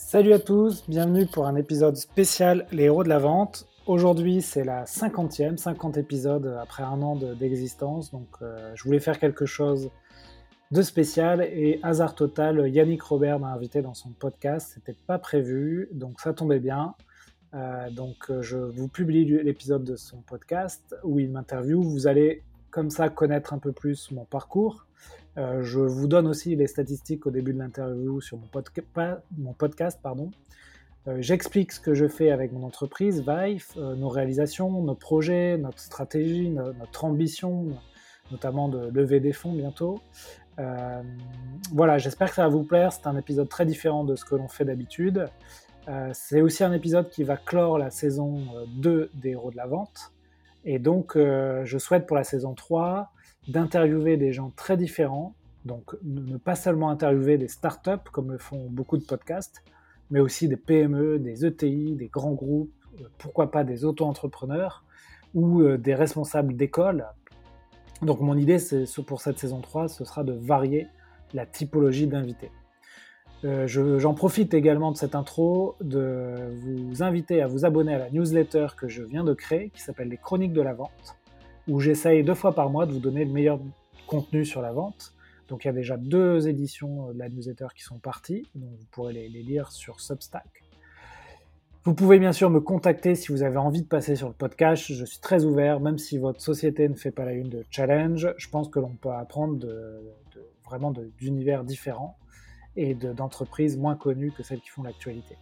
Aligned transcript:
Salut 0.00 0.32
à 0.32 0.38
tous, 0.38 0.88
bienvenue 0.88 1.26
pour 1.26 1.46
un 1.46 1.56
épisode 1.56 1.96
spécial 1.96 2.66
Les 2.70 2.84
héros 2.84 3.02
de 3.02 3.08
la 3.08 3.18
vente. 3.18 3.66
Aujourd'hui 3.84 4.42
c'est 4.42 4.62
la 4.62 4.86
cinquantième, 4.86 5.58
50 5.58 5.96
épisodes 5.96 6.56
après 6.62 6.84
un 6.84 7.02
an 7.02 7.16
d'existence, 7.16 8.12
donc 8.12 8.28
euh, 8.40 8.70
je 8.76 8.84
voulais 8.84 9.00
faire 9.00 9.18
quelque 9.18 9.44
chose 9.44 9.90
de 10.70 10.82
spécial 10.82 11.42
et 11.42 11.80
hasard 11.82 12.14
total, 12.14 12.70
Yannick 12.70 13.02
Robert 13.02 13.40
m'a 13.40 13.48
invité 13.48 13.82
dans 13.82 13.92
son 13.92 14.10
podcast, 14.10 14.70
c'était 14.74 14.96
pas 15.06 15.18
prévu, 15.18 15.88
donc 15.92 16.20
ça 16.20 16.32
tombait 16.32 16.60
bien. 16.60 16.94
Euh, 17.54 17.90
donc 17.90 18.30
euh, 18.30 18.40
je 18.40 18.56
vous 18.56 18.86
publie 18.86 19.24
l'épisode 19.42 19.82
de 19.82 19.96
son 19.96 20.18
podcast 20.18 20.94
où 21.02 21.18
il 21.18 21.28
m'interviewe, 21.28 21.82
vous 21.82 22.06
allez 22.06 22.44
comme 22.70 22.88
ça 22.88 23.08
connaître 23.08 23.52
un 23.52 23.58
peu 23.58 23.72
plus 23.72 24.12
mon 24.12 24.24
parcours. 24.24 24.86
Euh, 25.36 25.62
je 25.62 25.80
vous 25.80 26.08
donne 26.08 26.26
aussi 26.26 26.56
les 26.56 26.66
statistiques 26.66 27.26
au 27.26 27.30
début 27.30 27.52
de 27.52 27.58
l'interview 27.58 28.20
sur 28.20 28.38
mon, 28.38 29.52
podcast. 29.52 30.00
Pardon. 30.02 30.30
J'explique 31.20 31.72
ce 31.72 31.80
que 31.80 31.94
je 31.94 32.06
fais 32.06 32.30
avec 32.30 32.52
mon 32.52 32.62
entreprise, 32.64 33.24
Vive, 33.26 33.64
nos 33.76 34.10
réalisations, 34.10 34.82
nos 34.82 34.94
projets, 34.94 35.56
notre 35.56 35.78
stratégie, 35.78 36.50
notre 36.50 37.06
ambition, 37.06 37.68
notamment 38.30 38.68
de 38.68 38.90
lever 38.90 39.18
des 39.18 39.32
fonds 39.32 39.54
bientôt. 39.54 40.02
Euh, 40.58 41.02
voilà, 41.72 41.98
j'espère 41.98 42.28
que 42.28 42.34
ça 42.34 42.42
va 42.42 42.48
vous 42.48 42.64
plaire. 42.64 42.92
C'est 42.92 43.06
un 43.06 43.16
épisode 43.16 43.48
très 43.48 43.64
différent 43.64 44.04
de 44.04 44.16
ce 44.16 44.24
que 44.24 44.34
l'on 44.34 44.48
fait 44.48 44.64
d'habitude. 44.64 45.28
Euh, 45.88 46.10
c'est 46.12 46.40
aussi 46.40 46.64
un 46.64 46.72
épisode 46.72 47.08
qui 47.08 47.22
va 47.22 47.36
clore 47.36 47.78
la 47.78 47.90
saison 47.90 48.44
2 48.76 48.90
euh, 48.90 49.10
des 49.14 49.30
Héros 49.30 49.50
de 49.50 49.56
la 49.56 49.66
Vente. 49.66 50.12
Et 50.64 50.78
donc, 50.78 51.16
je 51.16 51.78
souhaite 51.78 52.06
pour 52.06 52.16
la 52.16 52.24
saison 52.24 52.52
3 52.52 53.10
d'interviewer 53.46 54.16
des 54.16 54.32
gens 54.32 54.50
très 54.56 54.76
différents. 54.76 55.34
Donc, 55.64 55.96
ne 56.02 56.36
pas 56.36 56.54
seulement 56.54 56.90
interviewer 56.90 57.38
des 57.38 57.48
startups, 57.48 58.10
comme 58.12 58.32
le 58.32 58.38
font 58.38 58.68
beaucoup 58.70 58.96
de 58.96 59.04
podcasts, 59.04 59.62
mais 60.10 60.20
aussi 60.20 60.48
des 60.48 60.56
PME, 60.56 61.18
des 61.18 61.44
ETI, 61.44 61.94
des 61.94 62.08
grands 62.08 62.32
groupes, 62.32 62.72
pourquoi 63.18 63.50
pas 63.50 63.64
des 63.64 63.84
auto-entrepreneurs 63.84 64.84
ou 65.34 65.62
des 65.76 65.94
responsables 65.94 66.56
d'écoles, 66.56 67.06
donc 68.02 68.20
mon 68.20 68.36
idée 68.36 68.58
pour 69.06 69.20
cette 69.20 69.38
saison 69.38 69.60
3, 69.60 69.88
ce 69.88 70.04
sera 70.04 70.22
de 70.22 70.32
varier 70.32 70.86
la 71.34 71.46
typologie 71.46 72.06
d'invités. 72.06 72.50
Euh, 73.44 73.66
j'en 73.66 74.14
profite 74.14 74.54
également 74.54 74.90
de 74.90 74.96
cette 74.96 75.14
intro 75.14 75.76
de 75.80 76.34
vous 76.56 77.02
inviter 77.02 77.40
à 77.40 77.46
vous 77.46 77.64
abonner 77.64 77.94
à 77.94 77.98
la 77.98 78.10
newsletter 78.10 78.68
que 78.76 78.88
je 78.88 79.02
viens 79.02 79.24
de 79.24 79.34
créer, 79.34 79.70
qui 79.70 79.80
s'appelle 79.80 80.08
Les 80.08 80.16
Chroniques 80.16 80.52
de 80.52 80.62
la 80.62 80.74
Vente, 80.74 81.16
où 81.68 81.80
j'essaye 81.80 82.24
deux 82.24 82.34
fois 82.34 82.54
par 82.54 82.70
mois 82.70 82.86
de 82.86 82.92
vous 82.92 82.98
donner 82.98 83.24
le 83.24 83.32
meilleur 83.32 83.60
contenu 84.06 84.44
sur 84.44 84.62
la 84.62 84.72
vente. 84.72 85.12
Donc 85.48 85.64
il 85.64 85.68
y 85.68 85.70
a 85.70 85.74
déjà 85.74 85.96
deux 85.96 86.48
éditions 86.48 87.12
de 87.12 87.18
la 87.18 87.28
newsletter 87.28 87.68
qui 87.74 87.82
sont 87.82 87.98
parties, 87.98 88.46
donc 88.54 88.70
vous 88.78 88.86
pourrez 88.90 89.12
les, 89.12 89.28
lire 89.28 89.70
sur 89.72 90.00
Substack. 90.00 90.64
Vous 91.84 91.94
pouvez 91.94 92.18
bien 92.18 92.32
sûr 92.32 92.50
me 92.50 92.60
contacter 92.60 93.14
si 93.14 93.32
vous 93.32 93.42
avez 93.42 93.56
envie 93.56 93.80
de 93.80 93.86
passer 93.86 94.14
sur 94.14 94.28
le 94.28 94.34
podcast. 94.34 94.92
Je 94.92 95.04
suis 95.06 95.20
très 95.20 95.44
ouvert, 95.44 95.80
même 95.80 95.96
si 95.96 96.18
votre 96.18 96.42
société 96.42 96.86
ne 96.86 96.94
fait 96.94 97.12
pas 97.12 97.24
la 97.24 97.32
une 97.32 97.48
de 97.48 97.64
challenge. 97.70 98.34
Je 98.36 98.48
pense 98.50 98.68
que 98.68 98.78
l'on 98.78 98.94
peut 98.94 99.10
apprendre 99.10 99.66
vraiment 100.66 100.92
d'univers 101.18 101.64
différents 101.64 102.18
et 102.76 102.94
d'entreprises 102.94 103.78
moins 103.78 103.96
connues 103.96 104.32
que 104.32 104.42
celles 104.42 104.60
qui 104.60 104.68
font 104.68 104.82
l'actualité. 104.82 105.36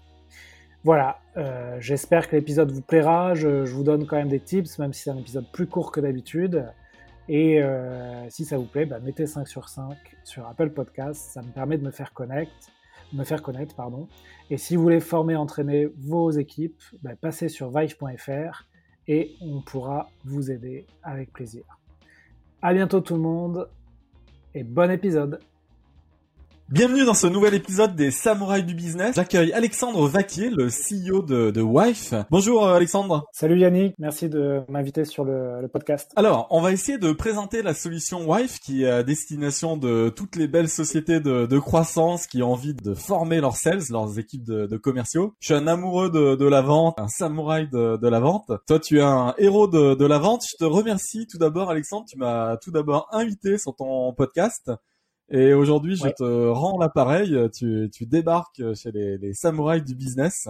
Voilà, 0.86 1.18
euh, 1.36 1.78
j'espère 1.80 2.28
que 2.28 2.36
l'épisode 2.36 2.70
vous 2.70 2.80
plaira. 2.80 3.34
Je, 3.34 3.64
vous 3.64 3.82
donne 3.82 4.06
quand 4.06 4.14
même 4.14 4.28
des 4.28 4.38
tips, 4.38 4.78
même 4.78 4.92
si 4.92 5.02
c'est 5.02 5.10
un 5.10 5.16
épisode 5.16 5.44
plus 5.52 5.66
court 5.66 5.90
que 5.90 5.98
d'habitude. 5.98 6.64
Et 7.28 7.60
euh, 7.60 8.24
si 8.30 8.44
ça 8.44 8.56
vous 8.56 8.66
plaît, 8.66 8.86
bah, 8.86 9.00
mettez 9.00 9.26
5 9.26 9.48
sur 9.48 9.68
5 9.68 9.96
sur 10.22 10.46
Apple 10.46 10.70
Podcast. 10.70 11.32
Ça 11.32 11.42
me 11.42 11.50
permet 11.50 11.76
de 11.76 11.82
me 11.82 11.90
faire 11.90 12.12
connaître 12.12 12.52
me 13.12 13.24
faire 13.24 13.42
connaître, 13.42 13.74
pardon. 13.74 14.06
Et 14.48 14.58
si 14.58 14.76
vous 14.76 14.82
voulez 14.82 15.00
former, 15.00 15.34
entraîner 15.34 15.88
vos 15.98 16.30
équipes, 16.30 16.80
ben, 17.02 17.16
passez 17.16 17.48
sur 17.48 17.76
vive.fr 17.76 18.68
et 19.08 19.34
on 19.40 19.62
pourra 19.62 20.08
vous 20.24 20.52
aider 20.52 20.86
avec 21.02 21.32
plaisir. 21.32 21.64
À 22.62 22.72
bientôt 22.72 23.00
tout 23.00 23.14
le 23.14 23.22
monde 23.22 23.68
et 24.54 24.62
bon 24.62 24.88
épisode. 24.92 25.40
Bienvenue 26.68 27.04
dans 27.04 27.14
ce 27.14 27.28
nouvel 27.28 27.54
épisode 27.54 27.94
des 27.94 28.10
Samouraïs 28.10 28.66
du 28.66 28.74
Business. 28.74 29.14
J'accueille 29.14 29.52
Alexandre 29.52 30.08
Vaquier, 30.08 30.50
le 30.50 30.66
CEO 30.66 31.22
de, 31.22 31.52
de 31.52 31.60
Wife. 31.62 32.12
Bonjour 32.28 32.66
euh, 32.66 32.74
Alexandre. 32.74 33.24
Salut 33.30 33.56
Yannick, 33.56 33.94
merci 34.00 34.28
de 34.28 34.62
m'inviter 34.68 35.04
sur 35.04 35.24
le, 35.24 35.68
podcast. 35.72 36.10
Alors, 36.16 36.48
on 36.50 36.60
va 36.60 36.72
essayer 36.72 36.98
de 36.98 37.12
présenter 37.12 37.62
la 37.62 37.72
solution 37.72 38.28
Wife 38.28 38.58
qui 38.58 38.82
est 38.82 38.90
à 38.90 39.04
destination 39.04 39.76
de 39.76 40.08
toutes 40.08 40.34
les 40.34 40.48
belles 40.48 40.68
sociétés 40.68 41.20
de, 41.20 41.46
de 41.46 41.58
croissance 41.60 42.26
qui 42.26 42.42
ont 42.42 42.50
envie 42.50 42.74
de 42.74 42.94
former 42.94 43.40
leurs 43.40 43.56
sales, 43.56 43.82
leurs 43.90 44.18
équipes 44.18 44.44
de, 44.44 44.66
de 44.66 44.76
commerciaux. 44.76 45.34
Je 45.38 45.46
suis 45.46 45.54
un 45.54 45.68
amoureux 45.68 46.10
de, 46.10 46.48
la 46.48 46.62
vente, 46.62 46.98
un 46.98 47.06
samouraï 47.06 47.68
de, 47.70 47.96
de 47.96 48.08
la 48.08 48.18
vente. 48.18 48.50
Toi, 48.66 48.80
tu 48.80 48.98
es 48.98 49.02
un 49.02 49.34
héros 49.38 49.68
de, 49.68 49.94
de 49.94 50.04
la 50.04 50.18
vente. 50.18 50.42
Je 50.50 50.56
te 50.56 50.64
remercie 50.64 51.28
tout 51.28 51.38
d'abord 51.38 51.70
Alexandre, 51.70 52.06
tu 52.10 52.18
m'as 52.18 52.56
tout 52.56 52.72
d'abord 52.72 53.06
invité 53.12 53.56
sur 53.56 53.76
ton 53.76 54.12
podcast. 54.14 54.72
Et 55.30 55.52
aujourd'hui, 55.54 55.96
je 55.96 56.08
te 56.08 56.48
rends 56.48 56.78
l'appareil. 56.78 57.36
Tu, 57.52 57.90
tu 57.92 58.06
débarques 58.06 58.62
chez 58.74 58.92
les, 58.92 59.18
les, 59.18 59.34
samouraïs 59.34 59.84
du 59.84 59.94
business. 59.94 60.48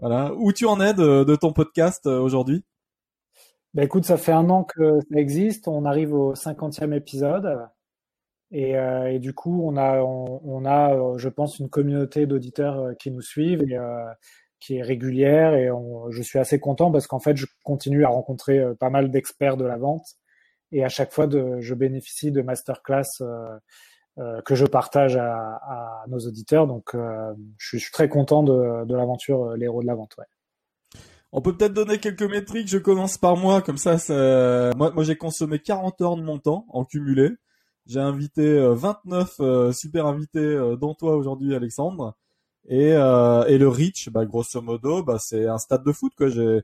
Voilà. 0.00 0.32
Où 0.36 0.52
tu 0.52 0.66
en 0.66 0.80
es 0.80 0.94
de, 0.94 1.22
de 1.22 1.36
ton 1.36 1.52
podcast 1.52 2.06
euh, 2.06 2.18
aujourd'hui? 2.18 2.64
Ben 3.74 3.84
écoute, 3.84 4.04
ça 4.04 4.16
fait 4.16 4.32
un 4.32 4.50
an 4.50 4.64
que 4.64 4.98
ça 5.00 5.18
existe. 5.18 5.68
On 5.68 5.84
arrive 5.84 6.12
au 6.12 6.34
cinquantième 6.34 6.92
épisode. 6.92 7.68
Et, 8.50 8.76
euh, 8.76 9.10
et, 9.10 9.18
du 9.18 9.32
coup, 9.32 9.62
on 9.64 9.76
a, 9.76 10.00
on, 10.02 10.64
a, 10.66 10.94
euh, 10.94 11.16
je 11.16 11.28
pense, 11.28 11.58
une 11.58 11.70
communauté 11.70 12.26
d'auditeurs 12.26 12.78
euh, 12.80 12.94
qui 12.94 13.10
nous 13.10 13.22
suivent 13.22 13.62
et 13.66 13.78
euh, 13.78 14.04
qui 14.60 14.76
est 14.76 14.82
régulière. 14.82 15.54
Et 15.54 15.70
on, 15.70 16.10
je 16.10 16.20
suis 16.22 16.38
assez 16.38 16.60
content 16.60 16.92
parce 16.92 17.06
qu'en 17.06 17.20
fait, 17.20 17.36
je 17.36 17.46
continue 17.64 18.04
à 18.04 18.08
rencontrer 18.08 18.62
pas 18.78 18.90
mal 18.90 19.10
d'experts 19.10 19.56
de 19.56 19.64
la 19.64 19.78
vente. 19.78 20.04
Et 20.72 20.84
à 20.84 20.88
chaque 20.88 21.12
fois, 21.12 21.26
de, 21.26 21.60
je 21.60 21.74
bénéficie 21.74 22.32
de 22.32 22.42
masterclass 22.42 23.20
euh, 23.20 23.58
que 24.18 24.54
je 24.54 24.66
partage 24.66 25.16
à, 25.16 25.56
à, 25.56 26.04
nos 26.08 26.18
auditeurs. 26.18 26.66
Donc, 26.66 26.94
euh, 26.94 27.32
je, 27.56 27.78
suis, 27.78 27.90
très 27.90 28.08
content 28.08 28.42
de, 28.42 28.84
de 28.84 28.94
l'aventure 28.94 29.52
euh, 29.52 29.56
Les 29.56 29.66
de 29.66 29.86
la 29.86 29.94
vente. 29.94 30.14
Ouais. 30.18 30.24
On 31.32 31.40
peut 31.40 31.56
peut-être 31.56 31.72
donner 31.72 31.98
quelques 31.98 32.22
métriques. 32.22 32.68
Je 32.68 32.78
commence 32.78 33.16
par 33.16 33.36
moi, 33.36 33.62
comme 33.62 33.78
ça. 33.78 33.96
Moi, 34.76 34.90
moi 34.90 35.02
j'ai 35.02 35.16
consommé 35.16 35.58
40 35.58 36.00
heures 36.02 36.16
de 36.16 36.22
mon 36.22 36.38
temps 36.38 36.66
en 36.68 36.84
cumulé. 36.84 37.30
J'ai 37.86 38.00
invité 38.00 38.60
29 38.60 39.72
super 39.72 40.06
invités, 40.06 40.76
dont 40.78 40.94
toi 40.94 41.16
aujourd'hui, 41.16 41.54
Alexandre. 41.54 42.14
Et, 42.68 42.90
et 42.90 43.58
le 43.58 43.66
reach, 43.66 44.10
bah, 44.10 44.26
grosso 44.26 44.60
modo, 44.60 45.02
bah, 45.02 45.16
c'est 45.18 45.48
un 45.48 45.56
stade 45.56 45.84
de 45.84 45.92
foot. 45.92 46.12
quoi. 46.16 46.28
J'ai 46.28 46.60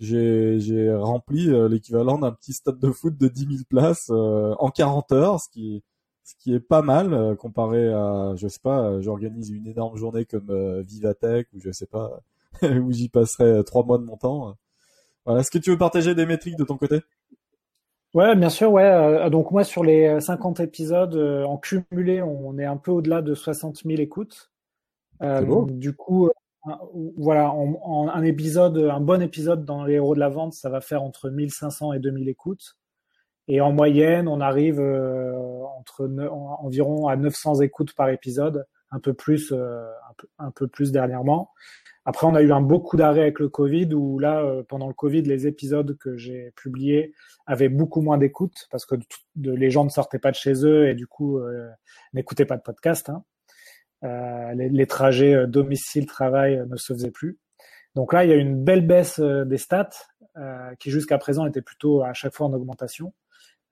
j'ai 0.00 0.58
j'ai 0.58 0.92
rempli 0.92 1.48
l'équivalent 1.68 2.18
d'un 2.18 2.32
petit 2.32 2.52
stade 2.52 2.80
de 2.80 2.90
foot 2.90 3.16
de 3.16 3.28
10 3.28 3.40
000 3.40 3.52
places 3.70 4.10
en 4.10 4.68
40 4.70 5.12
heures, 5.12 5.40
ce 5.40 5.48
qui 5.48 5.84
ce 6.28 6.34
qui 6.38 6.54
est 6.54 6.60
pas 6.60 6.82
mal 6.82 7.14
euh, 7.14 7.34
comparé 7.34 7.88
à, 7.88 8.34
je 8.36 8.48
sais 8.48 8.60
pas, 8.62 8.82
euh, 8.82 9.00
j'organise 9.00 9.48
une 9.48 9.66
énorme 9.66 9.96
journée 9.96 10.26
comme 10.26 10.50
euh, 10.50 10.82
Vivatech 10.82 11.48
ou 11.54 11.58
je 11.58 11.70
sais 11.70 11.86
pas, 11.86 12.20
où 12.62 12.92
j'y 12.92 13.08
passerai 13.08 13.64
trois 13.64 13.82
mois 13.82 13.96
de 13.96 14.04
mon 14.04 14.18
temps. 14.18 14.54
Voilà. 15.24 15.40
Est-ce 15.40 15.50
que 15.50 15.56
tu 15.56 15.70
veux 15.70 15.78
partager 15.78 16.14
des 16.14 16.26
métriques 16.26 16.58
de 16.58 16.64
ton 16.64 16.76
côté? 16.76 17.00
Ouais, 18.12 18.36
bien 18.36 18.50
sûr, 18.50 18.70
ouais. 18.72 19.30
donc 19.30 19.52
moi, 19.52 19.64
sur 19.64 19.84
les 19.84 20.20
50 20.20 20.60
épisodes 20.60 21.16
en 21.16 21.56
cumulé, 21.56 22.20
on 22.22 22.58
est 22.58 22.64
un 22.64 22.76
peu 22.76 22.90
au-delà 22.90 23.22
de 23.22 23.34
60 23.34 23.82
000 23.84 24.00
écoutes. 24.00 24.50
du 25.68 25.94
coup, 25.94 26.30
voilà, 27.16 27.52
un 27.52 28.22
épisode, 28.22 28.78
un 28.78 29.00
bon 29.00 29.20
épisode 29.20 29.64
dans 29.66 29.84
les 29.84 29.94
héros 29.94 30.14
de 30.14 30.20
la 30.20 30.30
vente, 30.30 30.54
ça 30.54 30.70
va 30.70 30.80
faire 30.80 31.02
entre 31.02 31.28
1500 31.28 31.92
et 31.92 31.98
2000 31.98 32.28
écoutes. 32.28 32.78
Et 33.48 33.62
en 33.62 33.72
moyenne, 33.72 34.28
on 34.28 34.40
arrive 34.40 34.78
euh, 34.78 35.32
entre 35.78 36.06
environ 36.60 37.08
à 37.08 37.16
900 37.16 37.62
écoutes 37.62 37.94
par 37.94 38.10
épisode, 38.10 38.66
un 38.90 39.00
peu 39.00 39.14
plus, 39.14 39.52
euh, 39.52 39.86
un 40.10 40.14
peu, 40.18 40.28
un, 40.38 40.50
peu, 40.50 40.68
plus 40.68 40.92
dernièrement. 40.92 41.50
Après, 42.04 42.26
on 42.26 42.34
a 42.34 42.42
eu 42.42 42.52
un 42.52 42.60
beau 42.60 42.78
coup 42.78 42.98
d'arrêt 42.98 43.22
avec 43.22 43.38
le 43.38 43.48
Covid, 43.48 43.94
où 43.94 44.18
là, 44.18 44.42
euh, 44.42 44.62
pendant 44.68 44.86
le 44.86 44.92
Covid, 44.92 45.22
les 45.22 45.46
épisodes 45.46 45.96
que 45.96 46.16
j'ai 46.18 46.52
publiés 46.56 47.14
avaient 47.46 47.70
beaucoup 47.70 48.02
moins 48.02 48.18
d'écoutes 48.18 48.66
parce 48.70 48.84
que 48.84 48.96
les 49.36 49.70
gens 49.70 49.84
ne 49.84 49.90
sortaient 49.90 50.18
pas 50.18 50.30
de 50.30 50.36
chez 50.36 50.66
eux 50.66 50.86
et 50.88 50.94
du 50.94 51.06
coup 51.06 51.40
n'écoutaient 52.12 52.44
pas 52.44 52.56
de 52.58 52.62
podcast. 52.62 53.08
Hein. 53.08 53.24
Euh, 54.04 54.54
les, 54.54 54.68
les, 54.68 54.86
trajets 54.86 55.46
domicile-travail 55.46 56.64
ne 56.68 56.76
se 56.76 56.92
faisaient 56.92 57.10
plus. 57.10 57.38
Donc 57.94 58.12
là, 58.12 58.24
il 58.24 58.30
y 58.30 58.32
a 58.32 58.36
une 58.36 58.62
belle 58.62 58.86
baisse 58.86 59.20
des 59.20 59.58
stats 59.58 59.88
qui 60.78 60.90
jusqu'à 60.90 61.18
présent 61.18 61.46
était 61.46 61.62
plutôt 61.62 62.02
à 62.02 62.12
chaque 62.12 62.32
fois 62.34 62.46
en 62.46 62.52
augmentation. 62.52 63.12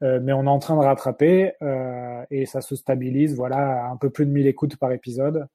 Euh, 0.03 0.21
mais 0.23 0.33
on 0.33 0.45
est 0.45 0.49
en 0.49 0.59
train 0.59 0.77
de 0.77 0.85
rattraper 0.85 1.53
euh, 1.63 2.23
et 2.31 2.45
ça 2.45 2.61
se 2.61 2.77
stabilise, 2.77 3.35
voilà, 3.35 3.87
un 3.91 3.97
peu 3.97 4.11
plus 4.11 4.27
de 4.27 4.31
1000 4.31 4.47
écoutes 4.47 4.77
par 4.77 4.93
épisode. 4.93 5.47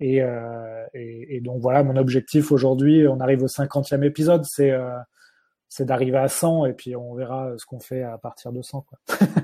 Et, 0.00 0.20
euh, 0.20 0.84
et, 0.92 1.40
donc 1.40 1.60
voilà, 1.62 1.82
mon 1.82 1.96
objectif 1.96 2.52
aujourd'hui, 2.52 3.06
on 3.08 3.20
arrive 3.20 3.42
au 3.42 3.46
50e 3.46 4.02
épisode, 4.02 4.44
c'est 4.44 5.84
d'arriver 5.84 6.18
à 6.18 6.28
100 6.28 6.66
et 6.66 6.74
puis 6.74 6.96
on 6.96 7.14
verra 7.14 7.52
ce 7.56 7.64
qu'on 7.64 7.80
fait 7.80 8.02
à 8.02 8.18
partir 8.18 8.52
de 8.52 8.62
100. 8.62 8.82
Quoi. 8.82 8.98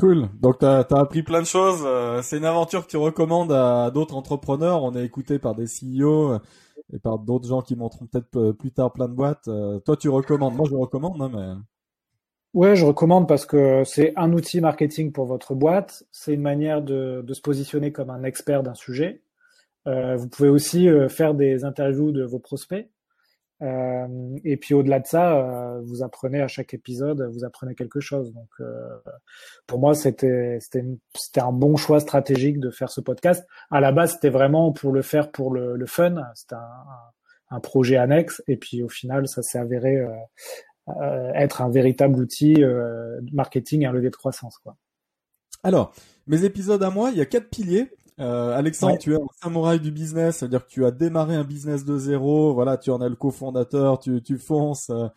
Cool. 0.00 0.28
Donc 0.40 0.58
tu 0.58 0.66
as, 0.66 0.80
appris 0.90 1.22
plein 1.22 1.40
de 1.40 1.46
choses. 1.46 1.86
C'est 2.24 2.38
une 2.38 2.44
aventure 2.44 2.84
que 2.84 2.90
tu 2.90 2.96
recommandes 2.96 3.52
à 3.52 3.92
d'autres 3.92 4.16
entrepreneurs. 4.16 4.82
On 4.82 4.92
est 4.96 5.04
écouté 5.04 5.38
par 5.38 5.54
des 5.54 5.66
CEO 5.66 6.40
et 6.92 6.98
par 6.98 7.20
d'autres 7.20 7.46
gens 7.46 7.62
qui 7.62 7.76
montreront 7.76 8.06
peut-être 8.06 8.50
plus 8.52 8.72
tard 8.72 8.92
plein 8.92 9.08
de 9.08 9.14
boîtes. 9.14 9.48
toi, 9.84 9.96
tu 9.96 10.08
recommandes. 10.08 10.56
Moi, 10.56 10.66
je 10.68 10.74
recommande, 10.74 11.22
hein, 11.22 11.30
mais. 11.32 11.62
Ouais, 12.54 12.76
je 12.76 12.86
recommande 12.86 13.26
parce 13.26 13.46
que 13.46 13.82
c'est 13.84 14.12
un 14.14 14.32
outil 14.32 14.60
marketing 14.60 15.10
pour 15.10 15.26
votre 15.26 15.56
boîte. 15.56 16.04
C'est 16.12 16.34
une 16.34 16.40
manière 16.40 16.82
de, 16.82 17.20
de, 17.26 17.34
se 17.34 17.40
positionner 17.40 17.90
comme 17.90 18.10
un 18.10 18.22
expert 18.22 18.62
d'un 18.62 18.74
sujet. 18.74 19.22
Euh, 19.88 20.16
vous 20.16 20.28
pouvez 20.28 20.48
aussi 20.48 20.88
euh, 20.88 21.08
faire 21.08 21.34
des 21.34 21.64
interviews 21.64 22.12
de 22.12 22.22
vos 22.22 22.38
prospects. 22.38 22.88
Euh, 23.62 24.06
et 24.44 24.56
puis 24.56 24.72
au-delà 24.72 25.00
de 25.00 25.06
ça, 25.06 25.36
euh, 25.36 25.80
vous 25.84 26.04
apprenez 26.04 26.40
à 26.40 26.48
chaque 26.48 26.74
épisode, 26.74 27.22
vous 27.32 27.44
apprenez 27.44 27.74
quelque 27.74 27.98
chose. 27.98 28.32
Donc 28.32 28.50
euh, 28.60 28.88
pour 29.66 29.80
moi, 29.80 29.94
c'était 29.94 30.58
c'était 30.60 31.40
un 31.40 31.52
bon 31.52 31.76
choix 31.76 31.98
stratégique 31.98 32.60
de 32.60 32.70
faire 32.70 32.90
ce 32.90 33.00
podcast. 33.00 33.44
À 33.72 33.80
la 33.80 33.90
base, 33.90 34.12
c'était 34.14 34.30
vraiment 34.30 34.70
pour 34.72 34.92
le 34.92 35.02
faire 35.02 35.32
pour 35.32 35.52
le, 35.52 35.76
le 35.76 35.86
fun. 35.86 36.16
C'était 36.34 36.54
un, 36.54 37.56
un, 37.56 37.60
projet 37.60 37.96
annexe. 37.96 38.42
Et 38.46 38.56
puis 38.56 38.82
au 38.84 38.88
final, 38.88 39.26
ça 39.26 39.42
s'est 39.42 39.58
avéré 39.58 40.04
être 41.34 41.62
un 41.62 41.70
véritable 41.70 42.18
outil 42.20 42.62
marketing 43.32 43.82
et 43.82 43.86
un 43.86 43.92
levier 43.92 44.10
de 44.10 44.16
croissance. 44.16 44.58
Quoi. 44.58 44.76
Alors, 45.64 45.94
mes 46.26 46.44
épisodes 46.44 46.82
à 46.82 46.90
moi, 46.90 47.10
il 47.10 47.16
y 47.16 47.22
a 47.22 47.26
quatre 47.26 47.48
piliers. 47.48 47.90
Euh, 48.20 48.56
Alexandre, 48.56 48.98
tu 48.98 49.12
es 49.12 49.16
un 49.16 49.26
samouraï 49.42 49.80
du 49.80 49.90
business, 49.90 50.36
c'est-à-dire 50.36 50.64
que 50.66 50.70
tu 50.70 50.84
as 50.84 50.90
démarré 50.90 51.34
un 51.34 51.42
business 51.42 51.84
de 51.84 51.98
zéro, 51.98 52.54
voilà, 52.54 52.76
tu 52.76 52.90
en 52.90 53.00
es 53.00 53.08
le 53.08 53.16
cofondateur, 53.16 53.98
tu, 53.98 54.22
tu 54.22 54.38
fonces, 54.38 54.90
euh, 54.90 55.08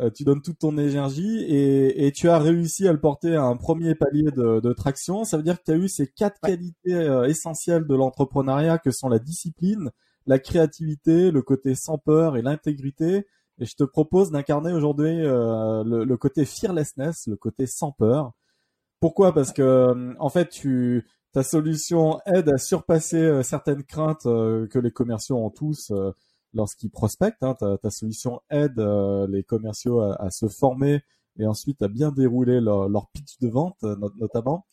euh, 0.00 0.10
tu 0.10 0.24
donnes 0.24 0.42
toute 0.42 0.58
ton 0.58 0.76
énergie 0.76 1.44
et, 1.44 2.06
et, 2.06 2.12
tu 2.12 2.28
as 2.28 2.38
réussi 2.38 2.88
à 2.88 2.92
le 2.92 3.00
porter 3.00 3.36
à 3.36 3.44
un 3.44 3.56
premier 3.56 3.94
palier 3.94 4.30
de, 4.30 4.60
de 4.60 4.72
traction. 4.72 5.24
Ça 5.24 5.36
veut 5.36 5.42
dire 5.42 5.58
que 5.58 5.64
tu 5.64 5.70
as 5.70 5.76
eu 5.76 5.88
ces 5.88 6.06
quatre 6.06 6.40
qualités 6.40 6.94
euh, 6.94 7.24
essentielles 7.24 7.86
de 7.86 7.94
l'entrepreneuriat 7.94 8.78
que 8.78 8.90
sont 8.90 9.08
la 9.08 9.18
discipline, 9.18 9.90
la 10.26 10.38
créativité, 10.38 11.30
le 11.30 11.42
côté 11.42 11.74
sans 11.74 11.96
peur 11.96 12.36
et 12.36 12.42
l'intégrité. 12.42 13.26
Et 13.62 13.64
je 13.64 13.76
te 13.76 13.84
propose 13.84 14.32
d'incarner 14.32 14.72
aujourd'hui 14.72 15.18
le, 15.22 16.04
le 16.04 16.16
côté 16.16 16.44
fearlessness, 16.44 17.28
le 17.28 17.36
côté 17.36 17.66
sans 17.66 17.92
peur. 17.92 18.32
Pourquoi? 19.00 19.32
Parce 19.32 19.52
que 19.52 20.16
en 20.18 20.28
fait, 20.28 20.50
ta 21.32 21.42
solution 21.42 22.20
aide 22.26 22.50
à 22.50 22.58
surpasser 22.58 23.16
euh, 23.16 23.42
certaines 23.42 23.84
craintes 23.84 24.26
euh, 24.26 24.66
que 24.68 24.78
les 24.78 24.90
commerciaux 24.90 25.38
ont 25.38 25.50
tous 25.50 25.90
euh, 25.90 26.12
lorsqu'ils 26.52 26.90
prospectent. 26.90 27.42
Hein. 27.42 27.54
Ta, 27.54 27.90
solution 27.90 28.40
aide 28.50 28.78
les 29.28 29.42
commerciaux 29.42 30.00
à, 30.00 30.30
se 30.30 30.48
former 30.48 31.00
et 31.38 31.46
ensuite 31.46 31.80
à 31.80 31.88
bien 31.88 32.12
dérouler 32.12 32.60
leur, 32.60 32.90
leur 32.90 33.08
pitch 33.08 33.38
de 33.40 33.48
vente, 33.48 33.82
notamment. 34.18 34.66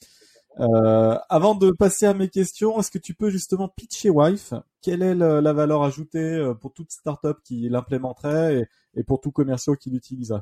Euh, 0.60 1.18
avant 1.30 1.56
de 1.56 1.72
passer 1.72 2.06
à 2.06 2.14
mes 2.14 2.28
questions, 2.28 2.80
est-ce 2.80 2.92
que 2.92 2.98
tu 2.98 3.14
peux 3.14 3.30
justement 3.30 3.70
pitcher 3.70 4.10
Wife? 4.10 4.54
Quelle 4.82 5.02
est 5.02 5.16
la 5.16 5.54
valeur 5.54 5.84
ajoutée 5.84 6.54
pour 6.60 6.74
toute 6.74 6.92
startup 6.92 7.38
qui 7.44 7.70
l'implémenterait 7.70 8.68
et, 8.96 9.04
pour 9.04 9.22
tout 9.22 9.32
commerciaux 9.32 9.76
qui 9.76 9.90
l'utiliserait? 9.90 10.42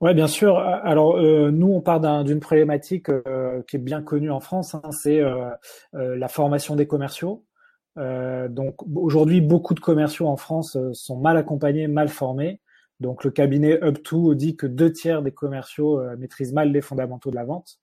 Ouais, 0.00 0.14
bien 0.14 0.28
sûr. 0.28 0.58
Alors 0.58 1.18
euh, 1.18 1.50
nous, 1.50 1.68
on 1.68 1.82
part 1.82 2.00
d'une 2.24 2.40
problématique 2.40 3.10
euh, 3.10 3.62
qui 3.68 3.76
est 3.76 3.78
bien 3.78 4.00
connue 4.00 4.30
en 4.30 4.40
France, 4.40 4.74
hein, 4.74 4.90
c'est 4.92 5.20
euh, 5.20 5.50
la 5.92 6.28
formation 6.28 6.74
des 6.74 6.86
commerciaux. 6.86 7.44
donc 7.96 8.76
aujourd'hui, 8.96 9.40
beaucoup 9.42 9.74
de 9.74 9.80
commerciaux 9.80 10.26
en 10.28 10.36
France 10.36 10.78
sont 10.92 11.18
mal 11.18 11.36
accompagnés, 11.36 11.86
mal 11.86 12.08
formés. 12.08 12.60
Donc 13.00 13.24
le 13.24 13.30
cabinet 13.30 13.76
Up2 13.76 14.34
dit 14.34 14.56
que 14.56 14.66
deux 14.66 14.92
tiers 14.92 15.22
des 15.22 15.32
commerciaux 15.32 16.00
maîtrisent 16.16 16.52
mal 16.54 16.72
les 16.72 16.80
fondamentaux 16.80 17.30
de 17.30 17.36
la 17.36 17.44
vente. 17.44 17.78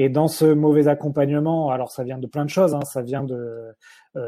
Et 0.00 0.08
dans 0.08 0.28
ce 0.28 0.46
mauvais 0.46 0.86
accompagnement, 0.86 1.70
alors 1.70 1.90
ça 1.90 2.04
vient 2.04 2.18
de 2.18 2.26
plein 2.26 2.44
de 2.44 2.50
choses, 2.50 2.74
hein, 2.74 2.82
ça 2.82 3.02
vient 3.02 3.24
de 3.24 3.74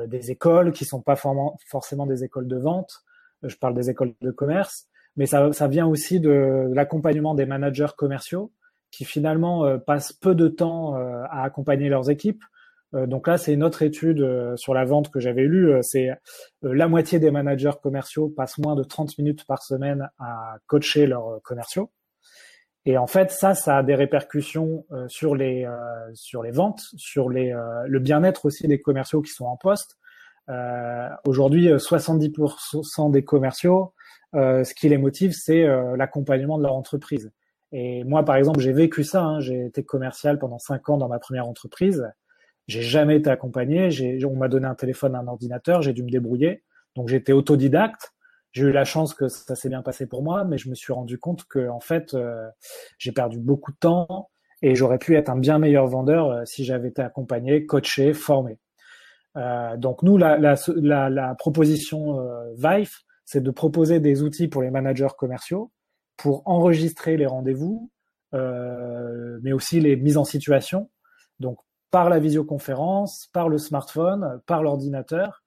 des 0.06 0.31
écoles 0.31 0.72
qui 0.72 0.84
sont 0.84 1.00
pas 1.00 1.17
forcément 1.17 2.06
des 2.06 2.22
écoles 2.25 2.46
de 2.46 2.56
vente. 2.56 3.05
Je 3.43 3.56
parle 3.56 3.75
des 3.75 3.90
écoles 3.90 4.12
de 4.20 4.31
commerce 4.31 4.90
mais 5.17 5.26
ça, 5.26 5.52
ça 5.52 5.69
vient 5.69 5.87
aussi 5.87 6.20
de 6.20 6.70
l'accompagnement 6.72 7.34
des 7.34 7.46
managers 7.46 7.93
commerciaux 7.96 8.52
qui 8.90 9.05
finalement 9.05 9.64
euh, 9.64 9.78
passent 9.78 10.12
peu 10.12 10.34
de 10.34 10.49
temps 10.49 10.96
euh, 10.96 11.22
à 11.31 11.44
accompagner 11.44 11.88
leurs 11.88 12.11
équipes. 12.11 12.43
Euh, 12.94 13.06
donc 13.06 13.28
là, 13.28 13.38
c'est 13.38 13.52
une 13.52 13.62
autre 13.62 13.82
étude 13.82 14.26
sur 14.56 14.75
la 14.75 14.84
vente 14.84 15.11
que 15.11 15.20
j'avais 15.20 15.44
lue. 15.44 15.75
C'est 15.82 16.08
la 16.62 16.88
moitié 16.88 17.19
des 17.19 17.31
managers 17.31 17.78
commerciaux 17.82 18.28
passent 18.28 18.58
moins 18.58 18.75
de 18.75 18.82
30 18.82 19.19
minutes 19.19 19.44
par 19.46 19.62
semaine 19.62 20.08
à 20.19 20.56
coacher 20.66 21.06
leurs 21.06 21.40
commerciaux. 21.43 21.90
Et 22.86 22.96
en 22.96 23.06
fait, 23.06 23.30
ça, 23.30 23.54
ça 23.54 23.78
a 23.78 23.82
des 23.82 23.94
répercussions 23.94 24.86
sur 25.06 25.34
les 25.34 25.68
sur 26.14 26.42
les 26.42 26.50
ventes, 26.50 26.82
sur 26.96 27.28
les 27.28 27.54
le 27.86 27.98
bien-être 27.98 28.46
aussi 28.46 28.68
des 28.68 28.80
commerciaux 28.80 29.20
qui 29.20 29.32
sont 29.32 29.44
en 29.44 29.56
poste. 29.56 29.98
Aujourd'hui, 31.24 31.68
70% 31.68 33.10
des 33.10 33.22
commerciaux 33.22 33.92
euh, 34.34 34.62
ce 34.64 34.74
qui 34.74 34.88
les 34.88 34.98
motive, 34.98 35.32
c'est 35.32 35.64
euh, 35.64 35.96
l'accompagnement 35.96 36.58
de 36.58 36.62
leur 36.62 36.74
entreprise. 36.74 37.32
Et 37.72 38.04
moi, 38.04 38.24
par 38.24 38.36
exemple, 38.36 38.60
j'ai 38.60 38.72
vécu 38.72 39.04
ça. 39.04 39.22
Hein. 39.22 39.40
J'ai 39.40 39.66
été 39.66 39.84
commercial 39.84 40.38
pendant 40.38 40.58
cinq 40.58 40.88
ans 40.88 40.96
dans 40.96 41.08
ma 41.08 41.18
première 41.18 41.46
entreprise. 41.46 42.08
J'ai 42.66 42.82
jamais 42.82 43.16
été 43.16 43.30
accompagné. 43.30 43.90
On 44.24 44.36
m'a 44.36 44.48
donné 44.48 44.66
un 44.66 44.74
téléphone, 44.74 45.14
un 45.14 45.26
ordinateur. 45.26 45.82
J'ai 45.82 45.92
dû 45.92 46.02
me 46.02 46.10
débrouiller. 46.10 46.62
Donc 46.96 47.08
j'étais 47.08 47.32
autodidacte. 47.32 48.12
J'ai 48.52 48.64
eu 48.64 48.73
la 48.73 48.85
chance 48.85 49.14
que 49.14 49.29
ça 49.29 49.55
s'est 49.55 49.69
bien 49.69 49.82
passé 49.82 50.06
pour 50.06 50.23
moi, 50.23 50.44
mais 50.44 50.58
je 50.58 50.69
me 50.69 50.75
suis 50.75 50.93
rendu 50.93 51.19
compte 51.19 51.44
que 51.44 51.69
en 51.69 51.81
fait, 51.81 52.14
euh, 52.14 52.49
j'ai 52.99 53.12
perdu 53.12 53.38
beaucoup 53.38 53.73
de 53.73 53.79
temps 53.79 54.31
et 54.62 54.75
j'aurais 54.75 54.99
pu 54.99 55.17
être 55.17 55.29
un 55.29 55.38
bien 55.38 55.58
meilleur 55.58 55.87
vendeur 55.87 56.47
si 56.47 56.64
j'avais 56.64 56.88
été 56.88 57.02
accompagné, 57.02 57.64
coaché, 57.67 58.12
formé. 58.12 58.58
Euh, 59.37 59.76
donc 59.76 60.02
nous, 60.02 60.17
la, 60.17 60.37
la, 60.37 60.56
la, 60.76 61.08
la 61.08 61.35
proposition 61.37 62.19
Vive, 62.56 62.93
c'est 63.25 63.43
de 63.43 63.50
proposer 63.50 64.00
des 64.00 64.23
outils 64.23 64.49
pour 64.49 64.62
les 64.62 64.70
managers 64.70 65.14
commerciaux 65.17 65.70
pour 66.20 66.43
enregistrer 66.44 67.17
les 67.17 67.25
rendez-vous, 67.25 67.91
euh, 68.35 69.38
mais 69.43 69.52
aussi 69.52 69.81
les 69.81 69.97
mises 69.97 70.19
en 70.19 70.25
situation. 70.25 70.91
Donc 71.38 71.58
par 71.91 72.11
la 72.11 72.19
visioconférence, 72.19 73.29
par 73.32 73.49
le 73.49 73.56
smartphone, 73.56 74.41
par 74.47 74.62
l'ordinateur, 74.62 75.43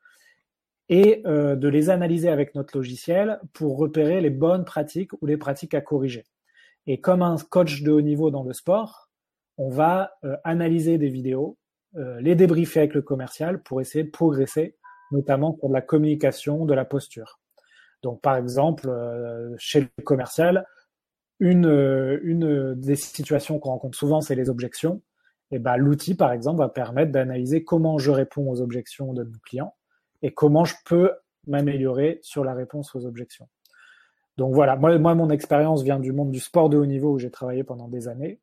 et 0.93 1.23
euh, 1.25 1.55
de 1.55 1.67
les 1.67 1.89
analyser 1.89 2.29
avec 2.29 2.53
notre 2.53 2.77
logiciel 2.77 3.39
pour 3.53 3.77
repérer 3.77 4.21
les 4.21 4.29
bonnes 4.29 4.63
pratiques 4.63 5.11
ou 5.21 5.25
les 5.25 5.37
pratiques 5.37 5.73
à 5.73 5.81
corriger. 5.81 6.23
Et 6.85 6.99
comme 6.99 7.23
un 7.23 7.37
coach 7.49 7.81
de 7.81 7.91
haut 7.91 8.01
niveau 8.01 8.29
dans 8.29 8.43
le 8.43 8.53
sport, 8.53 9.09
on 9.57 9.69
va 9.69 10.13
euh, 10.23 10.35
analyser 10.43 10.97
des 10.97 11.09
vidéos, 11.09 11.57
les 12.21 12.33
débriefer 12.33 12.79
avec 12.79 12.95
le 12.95 13.03
commercial 13.03 13.61
pour 13.61 13.79
essayer 13.79 14.03
de 14.03 14.09
progresser, 14.09 14.75
notamment 15.11 15.53
pour 15.53 15.69
de 15.69 15.75
la 15.75 15.81
communication, 15.81 16.65
de 16.65 16.73
la 16.73 16.85
posture. 16.85 17.39
Donc, 18.03 18.21
par 18.21 18.35
exemple, 18.35 18.89
euh, 18.89 19.55
chez 19.57 19.81
le 19.81 20.03
commercial, 20.03 20.67
une, 21.39 21.65
euh, 21.65 22.19
une 22.23 22.75
des 22.75 22.95
situations 22.95 23.57
qu'on 23.57 23.69
rencontre 23.69 23.97
souvent, 23.97 24.21
c'est 24.21 24.35
les 24.35 24.49
objections. 24.49 25.01
Et 25.51 25.59
ben, 25.59 25.77
l'outil, 25.77 26.13
par 26.13 26.31
exemple, 26.31 26.59
va 26.59 26.69
permettre 26.69 27.11
d'analyser 27.11 27.63
comment 27.63 27.97
je 27.97 28.11
réponds 28.11 28.49
aux 28.51 28.61
objections 28.61 29.13
de 29.13 29.23
mon 29.23 29.39
client 29.45 29.73
et 30.23 30.33
comment 30.33 30.65
je 30.65 30.73
peux 30.85 31.11
m'améliorer 31.45 32.19
sur 32.23 32.43
la 32.43 32.55
réponse 32.55 32.95
aux 32.95 33.05
objections. 33.05 33.47
Donc 34.37 34.55
voilà, 34.55 34.75
moi, 34.75 34.97
moi 34.97 35.13
mon 35.13 35.29
expérience 35.29 35.83
vient 35.83 35.99
du 35.99 36.11
monde 36.11 36.31
du 36.31 36.39
sport 36.39 36.69
de 36.69 36.77
haut 36.77 36.85
niveau 36.87 37.11
où 37.11 37.19
j'ai 37.19 37.29
travaillé 37.29 37.63
pendant 37.63 37.87
des 37.87 38.07
années 38.07 38.39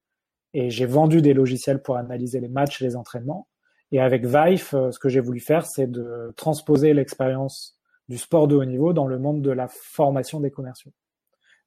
et 0.54 0.70
j'ai 0.70 0.86
vendu 0.86 1.22
des 1.22 1.34
logiciels 1.34 1.82
pour 1.82 1.96
analyser 1.96 2.38
les 2.38 2.48
matchs, 2.48 2.80
les 2.80 2.94
entraînements. 2.94 3.48
Et 3.90 4.00
avec 4.00 4.24
Vive, 4.24 4.68
euh, 4.74 4.92
ce 4.92 5.00
que 5.00 5.08
j'ai 5.08 5.18
voulu 5.18 5.40
faire, 5.40 5.66
c'est 5.66 5.90
de 5.90 6.32
transposer 6.36 6.94
l'expérience 6.94 7.76
du 8.08 8.18
sport 8.18 8.46
de 8.46 8.54
haut 8.54 8.64
niveau 8.64 8.92
dans 8.92 9.08
le 9.08 9.18
monde 9.18 9.42
de 9.42 9.50
la 9.50 9.66
formation 9.68 10.38
des 10.38 10.52
commerciaux. 10.52 10.92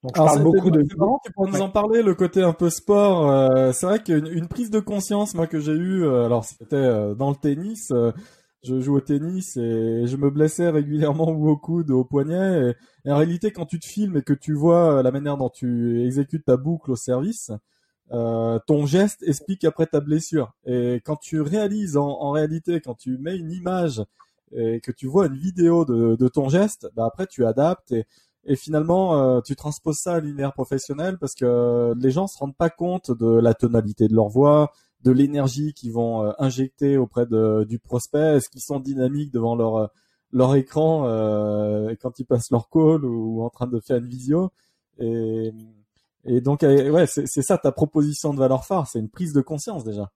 Donc 0.04 0.18
je 0.18 0.22
parle 0.22 0.44
beaucoup 0.44 0.70
de. 0.70 0.82
tu 0.82 1.32
pourrais 1.34 1.52
nous 1.52 1.62
en 1.62 1.70
parler 1.70 2.04
le 2.04 2.14
côté 2.14 2.42
un 2.42 2.52
peu 2.52 2.70
sport. 2.70 3.32
Euh, 3.32 3.72
c'est 3.72 3.86
vrai 3.86 4.00
qu'une 4.00 4.28
une 4.28 4.48
prise 4.48 4.70
de 4.70 4.82
conscience 4.82 5.34
moi 5.34 5.48
que 5.48 5.60
j'ai 5.60 5.72
eue, 5.72 6.04
euh, 6.04 6.26
alors 6.26 6.44
c'était 6.44 6.76
euh, 6.76 7.16
dans 7.16 7.30
le 7.30 7.38
tennis. 7.38 7.90
Je 8.64 8.80
joue 8.80 8.96
au 8.96 9.02
tennis 9.02 9.58
et 9.58 10.06
je 10.06 10.18
me 10.18 10.30
blessais 10.30 10.70
régulièrement 10.70 11.30
au 11.30 11.58
coude, 11.58 11.92
au 11.92 12.04
poignet. 12.04 12.76
Et, 13.06 13.12
en 13.12 13.18
réalité, 13.18 13.52
quand 13.52 13.66
tu 13.66 13.80
te 13.80 13.86
filmes 13.86 14.18
et 14.18 14.22
que 14.22 14.34
tu 14.34 14.54
vois 14.54 15.04
la 15.04 15.12
manière 15.12 15.38
dont 15.38 15.50
tu 15.50 16.06
exécutes 16.06 16.46
ta 16.46 16.58
boucle 16.58 16.92
au 16.92 16.96
service, 16.96 17.52
ton 18.10 18.86
geste 18.86 19.24
explique 19.24 19.64
après 19.66 19.88
ta 19.88 20.00
blessure. 20.00 20.54
Et 20.66 21.02
quand 21.04 21.18
tu 21.18 21.42
réalises 21.42 21.98
en, 21.98 22.32
réalité, 22.32 22.80
quand 22.82 22.96
tu 22.96 23.18
mets 23.18 23.38
une 23.38 23.52
image 23.52 24.04
et 24.52 24.80
que 24.82 24.92
tu 24.92 25.08
vois 25.08 25.28
une 25.28 25.38
vidéo 25.38 25.86
de, 25.86 26.28
ton 26.28 26.50
geste, 26.50 26.90
bah 26.96 27.06
après 27.06 27.28
tu 27.28 27.46
adaptes 27.46 27.92
et, 27.92 28.06
et 28.46 28.56
finalement 28.56 29.18
euh, 29.18 29.42
tu 29.42 29.56
transposes 29.56 29.98
ça 29.98 30.16
à 30.16 30.20
l'univers 30.20 30.54
professionnel 30.54 31.18
parce 31.18 31.34
que 31.34 31.94
les 31.98 32.12
gens 32.12 32.28
se 32.28 32.38
rendent 32.38 32.56
pas 32.56 32.70
compte 32.70 33.12
de 33.12 33.40
la 33.40 33.54
tonalité 33.54 34.08
de 34.08 34.16
leur 34.16 34.28
voix, 34.28 34.72
de 35.04 35.12
l'énergie 35.12 35.74
qu'ils 35.74 35.94
vont 35.94 36.24
euh, 36.24 36.32
injecter 36.40 36.98
auprès 36.98 37.26
de, 37.26 37.66
du 37.66 37.80
prospect, 37.80 38.38
est-ce 38.38 38.50
qu'ils 38.50 38.62
sont 38.62 38.80
dynamiques 38.80 39.32
devant 39.32 39.56
leur 39.56 39.92
leur 40.32 40.56
écran 40.56 41.06
euh, 41.08 41.94
quand 42.02 42.18
ils 42.20 42.26
passent 42.26 42.50
leur 42.52 42.70
call 42.70 43.06
ou, 43.06 43.44
en 43.44 43.50
train 43.50 43.68
de 43.68 43.80
faire 43.80 43.98
une 43.98 44.08
visio? 44.08 44.52
Et 45.00 45.52
Et 46.26 46.42
donc, 46.42 46.62
ouais, 46.64 47.06
c'est 47.08 47.42
ça 47.42 47.58
ta 47.58 47.72
proposition 47.72 48.34
de 48.34 48.40
valeur 48.40 48.66
phare, 48.66 48.88
c'est 48.88 49.00
une 49.00 49.10
prise 49.10 49.34
de 49.34 49.42
conscience 49.42 49.84
déjà. 49.84 50.12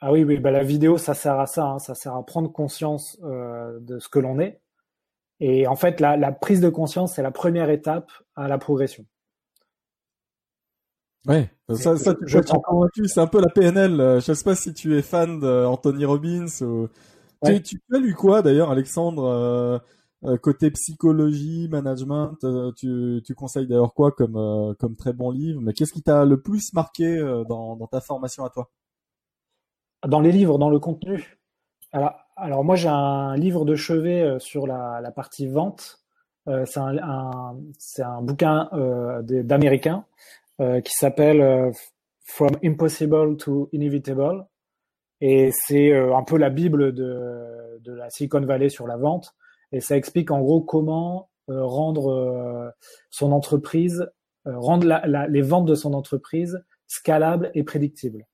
Ah 0.00 0.12
oui, 0.12 0.24
oui, 0.24 0.38
bah 0.38 0.50
la 0.50 0.64
vidéo, 0.64 0.98
ça 0.98 1.14
sert 1.14 1.38
à 1.38 1.46
ça, 1.46 1.64
hein, 1.64 1.78
ça 1.78 1.94
sert 1.94 2.14
à 2.14 2.24
prendre 2.26 2.50
conscience 2.52 3.18
euh, 3.22 3.78
de 3.80 3.98
ce 3.98 4.08
que 4.08 4.18
l'on 4.18 4.38
est. 4.40 4.60
Et 5.40 5.66
en 5.66 5.76
fait, 5.76 6.00
la 6.00 6.32
prise 6.32 6.60
de 6.60 6.68
conscience, 6.68 7.14
c'est 7.14 7.22
la 7.22 7.32
première 7.32 7.70
étape 7.70 8.10
à 8.36 8.46
la 8.48 8.58
progression. 8.58 9.04
Ouais, 11.26 11.48
ça, 11.74 11.96
ça 11.96 12.14
je, 12.26 12.38
tu 12.40 12.52
convaincu. 12.64 13.06
C'est 13.06 13.20
un 13.20 13.28
peu 13.28 13.40
la 13.40 13.48
PNL. 13.48 14.00
Euh, 14.00 14.20
je 14.20 14.32
sais 14.32 14.44
pas 14.44 14.56
si 14.56 14.74
tu 14.74 14.96
es 14.96 15.02
fan 15.02 15.38
d'Anthony 15.38 16.04
Robbins 16.04 16.46
ou. 16.62 16.88
Tu, 17.44 17.60
tu, 17.60 17.82
as 17.92 17.98
lu 17.98 18.14
quoi 18.14 18.40
d'ailleurs, 18.40 18.70
Alexandre 18.70 19.24
euh, 19.24 19.78
euh, 20.24 20.36
Côté 20.36 20.70
psychologie, 20.70 21.68
management, 21.68 22.36
tu, 22.76 23.20
tu 23.24 23.34
conseilles 23.34 23.66
d'ailleurs 23.66 23.94
quoi 23.94 24.12
comme 24.12 24.76
comme 24.78 24.94
très 24.94 25.12
bon 25.12 25.32
livre 25.32 25.60
Mais 25.60 25.72
qu'est-ce 25.72 25.92
qui 25.92 26.02
t'a 26.02 26.24
le 26.24 26.40
plus 26.40 26.72
marqué 26.72 27.18
dans, 27.48 27.74
dans 27.74 27.86
ta 27.88 28.00
formation 28.00 28.44
à 28.44 28.50
toi? 28.50 28.70
Dans 30.06 30.20
les 30.20 30.30
livres, 30.30 30.56
dans 30.58 30.70
le 30.70 30.78
contenu. 30.78 31.40
Alors, 31.90 32.14
alors 32.36 32.64
moi 32.64 32.76
j'ai 32.76 32.88
un 32.88 33.34
livre 33.36 33.64
de 33.64 33.74
chevet 33.74 34.36
sur 34.38 34.68
la, 34.68 35.00
la 35.00 35.10
partie 35.10 35.48
vente. 35.48 36.04
c'est 36.46 36.78
un, 36.78 36.98
un 36.98 37.56
un 37.98 38.22
bouquin 38.22 38.70
d'américain 39.22 40.04
euh, 40.04 40.22
qui 40.80 40.94
s'appelle 40.94 41.40
euh, 41.40 41.70
From 42.24 42.50
Impossible 42.62 43.36
to 43.36 43.68
Inevitable. 43.72 44.46
Et 45.20 45.50
c'est 45.52 45.92
euh, 45.92 46.16
un 46.16 46.22
peu 46.24 46.36
la 46.36 46.50
bible 46.50 46.92
de, 46.92 47.78
de 47.80 47.92
la 47.92 48.10
Silicon 48.10 48.40
Valley 48.40 48.68
sur 48.68 48.86
la 48.86 48.96
vente. 48.96 49.34
Et 49.72 49.80
ça 49.80 49.96
explique 49.96 50.30
en 50.30 50.40
gros 50.40 50.60
comment 50.60 51.30
rendre 51.48 52.72
son 53.10 53.32
entreprise, 53.32 54.08
rendre 54.44 54.86
la, 54.86 55.04
la, 55.06 55.26
les 55.26 55.42
ventes 55.42 55.66
de 55.66 55.74
son 55.74 55.92
entreprise 55.92 56.62
scalables 56.86 57.50
et 57.54 57.64
prédictibles. 57.64 58.26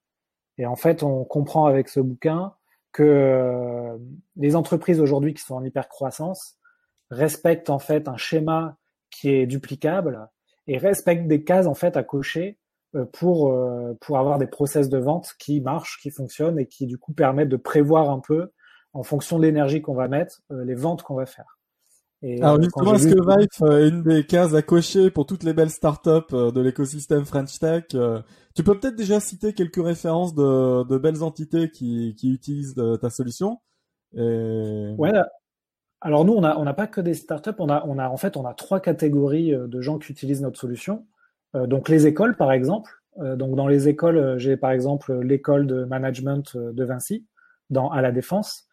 Et 0.58 0.66
en 0.66 0.76
fait, 0.76 1.02
on 1.02 1.24
comprend 1.24 1.66
avec 1.66 1.88
ce 1.88 2.00
bouquin 2.00 2.54
que 2.92 3.96
les 4.36 4.56
entreprises 4.56 5.00
aujourd'hui 5.00 5.32
qui 5.32 5.42
sont 5.42 5.54
en 5.54 5.64
hypercroissance 5.64 6.58
respectent 7.10 7.70
en 7.70 7.78
fait 7.78 8.08
un 8.08 8.16
schéma 8.16 8.76
qui 9.10 9.30
est 9.30 9.46
duplicable 9.46 10.28
et 10.68 10.76
respecte 10.78 11.26
des 11.26 11.42
cases 11.42 11.66
en 11.66 11.74
fait 11.74 11.96
à 11.96 12.04
cocher 12.04 12.58
euh, 12.94 13.04
pour 13.12 13.52
euh, 13.52 13.94
pour 14.00 14.18
avoir 14.18 14.38
des 14.38 14.46
process 14.46 14.88
de 14.88 14.98
vente 14.98 15.34
qui 15.38 15.60
marchent, 15.60 15.98
qui 16.00 16.10
fonctionnent 16.10 16.58
et 16.58 16.66
qui 16.66 16.86
du 16.86 16.98
coup 16.98 17.12
permettent 17.12 17.48
de 17.48 17.56
prévoir 17.56 18.10
un 18.10 18.20
peu 18.20 18.50
en 18.92 19.02
fonction 19.02 19.38
de 19.38 19.44
l'énergie 19.44 19.82
qu'on 19.82 19.94
va 19.94 20.08
mettre 20.08 20.42
euh, 20.52 20.64
les 20.64 20.74
ventes 20.74 21.02
qu'on 21.02 21.16
va 21.16 21.26
faire. 21.26 21.58
Et 22.22 22.42
Alors 22.42 22.60
justement, 22.60 22.94
est-ce 22.94 23.08
que 23.08 23.38
Vive 23.38 23.80
est 23.80 23.88
une 23.88 24.02
des 24.02 24.26
cases 24.26 24.54
à 24.54 24.62
cocher 24.62 25.10
pour 25.10 25.24
toutes 25.24 25.44
les 25.44 25.52
belles 25.52 25.70
startups 25.70 26.32
de 26.32 26.60
l'écosystème 26.60 27.24
French 27.24 27.58
Tech 27.60 27.84
Tu 28.56 28.64
peux 28.64 28.76
peut-être 28.76 28.96
déjà 28.96 29.20
citer 29.20 29.52
quelques 29.52 29.84
références 29.84 30.34
de, 30.34 30.82
de 30.82 30.98
belles 30.98 31.22
entités 31.22 31.70
qui, 31.70 32.16
qui 32.16 32.32
utilisent 32.32 32.74
ta 32.74 33.08
solution. 33.08 33.60
Et... 34.16 34.94
Ouais, 34.98 35.12
alors 36.00 36.24
nous, 36.24 36.32
on 36.32 36.40
n'a 36.40 36.58
on 36.58 36.66
a 36.66 36.74
pas 36.74 36.86
que 36.86 37.00
des 37.00 37.14
startups, 37.14 37.50
on 37.58 37.68
a, 37.68 37.84
on 37.86 37.98
a 37.98 38.08
en 38.08 38.16
fait 38.16 38.36
on 38.36 38.44
a 38.46 38.54
trois 38.54 38.80
catégories 38.80 39.52
euh, 39.54 39.66
de 39.66 39.80
gens 39.80 39.98
qui 39.98 40.12
utilisent 40.12 40.42
notre 40.42 40.58
solution. 40.58 41.06
Euh, 41.56 41.66
donc 41.66 41.88
les 41.88 42.06
écoles, 42.06 42.36
par 42.36 42.52
exemple. 42.52 42.92
Euh, 43.18 43.34
donc 43.34 43.56
dans 43.56 43.66
les 43.66 43.88
écoles, 43.88 44.38
j'ai 44.38 44.56
par 44.56 44.70
exemple 44.70 45.20
l'école 45.20 45.66
de 45.66 45.84
management 45.84 46.56
de 46.56 46.84
Vinci, 46.84 47.26
dans 47.70 47.90
à 47.90 48.00
la 48.00 48.12
Défense, 48.12 48.66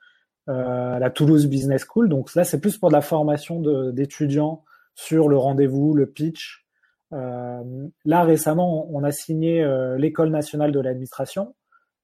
la 0.47 1.09
Toulouse 1.09 1.47
Business 1.47 1.85
School. 1.89 2.07
Donc 2.07 2.35
là, 2.35 2.43
c'est 2.43 2.61
plus 2.61 2.77
pour 2.77 2.89
de 2.89 2.93
la 2.93 3.01
formation 3.01 3.59
d'étudiants 3.91 4.63
sur 4.93 5.27
le 5.27 5.37
rendez-vous, 5.37 5.95
le 5.95 6.05
pitch. 6.05 6.67
là 7.11 8.23
récemment, 8.23 8.87
on 8.93 9.03
a 9.03 9.11
signé 9.11 9.65
l'école 9.97 10.29
nationale 10.29 10.71
de 10.71 10.79
l'administration. 10.79 11.55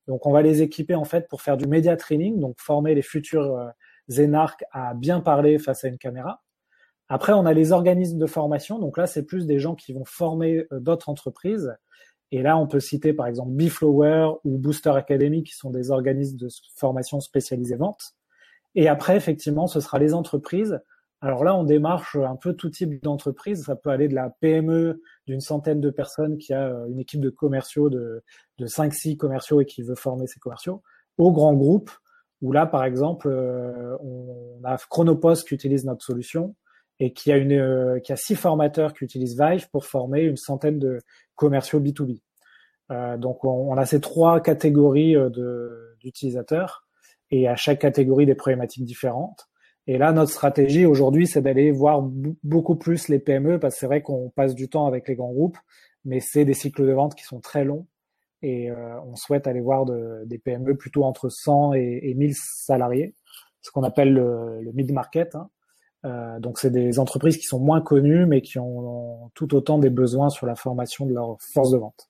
Donc 0.07 0.25
on 0.25 0.31
va 0.31 0.41
les 0.41 0.63
équiper 0.63 0.95
en 0.95 1.05
fait 1.05 1.27
pour 1.27 1.43
faire 1.43 1.55
du 1.55 1.67
media 1.67 1.95
training, 1.95 2.39
donc 2.39 2.55
former 2.59 2.95
les 2.95 3.03
futurs 3.03 3.71
Zénarc 4.07 4.63
a 4.71 4.93
bien 4.93 5.19
parlé 5.19 5.59
face 5.59 5.83
à 5.83 5.87
une 5.87 5.97
caméra. 5.97 6.41
Après, 7.09 7.33
on 7.33 7.45
a 7.45 7.53
les 7.53 7.73
organismes 7.73 8.17
de 8.17 8.25
formation. 8.25 8.79
Donc 8.79 8.97
là, 8.97 9.05
c'est 9.05 9.25
plus 9.25 9.45
des 9.45 9.59
gens 9.59 9.75
qui 9.75 9.91
vont 9.91 10.05
former 10.05 10.65
euh, 10.71 10.79
d'autres 10.79 11.09
entreprises. 11.09 11.75
Et 12.31 12.41
là, 12.41 12.57
on 12.57 12.67
peut 12.67 12.79
citer 12.79 13.11
par 13.11 13.27
exemple 13.27 13.51
Biflower 13.51 14.35
ou 14.45 14.57
Booster 14.57 14.91
Academy, 14.91 15.43
qui 15.43 15.53
sont 15.53 15.71
des 15.71 15.91
organismes 15.91 16.37
de 16.37 16.47
formation 16.77 17.19
spécialisés 17.19 17.75
vente. 17.75 18.13
Et 18.75 18.87
après, 18.87 19.17
effectivement, 19.17 19.67
ce 19.67 19.81
sera 19.81 19.99
les 19.99 20.13
entreprises. 20.13 20.79
Alors 21.19 21.43
là, 21.43 21.53
on 21.53 21.65
démarche 21.65 22.15
un 22.15 22.37
peu 22.37 22.53
tout 22.53 22.69
type 22.69 23.03
d'entreprise. 23.03 23.65
Ça 23.65 23.75
peut 23.75 23.89
aller 23.89 24.07
de 24.07 24.15
la 24.15 24.29
PME 24.39 25.01
d'une 25.27 25.41
centaine 25.41 25.81
de 25.81 25.89
personnes 25.89 26.37
qui 26.37 26.53
a 26.53 26.69
euh, 26.69 26.85
une 26.87 26.99
équipe 26.99 27.19
de 27.19 27.29
commerciaux 27.29 27.89
de, 27.89 28.23
de 28.57 28.67
5-6 28.67 29.17
commerciaux 29.17 29.59
et 29.59 29.65
qui 29.65 29.81
veut 29.81 29.95
former 29.95 30.27
ses 30.27 30.39
commerciaux, 30.39 30.81
aux 31.17 31.33
grands 31.33 31.55
groupes 31.55 31.91
où 32.41 32.51
là, 32.51 32.65
par 32.65 32.83
exemple, 32.83 33.27
euh, 33.29 33.97
on 34.01 34.59
a 34.63 34.77
Chronopost 34.77 35.47
qui 35.47 35.53
utilise 35.53 35.85
notre 35.85 36.03
solution 36.03 36.55
et 36.99 37.13
qui 37.13 37.31
a 37.31 37.37
une 37.37 37.53
euh, 37.53 37.99
qui 37.99 38.11
a 38.11 38.15
six 38.15 38.35
formateurs 38.35 38.93
qui 38.93 39.03
utilisent 39.03 39.39
Vive 39.39 39.69
pour 39.69 39.85
former 39.85 40.23
une 40.23 40.37
centaine 40.37 40.79
de 40.79 40.99
commerciaux 41.35 41.79
B2B. 41.79 42.19
Euh, 42.91 43.17
donc 43.17 43.45
on, 43.45 43.75
a 43.77 43.85
ces 43.85 44.01
trois 44.01 44.41
catégories 44.41 45.15
d'utilisateurs 45.99 46.85
et 47.29 47.47
à 47.47 47.55
chaque 47.55 47.79
catégorie 47.79 48.25
des 48.25 48.35
problématiques 48.35 48.85
différentes. 48.85 49.47
Et 49.87 49.97
là, 49.97 50.11
notre 50.11 50.31
stratégie 50.31 50.85
aujourd'hui, 50.85 51.27
c'est 51.27 51.41
d'aller 51.41 51.71
voir 51.71 52.01
beaucoup 52.43 52.75
plus 52.75 53.07
les 53.07 53.19
PME 53.19 53.59
parce 53.59 53.75
que 53.75 53.79
c'est 53.79 53.85
vrai 53.87 54.01
qu'on 54.01 54.29
passe 54.29 54.53
du 54.53 54.69
temps 54.69 54.85
avec 54.85 55.07
les 55.07 55.15
grands 55.15 55.31
groupes, 55.31 55.57
mais 56.05 56.19
c'est 56.19 56.45
des 56.45 56.53
cycles 56.53 56.85
de 56.85 56.91
vente 56.91 57.15
qui 57.15 57.23
sont 57.23 57.39
très 57.39 57.63
longs 57.63 57.87
et 58.41 58.71
euh, 58.71 58.99
on 59.05 59.15
souhaite 59.15 59.47
aller 59.47 59.61
voir 59.61 59.85
de, 59.85 60.23
des 60.25 60.37
PME 60.37 60.75
plutôt 60.75 61.03
entre 61.03 61.29
100 61.29 61.73
et, 61.73 61.99
et 62.03 62.13
1000 62.13 62.33
salariés, 62.35 63.15
ce 63.61 63.71
qu'on 63.71 63.83
appelle 63.83 64.13
le, 64.13 64.61
le 64.61 64.71
mid-market. 64.71 65.35
Hein. 65.35 65.49
Euh, 66.03 66.39
donc 66.39 66.57
c'est 66.57 66.71
des 66.71 66.97
entreprises 66.97 67.37
qui 67.37 67.43
sont 67.43 67.59
moins 67.59 67.79
connues 67.79 68.25
mais 68.25 68.41
qui 68.41 68.57
ont, 68.57 69.29
tout 69.35 69.53
autant 69.53 69.77
des 69.77 69.91
besoins 69.91 70.29
sur 70.29 70.47
la 70.47 70.55
formation 70.55 71.05
de 71.05 71.13
leur 71.13 71.37
force 71.53 71.71
de 71.71 71.77
vente. 71.77 72.09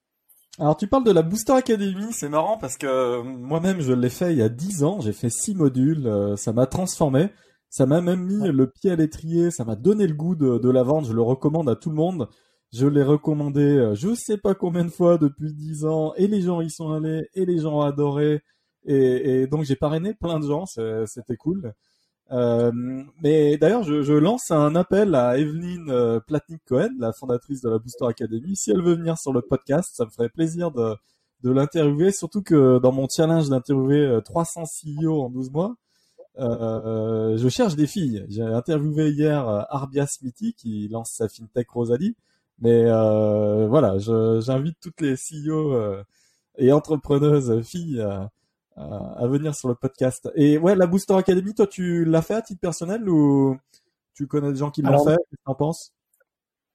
Alors 0.60 0.78
tu 0.78 0.88
parles 0.88 1.04
de 1.04 1.12
la 1.12 1.24
Booster 1.24 1.54
Academy, 1.54 2.08
c'est 2.12 2.30
marrant 2.30 2.58
parce 2.58 2.78
que 2.78 3.22
moi-même 3.22 3.82
je 3.82 3.92
l'ai 3.92 4.10
fait 4.10 4.32
il 4.32 4.38
y 4.38 4.42
a 4.42 4.50
10 4.50 4.84
ans, 4.86 5.02
j'ai 5.02 5.12
fait 5.12 5.30
6 5.30 5.56
modules, 5.56 6.08
euh, 6.08 6.38
ça 6.38 6.54
m'a 6.54 6.68
transformé, 6.68 7.32
ça 7.70 7.86
m'a 7.86 8.00
même 8.00 8.24
mis 8.24 8.48
le 8.48 8.70
pied 8.70 8.92
à 8.92 8.96
l'étrier, 8.96 9.52
ça 9.52 9.66
m'a 9.66 9.76
donné 9.76 10.08
le 10.08 10.14
goût 10.14 10.36
de, 10.36 10.58
de 10.58 10.70
la 10.70 10.84
vente, 10.84 11.06
je 11.06 11.14
le 11.14 11.22
recommande 11.22 11.70
à 11.70 11.76
tout 11.76 11.90
le 11.90 11.96
monde. 11.96 12.30
Je 12.74 12.88
l'ai 12.88 13.04
recommandé 13.04 13.62
euh, 13.62 13.96
je 13.96 14.16
sais 14.16 14.38
pas 14.38 14.56
combien 14.56 14.86
de 14.86 14.90
fois 14.90 15.18
depuis 15.18 15.54
dix 15.54 15.86
ans 15.86 16.14
et 16.16 16.28
les 16.28 16.42
gens 16.42 16.62
y 16.62 16.70
sont 16.70 16.92
allés 16.92 17.28
et 17.34 17.46
les 17.46 17.60
gens 17.60 17.80
ont 17.80 17.82
adoré 17.82 18.42
et, 18.86 19.42
et 19.42 19.48
donc 19.48 19.64
j'ai 19.64 19.76
parrainé 19.76 20.14
plein 20.14 20.40
de 20.40 20.48
gens, 20.48 20.66
c'était 20.66 21.38
cool. 21.38 21.74
Euh, 22.32 22.72
mais 23.22 23.58
d'ailleurs, 23.58 23.84
je, 23.84 24.04
je, 24.04 24.14
lance 24.14 24.52
un 24.52 24.76
appel 24.76 25.16
à 25.16 25.38
Evelyne 25.38 25.90
euh, 25.90 26.20
Platnik-Cohen, 26.22 26.92
la 26.98 27.12
fondatrice 27.12 27.62
de 27.62 27.70
la 27.70 27.78
Booster 27.78 28.06
Academy. 28.06 28.56
Si 28.56 28.72
elle 28.72 28.82
veut 28.82 28.96
venir 28.96 29.18
sur 29.18 29.34
le 29.34 29.42
podcast, 29.42 29.92
ça 29.96 30.06
me 30.06 30.12
ferait 30.12 30.30
plaisir 30.30 30.72
de, 30.72 30.96
de 31.44 31.52
l'interviewer, 31.52 32.12
surtout 32.12 32.42
que 32.42 32.80
dans 32.80 32.94
mon 32.94 33.08
challenge 33.10 33.50
d'interviewer 33.50 34.20
300 34.24 34.62
euh, 34.62 34.66
CEO 35.06 35.22
en 35.24 35.30
12 35.30 35.52
mois, 35.52 35.76
euh, 36.40 37.38
je 37.38 37.50
cherche 37.50 37.76
des 37.76 37.88
filles. 37.88 38.26
J'ai 38.30 38.44
interviewé 38.44 39.10
hier 39.12 39.46
Arbia 39.70 40.08
Smithy 40.08 40.54
qui 40.54 40.88
lance 40.88 41.12
sa 41.12 41.28
fintech 41.28 41.70
Rosalie. 41.70 42.16
Mais 42.62 42.86
euh, 42.86 43.68
voilà, 43.68 43.98
j'invite 43.98 44.78
toutes 44.80 45.02
les 45.02 45.16
CEO 45.16 45.74
euh, 45.74 46.04
et 46.58 46.72
entrepreneuses 46.72 47.62
filles 47.64 48.02
à, 48.02 48.30
à, 48.76 49.28
venir 49.28 49.56
sur 49.56 49.68
le 49.68 49.76
podcast. 49.76 50.30
Et 50.36 50.58
ouais, 50.58 50.76
la 50.76 50.88
Booster 50.88 51.16
Academy, 51.16 51.54
toi, 51.54 51.68
tu 51.68 52.06
l'as 52.06 52.22
fait 52.22 52.36
à 52.36 52.42
titre 52.42 52.62
personnel 52.62 53.10
ou 53.10 53.58
tu 54.14 54.28
connais 54.28 54.52
des 54.52 54.60
gens 54.60 54.72
qui 54.72 54.82
l'ont 54.82 55.04
fait? 55.04 55.18
Qu'est-ce 55.30 55.52
que 55.52 55.58
penses? 55.58 55.94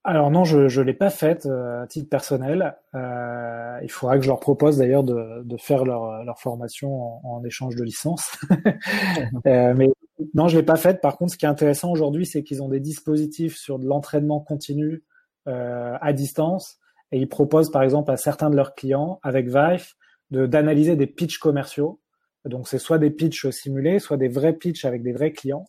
Alors 0.08 0.30
non, 0.30 0.44
je 0.44 0.58
ne 0.58 0.84
l'ai 0.84 0.94
pas 0.94 1.10
faite 1.10 1.46
euh, 1.46 1.82
à 1.82 1.86
titre 1.88 2.08
personnel. 2.08 2.76
Euh, 2.94 3.80
il 3.82 3.90
faudra 3.90 4.16
que 4.16 4.22
je 4.22 4.28
leur 4.28 4.38
propose 4.38 4.78
d'ailleurs 4.78 5.02
de, 5.02 5.42
de 5.42 5.56
faire 5.56 5.84
leur, 5.84 6.22
leur 6.22 6.38
formation 6.38 7.02
en, 7.02 7.20
en 7.24 7.44
échange 7.44 7.74
de 7.74 7.82
licence. 7.82 8.38
euh, 9.46 9.74
mais 9.76 9.88
non, 10.34 10.46
je 10.46 10.56
l'ai 10.56 10.62
pas 10.62 10.76
faite. 10.76 11.00
Par 11.00 11.16
contre, 11.16 11.32
ce 11.32 11.36
qui 11.36 11.44
est 11.44 11.48
intéressant 11.48 11.90
aujourd'hui, 11.90 12.24
c'est 12.24 12.44
qu'ils 12.44 12.62
ont 12.62 12.68
des 12.68 12.78
dispositifs 12.78 13.56
sur 13.56 13.80
de 13.80 13.86
l'entraînement 13.86 14.38
continu 14.38 14.92
euh, 14.94 15.05
à 15.46 16.12
distance 16.12 16.78
et 17.12 17.18
ils 17.18 17.28
proposent 17.28 17.70
par 17.70 17.82
exemple 17.82 18.10
à 18.10 18.16
certains 18.16 18.50
de 18.50 18.56
leurs 18.56 18.74
clients 18.74 19.20
avec 19.22 19.46
Vive 19.48 19.86
d'analyser 20.30 20.96
des 20.96 21.06
pitchs 21.06 21.38
commerciaux. 21.38 22.00
Donc 22.44 22.68
c'est 22.68 22.78
soit 22.78 22.98
des 22.98 23.10
pitchs 23.10 23.48
simulés, 23.50 23.98
soit 23.98 24.16
des 24.16 24.28
vrais 24.28 24.54
pitchs 24.54 24.84
avec 24.84 25.02
des 25.02 25.12
vrais 25.12 25.32
clients. 25.32 25.66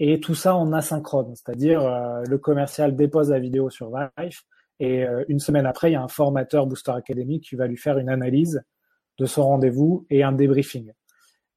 Et 0.00 0.18
tout 0.18 0.34
ça 0.34 0.56
en 0.56 0.72
asynchrone, 0.72 1.34
c'est-à-dire 1.36 1.82
euh, 1.82 2.22
le 2.28 2.38
commercial 2.38 2.96
dépose 2.96 3.30
la 3.30 3.38
vidéo 3.38 3.70
sur 3.70 3.92
Vive 4.18 4.40
et 4.80 5.04
euh, 5.04 5.24
une 5.28 5.38
semaine 5.38 5.66
après, 5.66 5.90
il 5.90 5.92
y 5.92 5.96
a 5.96 6.02
un 6.02 6.08
formateur 6.08 6.66
Booster 6.66 6.90
Academy 6.90 7.40
qui 7.40 7.54
va 7.54 7.68
lui 7.68 7.76
faire 7.76 7.98
une 7.98 8.08
analyse 8.08 8.64
de 9.18 9.26
son 9.26 9.44
rendez-vous 9.44 10.04
et 10.10 10.24
un 10.24 10.32
débriefing. 10.32 10.90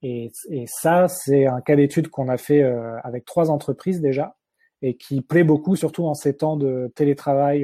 Et, 0.03 0.31
et 0.51 0.65
ça, 0.67 1.07
c'est 1.07 1.47
un 1.47 1.61
cas 1.61 1.75
d'étude 1.75 2.09
qu'on 2.09 2.29
a 2.29 2.37
fait 2.37 2.61
avec 3.03 3.25
trois 3.25 3.49
entreprises 3.49 3.99
déjà 3.99 4.36
et 4.81 4.95
qui 4.95 5.21
plaît 5.21 5.43
beaucoup, 5.43 5.75
surtout 5.75 6.05
en 6.05 6.13
ces 6.13 6.35
temps 6.35 6.57
de 6.57 6.91
télétravail 6.95 7.63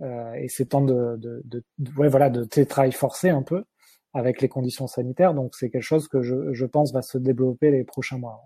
euh, 0.00 0.32
et 0.34 0.48
ces 0.48 0.66
temps 0.66 0.84
de, 0.84 1.16
de, 1.16 1.42
de, 1.44 1.62
ouais, 1.96 2.08
voilà, 2.08 2.30
de 2.30 2.44
télétravail 2.44 2.92
forcé 2.92 3.28
un 3.30 3.42
peu 3.42 3.64
avec 4.12 4.40
les 4.40 4.48
conditions 4.48 4.86
sanitaires. 4.86 5.34
Donc 5.34 5.54
c'est 5.54 5.70
quelque 5.70 5.82
chose 5.82 6.08
que 6.08 6.22
je, 6.22 6.52
je 6.52 6.66
pense 6.66 6.92
va 6.92 7.02
se 7.02 7.18
développer 7.18 7.70
les 7.70 7.84
prochains 7.84 8.18
mois. 8.18 8.40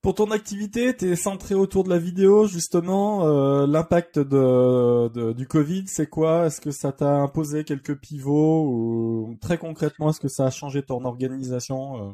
Pour 0.00 0.14
ton 0.14 0.30
activité, 0.30 0.96
tu 0.96 1.10
es 1.10 1.16
centré 1.16 1.56
autour 1.56 1.82
de 1.82 1.90
la 1.90 1.98
vidéo, 1.98 2.46
justement. 2.46 3.26
Euh, 3.26 3.66
L'impact 3.66 4.20
de, 4.20 5.08
de, 5.08 5.32
du 5.32 5.48
Covid, 5.48 5.84
c'est 5.88 6.06
quoi? 6.06 6.46
Est-ce 6.46 6.60
que 6.60 6.70
ça 6.70 6.92
t'a 6.92 7.16
imposé 7.16 7.64
quelques 7.64 7.98
pivots 7.98 8.64
ou 8.68 9.36
très 9.40 9.58
concrètement, 9.58 10.10
est-ce 10.10 10.20
que 10.20 10.28
ça 10.28 10.46
a 10.46 10.50
changé 10.50 10.84
ton 10.84 11.04
organisation 11.04 11.96
euh, 11.96 12.12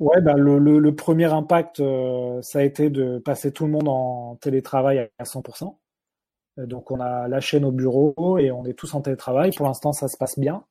Ouais, 0.00 0.20
bah, 0.22 0.34
le, 0.34 0.58
le, 0.58 0.78
le, 0.78 0.94
premier 0.96 1.26
impact, 1.26 1.80
euh, 1.80 2.40
ça 2.42 2.60
a 2.60 2.62
été 2.62 2.90
de 2.90 3.18
passer 3.18 3.52
tout 3.52 3.66
le 3.66 3.70
monde 3.72 3.88
en 3.88 4.36
télétravail 4.36 5.10
à 5.18 5.24
100%. 5.24 5.76
Euh, 6.58 6.66
donc 6.66 6.90
on 6.90 7.00
a 7.00 7.28
lâché 7.28 7.60
nos 7.60 7.72
bureaux 7.72 8.38
et 8.38 8.50
on 8.50 8.64
est 8.64 8.74
tous 8.74 8.94
en 8.94 9.02
télétravail. 9.02 9.52
Pour 9.56 9.66
l'instant, 9.66 9.92
ça 9.92 10.08
se 10.08 10.16
passe 10.16 10.38
bien. 10.38 10.64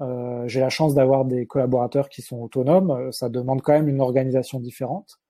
Euh, 0.00 0.46
j'ai 0.48 0.60
la 0.60 0.70
chance 0.70 0.94
d'avoir 0.94 1.24
des 1.24 1.46
collaborateurs 1.46 2.08
qui 2.08 2.22
sont 2.22 2.40
autonomes. 2.42 2.90
Euh, 2.90 3.12
ça 3.12 3.28
demande 3.28 3.62
quand 3.62 3.72
même 3.72 3.88
une 3.88 4.00
organisation 4.00 4.60
différente. 4.60 5.20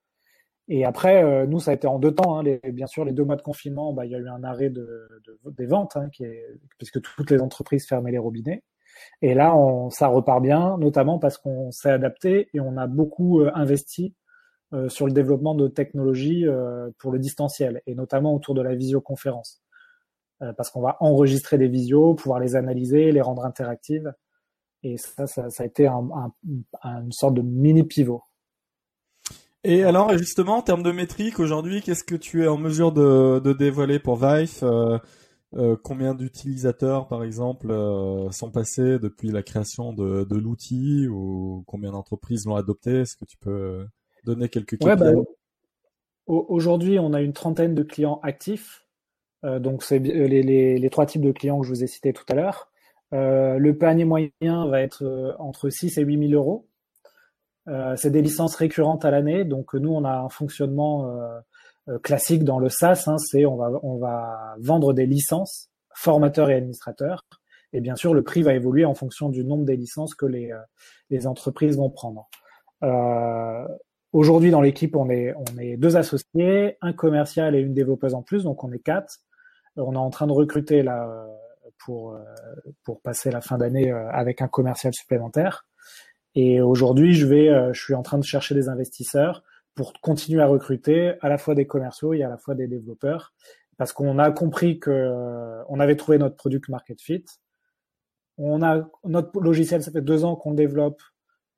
Et 0.69 0.85
après, 0.85 1.23
euh, 1.25 1.47
nous, 1.47 1.61
ça 1.61 1.73
a 1.73 1.75
été 1.75 1.87
en 1.87 1.99
deux 1.99 2.15
temps. 2.15 2.39
Hein. 2.39 2.43
Les, 2.43 2.61
bien 2.73 2.87
sûr, 2.87 3.05
les 3.05 3.13
deux 3.13 3.25
mois 3.25 3.37
de 3.37 3.43
confinement, 3.43 3.93
bah, 3.93 4.07
il 4.07 4.13
y 4.13 4.15
a 4.15 4.19
eu 4.19 4.29
un 4.29 4.45
arrêt 4.45 4.71
de, 4.71 5.09
de 5.27 5.51
des 5.51 5.67
ventes, 5.67 5.97
hein, 5.97 6.09
qui 6.11 6.25
est, 6.25 6.47
puisque 6.79 7.01
toutes 7.03 7.31
les 7.31 7.43
entreprises 7.43 7.87
fermaient 7.87 8.13
les 8.13 8.19
robinets. 8.19 8.63
Et 9.23 9.35
là, 9.35 9.55
ça 9.91 10.09
repart 10.09 10.43
bien, 10.43 10.77
notamment 10.79 11.19
parce 11.19 11.39
qu'on 11.39 11.71
s'est 11.71 11.91
adapté 11.91 12.49
et 12.55 12.61
on 12.61 12.77
a 12.77 12.87
beaucoup 12.87 13.43
investi 13.55 14.15
euh, 14.73 14.89
sur 14.89 15.07
le 15.07 15.13
développement 15.13 15.55
de 15.55 15.69
technologies 15.69 16.47
euh, 16.47 16.91
pour 16.99 17.13
le 17.13 17.19
distanciel, 17.19 17.83
et 17.87 17.95
notamment 17.95 18.35
autour 18.35 18.55
de 18.55 18.63
la 18.63 18.75
visioconférence. 18.75 19.63
parce 20.57 20.71
qu'on 20.71 20.83
va 20.83 20.97
enregistrer 21.01 21.59
des 21.59 21.69
visios, 21.69 22.15
pouvoir 22.15 22.41
les 22.41 22.57
analyser, 22.57 23.13
les 23.13 23.21
rendre 23.21 23.45
interactives. 23.45 24.13
Et 24.83 24.99
ça, 24.99 25.27
ça, 25.27 25.49
a 25.59 25.65
été 25.65 25.87
un, 25.87 26.07
une 26.85 27.13
sorte 27.13 27.35
de 27.35 27.41
mini 27.41 27.85
pivot. 27.85 28.23
Et 29.63 29.83
alors, 29.85 30.15
justement, 30.19 30.59
en 30.59 30.63
termes 30.63 30.83
de 30.83 30.93
métriques, 30.93 31.41
aujourd'hui, 31.41 31.81
qu'est-ce 31.81 32.05
que 32.05 32.17
tu 32.17 32.45
es 32.45 32.49
en 32.49 32.59
mesure 32.59 32.93
de, 32.93 33.39
de 33.39 33.55
dévoiler 33.55 33.99
pour 33.99 34.17
Vive 34.17 35.01
euh, 35.57 35.73
euh, 35.73 35.77
Combien 35.83 36.15
d'utilisateurs, 36.15 37.09
par 37.09 37.23
exemple, 37.25 37.71
euh, 37.71 38.31
sont 38.31 38.51
passés 38.51 38.99
depuis 38.99 39.31
la 39.31 39.43
création 39.43 39.93
de, 39.93 40.25
de 40.25 40.37
l'outil 40.37 41.07
ou 41.09 41.65
combien 41.67 41.93
d'entreprises 41.93 42.47
l'ont 42.47 42.57
adopté? 42.57 43.01
Est-ce 43.01 43.17
que 43.17 43.25
tu 43.25 43.37
peux 43.37 43.87
donner 44.25 44.49
quelques 44.49 44.77
ouais, 44.83 44.97
bah, 44.97 45.13
Aujourd'hui, 46.27 46.99
on 46.99 47.13
a 47.13 47.21
une 47.21 47.35
trentaine 47.35 47.75
de 47.75 47.83
clients 47.83 48.21
actifs. 48.23 48.87
donc, 49.43 49.83
c'est 49.83 49.99
les, 49.99 50.43
les, 50.43 50.79
les, 50.79 50.91
trois 50.91 51.07
types 51.07 51.23
de 51.23 51.33
clients 51.33 51.61
que 51.61 51.67
je 51.67 51.73
vous 51.73 51.85
ai 51.85 51.87
cités 51.87 52.13
tout 52.13 52.25
à 52.29 52.35
l'heure. 52.35 52.71
Euh, 53.15 53.59
le 53.59 53.77
panier 53.77 54.05
moyen 54.05 54.67
va 54.67 54.81
être 54.81 55.05
euh, 55.05 55.33
entre 55.39 55.69
6 55.71 55.99
et 55.99 56.03
8 56.03 56.29
000 56.31 56.33
euros. 56.33 56.67
Euh, 57.69 57.97
c'est 57.97 58.11
des 58.11 58.23
licences 58.23 58.57
récurrentes 58.57 59.05
à 59.05 59.11
l'année, 59.11 59.45
donc 59.45 59.75
nous 59.75 59.91
on 59.91 60.05
a 60.05 60.19
un 60.19 60.29
fonctionnement 60.29 61.11
classique 62.03 62.45
dans 62.45 62.59
le 62.59 62.69
SaaS. 62.69 63.05
Hein, 63.07 63.19
c'est 63.19 63.47
on 63.47 63.57
va 63.57 63.71
on 63.83 63.97
va 63.99 64.55
vendre 64.59 64.93
des 64.93 65.07
licences 65.07 65.71
formateurs 65.95 66.51
et 66.51 66.55
administrateurs, 66.55 67.25
et 67.73 67.81
bien 67.81 67.97
sûr 67.97 68.15
le 68.15 68.23
prix 68.23 68.43
va 68.43 68.55
évoluer 68.55 68.85
en 68.85 68.95
fonction 68.95 69.29
du 69.29 69.45
nombre 69.45 69.65
des 69.65 69.77
licences 69.77 70.15
que 70.15 70.27
les 70.27 70.53
les 71.11 71.27
entreprises 71.27 71.77
vont 71.77 71.91
prendre. 71.91 72.29
Aujourd'hui, 74.13 74.53
dans 74.53 74.61
l'équipe, 74.61 74.95
on 74.95 75.11
est, 75.11 75.35
on 75.35 75.59
est 75.59 75.77
deux 75.77 75.97
associés, 75.97 76.77
un 76.81 76.93
commercial 76.93 77.57
et 77.57 77.59
une 77.59 77.75
développeuse 77.75 78.15
en 78.15 78.23
plus, 78.23 78.45
donc 78.45 78.63
on 78.63 78.71
est 78.73 78.79
quatre. 78.79 79.19
On 79.77 79.95
est 79.95 79.97
en 79.97 80.11
train 80.11 80.29
de 80.29 80.33
recruter 80.33 80.85
là, 80.85 81.27
pour, 81.79 82.15
euh, 82.15 82.23
pour 82.85 83.01
passer 83.01 83.31
la 83.31 83.41
fin 83.41 83.59
d'année 83.59 83.91
euh, 83.91 84.11
avec 84.11 84.43
un 84.43 84.49
commercial 84.49 84.93
supplémentaire. 84.95 85.67
Et 86.35 86.61
aujourd'hui, 86.61 87.15
je 87.15 87.27
vais, 87.27 87.49
euh, 87.49 87.73
je 87.73 87.83
suis 87.83 87.95
en 87.95 88.03
train 88.03 88.19
de 88.19 88.25
chercher 88.25 88.55
des 88.55 88.69
investisseurs 88.69 89.43
pour 89.75 89.93
continuer 90.01 90.43
à 90.43 90.47
recruter 90.47 91.15
à 91.21 91.29
la 91.29 91.39
fois 91.39 91.55
des 91.55 91.67
commerciaux 91.67 92.15
et 92.15 92.23
à 92.23 92.29
la 92.29 92.37
fois 92.37 92.55
des 92.55 92.69
développeurs, 92.69 93.33
parce 93.77 93.93
qu'on 93.93 94.19
a 94.19 94.31
compris 94.31 94.79
que 94.79 95.63
on 95.69 95.81
avait 95.81 95.97
trouvé 95.97 96.19
notre 96.19 96.37
product 96.37 96.69
market 96.69 97.01
fit. 97.01 97.25
On 98.39 98.63
a 98.63 98.89
notre 99.05 99.41
logiciel, 99.41 99.83
ça 99.83 99.91
fait 99.91 100.01
deux 100.01 100.25
ans 100.25 100.37
qu'on 100.37 100.51
le 100.51 100.57
développe, 100.57 101.01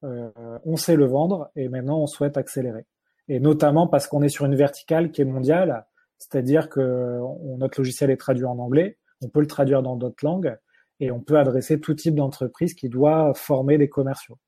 euh, 0.05 0.31
on 0.64 0.76
sait 0.76 0.96
le 0.96 1.07
vendre 1.07 1.50
et 1.57 1.68
maintenant 1.68 2.00
on 2.00 2.07
souhaite 2.07 2.37
accélérer. 2.37 2.87
Et 3.29 3.40
notamment 3.40 3.87
parce 3.87 4.07
qu'on 4.07 4.22
est 4.22 4.29
sur 4.29 4.44
une 4.44 4.57
verticale 4.57 5.11
qui 5.11 5.22
est 5.22 5.26
mondiale, 5.26 5.87
c'est-à-dire 6.18 6.68
que 6.68 7.20
notre 7.59 7.81
logiciel 7.81 8.11
est 8.11 8.16
traduit 8.16 8.44
en 8.44 8.59
anglais, 8.59 8.98
on 9.22 9.29
peut 9.29 9.40
le 9.40 9.46
traduire 9.46 9.83
dans 9.83 9.96
d'autres 9.96 10.24
langues 10.24 10.57
et 11.00 11.11
on 11.11 11.20
peut 11.20 11.38
adresser 11.38 11.81
tout 11.81 11.94
type 11.94 12.14
d'entreprise 12.14 12.74
qui 12.74 12.88
doit 12.88 13.33
former 13.35 13.79
des 13.79 13.88
commerciaux. 13.88 14.38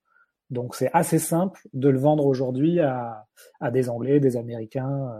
Donc 0.50 0.74
c'est 0.74 0.90
assez 0.92 1.18
simple 1.18 1.60
de 1.72 1.88
le 1.88 1.98
vendre 1.98 2.26
aujourd'hui 2.26 2.80
à, 2.80 3.26
des 3.72 3.88
Anglais, 3.88 4.20
des 4.20 4.36
Américains, 4.36 5.10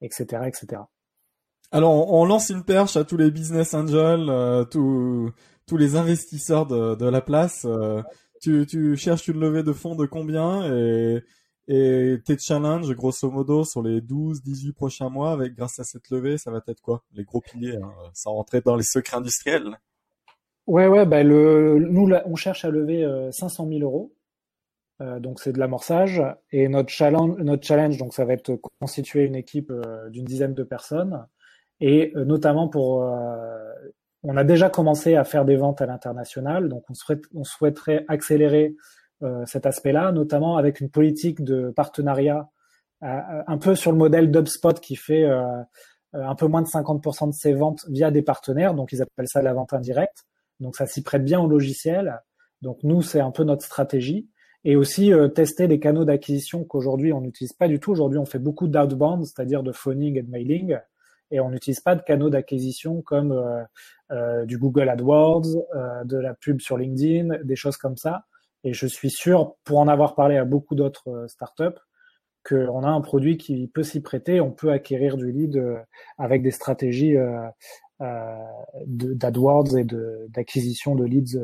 etc., 0.00 0.26
euh, 0.34 0.44
etc. 0.44 0.82
Alors 1.72 2.12
on 2.12 2.24
lance 2.24 2.50
une 2.50 2.64
perche 2.64 2.96
à 2.96 3.04
tous 3.04 3.16
les 3.16 3.30
business 3.30 3.74
angels, 3.74 4.28
euh, 4.28 4.64
tous, 4.64 5.32
tous 5.66 5.76
les 5.76 5.96
investisseurs 5.96 6.66
de, 6.66 7.08
la 7.08 7.20
place. 7.20 7.64
Euh, 7.64 8.02
tu, 8.40 8.66
tu 8.66 8.96
cherches 8.96 9.28
une 9.28 9.40
levée 9.40 9.62
de 9.62 9.72
fonds 9.72 9.94
de 9.94 10.06
combien 10.06 10.70
et 10.72 11.22
et 11.66 12.18
tes 12.24 12.36
challenges, 12.36 12.92
grosso 12.94 13.30
modo, 13.30 13.64
sur 13.64 13.82
les 13.82 14.02
12, 14.02 14.42
18 14.42 14.72
prochains 14.72 15.08
mois, 15.08 15.32
avec 15.32 15.54
grâce 15.54 15.78
à 15.78 15.84
cette 15.84 16.10
levée, 16.10 16.36
ça 16.36 16.50
va 16.50 16.60
être 16.68 16.80
quoi? 16.82 17.02
Les 17.14 17.24
gros 17.24 17.40
piliers, 17.40 17.76
hein, 17.76 17.90
sans 18.12 18.34
rentrer 18.34 18.60
dans 18.60 18.76
les 18.76 18.82
secrets 18.82 19.16
industriels. 19.16 19.78
Ouais, 20.66 20.86
ouais, 20.88 21.06
bah 21.06 21.22
le, 21.22 21.78
nous, 21.78 22.10
on 22.26 22.36
cherche 22.36 22.64
à 22.64 22.70
lever 22.70 23.06
500 23.32 23.66
euh, 23.66 23.78
000 23.78 23.82
euros. 23.82 24.14
Euh, 25.00 25.18
donc 25.18 25.40
c'est 25.40 25.52
de 25.52 25.58
l'amorçage 25.58 26.22
et 26.52 26.68
notre 26.68 26.90
challenge, 26.90 27.36
notre 27.38 27.66
challenge, 27.66 27.98
donc 27.98 28.14
ça 28.14 28.24
va 28.24 28.34
être 28.34 28.58
constituer 28.80 29.24
une 29.24 29.34
équipe 29.34 29.70
euh, 29.70 30.08
d'une 30.10 30.24
dizaine 30.24 30.54
de 30.54 30.62
personnes 30.62 31.26
et 31.80 32.12
notamment 32.14 32.68
pour, 32.68 32.98
on 34.22 34.36
a 34.36 34.44
déjà 34.44 34.70
commencé 34.70 35.16
à 35.16 35.24
faire 35.24 35.44
des 35.44 35.56
ventes 35.56 35.82
à 35.82 35.86
l'international, 35.86 36.68
donc 36.68 36.84
on, 36.88 36.94
on 37.34 37.42
souhaiterait 37.42 38.04
accélérer 38.06 38.76
euh, 39.22 39.44
cet 39.46 39.64
aspect-là, 39.64 40.12
notamment 40.12 40.56
avec 40.56 40.80
une 40.80 40.90
politique 40.90 41.44
de 41.44 41.70
partenariat 41.70 42.50
euh, 43.04 43.42
un 43.46 43.58
peu 43.58 43.74
sur 43.74 43.92
le 43.92 43.96
modèle 43.96 44.30
d'UpSpot 44.30 44.78
qui 44.80 44.96
fait 44.96 45.24
euh, 45.24 45.62
un 46.12 46.34
peu 46.34 46.46
moins 46.46 46.62
de 46.62 46.66
50% 46.66 47.28
de 47.28 47.32
ses 47.32 47.54
ventes 47.54 47.86
via 47.88 48.10
des 48.10 48.22
partenaires, 48.22 48.74
donc 48.74 48.92
ils 48.92 49.00
appellent 49.00 49.28
ça 49.28 49.40
la 49.40 49.54
vente 49.54 49.72
indirecte. 49.72 50.24
Donc 50.60 50.76
ça 50.76 50.86
s'y 50.86 51.02
prête 51.02 51.24
bien 51.24 51.40
au 51.40 51.46
logiciel. 51.46 52.20
Donc 52.60 52.78
nous, 52.82 53.02
c'est 53.02 53.20
un 53.20 53.30
peu 53.30 53.44
notre 53.44 53.64
stratégie. 53.64 54.28
Et 54.64 54.76
aussi 54.76 55.12
tester 55.34 55.66
les 55.66 55.78
canaux 55.78 56.04
d'acquisition 56.04 56.64
qu'aujourd'hui 56.64 57.12
on 57.12 57.20
n'utilise 57.20 57.52
pas 57.52 57.68
du 57.68 57.80
tout. 57.80 57.90
Aujourd'hui, 57.90 58.18
on 58.18 58.24
fait 58.24 58.38
beaucoup 58.38 58.66
d'outbound, 58.66 59.24
c'est-à-dire 59.24 59.62
de 59.62 59.72
phoning 59.72 60.16
et 60.16 60.22
de 60.22 60.30
mailing, 60.30 60.78
et 61.30 61.40
on 61.40 61.50
n'utilise 61.50 61.80
pas 61.80 61.94
de 61.94 62.02
canaux 62.02 62.30
d'acquisition 62.30 63.02
comme 63.02 63.32
euh, 64.10 64.44
du 64.46 64.56
Google 64.56 64.88
AdWords, 64.88 65.48
de 66.04 66.16
la 66.16 66.32
pub 66.32 66.60
sur 66.60 66.78
LinkedIn, 66.78 67.44
des 67.44 67.56
choses 67.56 67.76
comme 67.76 67.98
ça. 67.98 68.24
Et 68.64 68.72
je 68.72 68.86
suis 68.86 69.10
sûr, 69.10 69.56
pour 69.64 69.78
en 69.78 69.88
avoir 69.88 70.14
parlé 70.14 70.38
à 70.38 70.44
beaucoup 70.44 70.74
d'autres 70.74 71.10
euh, 71.10 71.28
startups, 71.28 71.78
qu'on 72.48 72.82
a 72.82 72.88
un 72.88 73.00
produit 73.00 73.36
qui 73.36 73.68
peut 73.68 73.82
s'y 73.82 74.00
prêter. 74.00 74.40
On 74.40 74.50
peut 74.50 74.70
acquérir 74.72 75.16
du 75.16 75.30
lead 75.30 75.56
euh, 75.56 75.76
avec 76.18 76.42
des 76.42 76.50
stratégies 76.50 77.16
euh, 77.16 77.46
d'AdWords 78.00 79.76
et 79.76 79.84
d'acquisition 80.28 80.94
de, 80.94 81.04
leads 81.04 81.38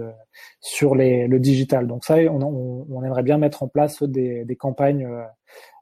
sur 0.61 0.95
les, 0.95 1.27
le 1.27 1.39
digital. 1.39 1.87
Donc 1.87 2.05
ça, 2.05 2.17
on, 2.17 2.87
on, 2.91 3.03
aimerait 3.05 3.23
bien 3.23 3.39
mettre 3.39 3.63
en 3.63 3.69
place 3.69 4.03
des, 4.03 4.45
des 4.45 4.57
campagnes 4.57 5.09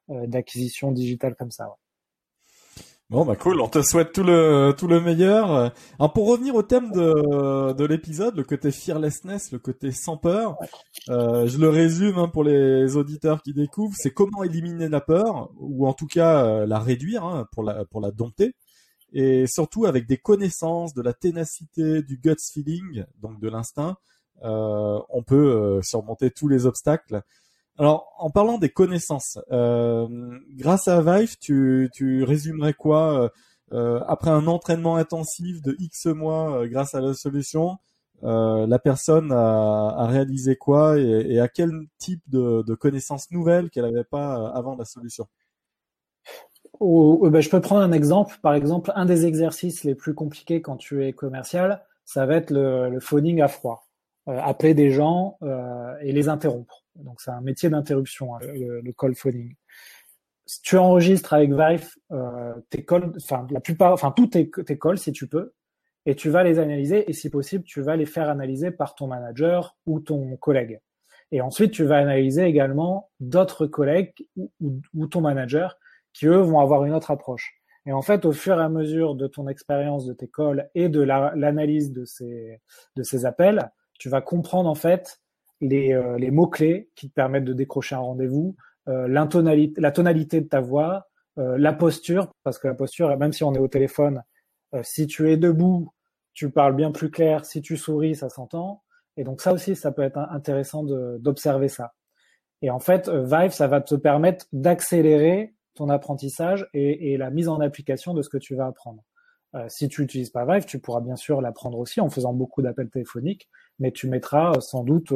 d'acquisition 0.08 0.92
digitale 0.92 1.34
comme 1.34 1.50
ça. 1.50 1.76
Bon 3.10 3.24
bah 3.24 3.36
cool, 3.36 3.58
on 3.62 3.68
te 3.68 3.80
souhaite 3.80 4.12
tout 4.12 4.22
le 4.22 4.74
tout 4.76 4.86
le 4.86 5.00
meilleur. 5.00 5.72
Alors 5.98 6.12
pour 6.12 6.28
revenir 6.28 6.54
au 6.54 6.62
thème 6.62 6.90
de, 6.90 7.72
de 7.72 7.84
l'épisode, 7.86 8.36
le 8.36 8.44
côté 8.44 8.70
fearlessness, 8.70 9.50
le 9.50 9.58
côté 9.58 9.92
sans 9.92 10.18
peur, 10.18 10.58
euh, 11.08 11.46
je 11.46 11.56
le 11.56 11.70
résume 11.70 12.18
hein, 12.18 12.28
pour 12.28 12.44
les 12.44 12.96
auditeurs 12.96 13.40
qui 13.40 13.54
découvrent, 13.54 13.96
c'est 13.96 14.10
comment 14.10 14.42
éliminer 14.44 14.90
la 14.90 15.00
peur 15.00 15.48
ou 15.56 15.86
en 15.88 15.94
tout 15.94 16.06
cas 16.06 16.44
euh, 16.44 16.66
la 16.66 16.78
réduire 16.80 17.24
hein, 17.24 17.46
pour 17.52 17.62
la 17.62 17.86
pour 17.86 18.02
la 18.02 18.10
dompter 18.10 18.54
et 19.12 19.46
surtout 19.46 19.86
avec 19.86 20.06
des 20.06 20.18
connaissances, 20.18 20.94
de 20.94 21.02
la 21.02 21.12
ténacité, 21.12 22.02
du 22.02 22.18
guts 22.18 22.34
feeling, 22.52 23.04
donc 23.20 23.40
de 23.40 23.48
l'instinct, 23.48 23.96
euh, 24.44 25.00
on 25.08 25.22
peut 25.22 25.36
euh, 25.52 25.82
surmonter 25.82 26.30
tous 26.30 26.48
les 26.48 26.66
obstacles. 26.66 27.22
Alors, 27.78 28.12
en 28.18 28.30
parlant 28.30 28.58
des 28.58 28.70
connaissances, 28.70 29.38
euh, 29.52 30.08
grâce 30.56 30.88
à 30.88 31.00
Vive, 31.00 31.36
tu, 31.38 31.88
tu 31.92 32.24
résumerais 32.24 32.74
quoi 32.74 33.22
euh, 33.22 33.28
euh, 33.72 34.00
après 34.08 34.30
un 34.30 34.48
entraînement 34.48 34.96
intensif 34.96 35.62
de 35.62 35.76
X 35.78 36.06
mois 36.06 36.66
grâce 36.66 36.96
à 36.96 37.00
la 37.00 37.14
solution 37.14 37.78
La 38.22 38.78
personne 38.80 39.30
a, 39.30 40.06
réalisé 40.08 40.56
quoi 40.56 40.98
et, 40.98 41.38
à 41.38 41.46
quel 41.46 41.70
type 41.98 42.22
de, 42.26 42.74
connaissances 42.74 43.30
nouvelles 43.30 43.70
qu'elle 43.70 43.84
n'avait 43.84 44.02
pas 44.02 44.50
avant 44.50 44.74
la 44.74 44.84
solution? 44.84 45.28
Ben, 46.80 47.40
je 47.40 47.50
peux 47.50 47.60
prendre 47.60 47.82
un 47.82 47.92
exemple. 47.92 48.36
Par 48.42 48.54
exemple, 48.54 48.92
un 48.94 49.04
des 49.04 49.26
exercices 49.26 49.84
les 49.84 49.94
plus 49.94 50.14
compliqués 50.14 50.62
quand 50.62 50.76
tu 50.76 51.04
es 51.04 51.12
commercial, 51.12 51.84
ça 52.04 52.26
va 52.26 52.36
être 52.36 52.50
le, 52.50 52.88
le 52.90 53.00
phoning 53.00 53.40
à 53.40 53.48
froid. 53.48 53.88
Euh, 54.28 54.38
appeler 54.42 54.74
des 54.74 54.90
gens 54.90 55.38
euh, 55.42 55.94
et 56.02 56.12
les 56.12 56.28
interrompre. 56.28 56.84
Donc 56.96 57.18
c'est 57.22 57.30
un 57.30 57.40
métier 57.40 57.70
d'interruption, 57.70 58.34
hein, 58.34 58.40
le, 58.42 58.92
call 58.92 59.14
phoning. 59.14 59.54
Tu 60.62 60.76
enregistres 60.76 61.32
avec 61.32 61.50
Vive 61.50 61.88
euh, 62.12 62.52
tes 62.68 62.84
calls, 62.84 63.10
enfin 63.16 63.46
la 63.50 63.60
plupart, 63.60 63.92
enfin 63.92 64.12
tous 64.14 64.26
tes, 64.26 64.50
calls 64.50 64.98
si 64.98 65.12
tu 65.12 65.28
peux, 65.28 65.54
et 66.04 66.14
tu 66.14 66.28
vas 66.28 66.42
les 66.42 66.58
analyser 66.58 67.08
et 67.08 67.14
si 67.14 67.30
possible 67.30 67.64
tu 67.64 67.80
vas 67.80 67.96
les 67.96 68.04
faire 68.04 68.28
analyser 68.28 68.70
par 68.70 68.94
ton 68.94 69.06
manager 69.06 69.78
ou 69.86 70.00
ton 70.00 70.36
collègue. 70.36 70.80
Et 71.32 71.40
ensuite 71.40 71.70
tu 71.70 71.84
vas 71.84 71.96
analyser 71.96 72.42
également 72.42 73.08
d'autres 73.20 73.66
collègues 73.66 74.12
ou, 74.36 74.50
ou, 74.94 75.06
ton 75.06 75.22
manager 75.22 75.78
qui 76.18 76.26
eux 76.26 76.40
vont 76.40 76.60
avoir 76.60 76.84
une 76.84 76.92
autre 76.92 77.10
approche. 77.10 77.54
Et 77.86 77.92
en 77.92 78.02
fait, 78.02 78.24
au 78.24 78.32
fur 78.32 78.58
et 78.58 78.62
à 78.62 78.68
mesure 78.68 79.14
de 79.14 79.26
ton 79.28 79.48
expérience 79.48 80.04
de 80.04 80.12
tes 80.12 80.28
calls 80.28 80.68
et 80.74 80.88
de 80.88 81.00
l'analyse 81.00 81.92
de 81.92 82.04
ces, 82.04 82.60
de 82.96 83.02
ces 83.02 83.24
appels, 83.24 83.70
tu 83.98 84.08
vas 84.08 84.20
comprendre 84.20 84.68
en 84.68 84.74
fait 84.74 85.20
les, 85.60 85.94
euh, 85.94 86.18
les 86.18 86.30
mots-clés 86.30 86.90
qui 86.96 87.08
te 87.08 87.14
permettent 87.14 87.44
de 87.44 87.52
décrocher 87.52 87.94
un 87.94 88.00
rendez-vous, 88.00 88.56
euh, 88.88 89.06
la 89.06 89.90
tonalité 89.92 90.40
de 90.40 90.48
ta 90.48 90.60
voix, 90.60 91.08
euh, 91.38 91.56
la 91.56 91.72
posture, 91.72 92.32
parce 92.42 92.58
que 92.58 92.66
la 92.66 92.74
posture, 92.74 93.16
même 93.16 93.32
si 93.32 93.44
on 93.44 93.54
est 93.54 93.58
au 93.58 93.68
téléphone, 93.68 94.22
euh, 94.74 94.80
si 94.82 95.06
tu 95.06 95.30
es 95.30 95.36
debout, 95.36 95.92
tu 96.34 96.50
parles 96.50 96.74
bien 96.74 96.90
plus 96.90 97.10
clair, 97.10 97.44
si 97.44 97.62
tu 97.62 97.76
souris, 97.76 98.16
ça 98.16 98.28
s'entend. 98.28 98.82
Et 99.16 99.24
donc 99.24 99.40
ça 99.40 99.52
aussi, 99.52 99.76
ça 99.76 99.92
peut 99.92 100.02
être 100.02 100.18
intéressant 100.18 100.84
d'observer 100.84 101.68
ça. 101.68 101.94
Et 102.62 102.70
en 102.70 102.80
fait, 102.80 103.08
Vive, 103.08 103.50
ça 103.50 103.66
va 103.66 103.80
te 103.80 103.94
permettre 103.94 104.46
d'accélérer 104.52 105.54
apprentissage 105.88 106.68
et, 106.74 107.16
la 107.16 107.30
mise 107.30 107.48
en 107.48 107.60
application 107.60 108.14
de 108.14 108.22
ce 108.22 108.28
que 108.28 108.38
tu 108.38 108.54
vas 108.54 108.66
apprendre. 108.66 109.02
Euh, 109.54 109.64
si 109.68 109.88
tu 109.88 110.02
n'utilises 110.02 110.30
pas 110.30 110.44
Vive, 110.44 110.66
tu 110.66 110.78
pourras 110.78 111.00
bien 111.00 111.16
sûr 111.16 111.40
l'apprendre 111.40 111.78
aussi 111.78 112.00
en 112.00 112.10
faisant 112.10 112.34
beaucoup 112.34 112.60
d'appels 112.60 112.90
téléphoniques, 112.90 113.48
mais 113.78 113.92
tu 113.92 114.08
mettras 114.08 114.52
euh, 114.52 114.60
sans 114.60 114.84
doute 114.84 115.12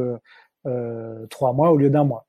euh, 0.67 1.27
trois 1.29 1.53
mois 1.53 1.71
au 1.71 1.77
lieu 1.77 1.91
d'un 1.91 2.05
mois. 2.05 2.27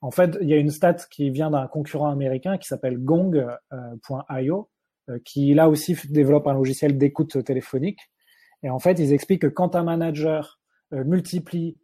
En 0.00 0.10
fait, 0.10 0.36
il 0.40 0.48
y 0.48 0.54
a 0.54 0.56
une 0.56 0.70
stat 0.70 0.96
qui 1.10 1.30
vient 1.30 1.50
d'un 1.50 1.66
concurrent 1.66 2.10
américain 2.10 2.58
qui 2.58 2.66
s'appelle 2.66 2.98
Gong.io, 2.98 4.70
qui 5.24 5.54
là 5.54 5.68
aussi 5.68 5.96
développe 6.10 6.46
un 6.46 6.54
logiciel 6.54 6.98
d'écoute 6.98 7.42
téléphonique. 7.44 8.00
Et 8.62 8.70
en 8.70 8.78
fait, 8.78 8.98
ils 8.98 9.12
expliquent 9.12 9.42
que 9.42 9.46
quand 9.46 9.76
un 9.76 9.84
manager 9.84 10.60
multiplie 10.90 11.78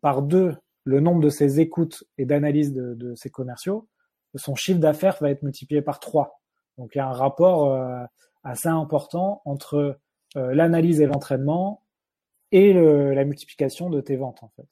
par 0.00 0.22
deux 0.22 0.54
le 0.84 1.00
nombre 1.00 1.20
de 1.20 1.28
ses 1.28 1.60
écoutes 1.60 2.04
et 2.16 2.24
d'analyses 2.24 2.72
de 2.72 3.14
ses 3.14 3.28
commerciaux, 3.28 3.88
son 4.36 4.54
chiffre 4.54 4.80
d'affaires 4.80 5.16
va 5.20 5.30
être 5.30 5.42
multiplié 5.42 5.82
par 5.82 6.00
3. 6.00 6.40
Donc 6.78 6.94
il 6.94 6.98
y 6.98 7.00
a 7.00 7.08
un 7.08 7.12
rapport 7.12 7.72
euh, 7.72 8.04
assez 8.42 8.68
important 8.68 9.42
entre 9.44 9.98
euh, 10.36 10.54
l'analyse 10.54 11.00
et 11.00 11.06
l'entraînement 11.06 11.82
et 12.52 12.72
la 12.72 13.24
multiplication 13.24 13.90
de 13.90 14.00
tes 14.00 14.14
ventes 14.14 14.44
en 14.44 14.50
fait. 14.54 14.68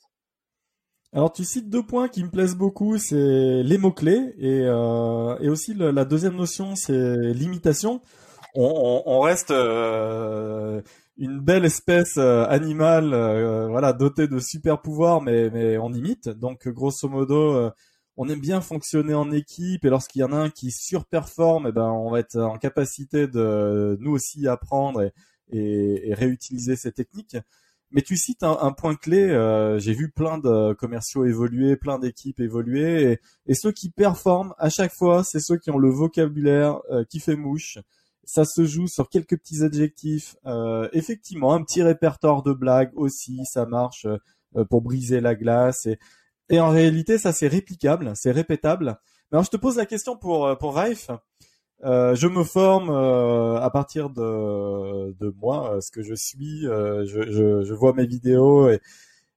Alors 1.12 1.32
tu 1.32 1.44
cites 1.44 1.68
deux 1.68 1.82
points 1.82 2.08
qui 2.08 2.22
me 2.22 2.30
plaisent 2.30 2.54
beaucoup, 2.54 2.96
c'est 2.96 3.62
les 3.64 3.76
mots-clés 3.76 4.34
et, 4.38 4.60
euh, 4.66 5.50
aussi 5.50 5.74
la 5.74 6.04
deuxième 6.04 6.36
notion, 6.36 6.76
c'est 6.76 7.16
l'imitation. 7.32 8.00
On, 8.54 9.20
reste 9.20 9.50
une 9.50 11.40
belle 11.40 11.64
espèce 11.64 12.18
animale, 12.18 13.08
voilà, 13.68 13.92
dotée 13.92 14.28
de 14.28 14.38
super 14.38 14.80
pouvoirs, 14.80 15.22
mais 15.22 15.76
on 15.78 15.92
imite. 15.92 16.28
Donc 16.28 16.68
grosso 16.68 17.08
modo, 17.08 17.72
on 18.22 18.28
aime 18.28 18.40
bien 18.40 18.60
fonctionner 18.60 19.14
en 19.14 19.32
équipe 19.32 19.84
et 19.84 19.88
lorsqu'il 19.88 20.20
y 20.20 20.24
en 20.24 20.32
a 20.32 20.36
un 20.36 20.48
qui 20.48 20.70
surperforme, 20.70 21.66
eh 21.66 21.72
ben 21.72 21.90
on 21.90 22.08
va 22.08 22.20
être 22.20 22.38
en 22.38 22.56
capacité 22.56 23.26
de 23.26 23.98
nous 24.00 24.12
aussi 24.12 24.46
apprendre 24.46 25.10
et, 25.50 26.14
réutiliser 26.14 26.76
ces 26.76 26.92
techniques. 26.92 27.36
Mais 27.90 28.00
tu 28.00 28.16
cites 28.16 28.44
un, 28.44 28.70
point 28.70 28.94
clé. 28.94 29.28
Euh, 29.28 29.80
j'ai 29.80 29.92
vu 29.92 30.08
plein 30.08 30.38
de 30.38 30.72
commerciaux 30.74 31.24
évoluer, 31.24 31.76
plein 31.76 31.98
d'équipes 31.98 32.38
évoluer, 32.38 33.18
et, 33.46 33.54
ceux 33.54 33.72
qui 33.72 33.90
performent 33.90 34.54
à 34.56 34.70
chaque 34.70 34.94
fois, 34.94 35.24
c'est 35.24 35.40
ceux 35.40 35.58
qui 35.58 35.70
ont 35.70 35.78
le 35.78 35.90
vocabulaire 35.90 36.80
euh, 36.92 37.04
qui 37.04 37.18
fait 37.18 37.36
mouche. 37.36 37.78
Ça 38.22 38.44
se 38.44 38.64
joue 38.64 38.86
sur 38.86 39.08
quelques 39.08 39.36
petits 39.36 39.64
adjectifs. 39.64 40.36
Euh, 40.46 40.88
effectivement, 40.92 41.54
un 41.54 41.64
petit 41.64 41.82
répertoire 41.82 42.44
de 42.44 42.52
blagues 42.52 42.92
aussi, 42.94 43.40
ça 43.46 43.66
marche 43.66 44.06
pour 44.70 44.80
briser 44.80 45.20
la 45.20 45.34
glace. 45.34 45.86
Et, 45.86 45.98
et 46.48 46.60
en 46.60 46.70
réalité, 46.70 47.18
ça 47.18 47.32
c'est 47.32 47.48
réplicable, 47.48 48.12
c'est 48.14 48.32
répétable. 48.32 48.98
Mais 49.30 49.36
alors 49.36 49.44
je 49.44 49.50
te 49.50 49.56
pose 49.56 49.76
la 49.76 49.86
question 49.86 50.16
pour 50.16 50.46
euh, 50.46 50.54
pour 50.54 50.76
Raif. 50.76 51.10
Euh, 51.84 52.14
je 52.14 52.28
me 52.28 52.44
forme 52.44 52.90
euh, 52.90 53.60
à 53.60 53.68
partir 53.70 54.10
de, 54.10 55.12
de 55.18 55.34
moi, 55.40 55.78
ce 55.80 55.90
que 55.90 56.02
je 56.02 56.14
suis. 56.14 56.62
je, 56.62 57.62
je, 57.64 57.74
vois 57.74 57.92
mes 57.92 58.06
vidéos. 58.06 58.70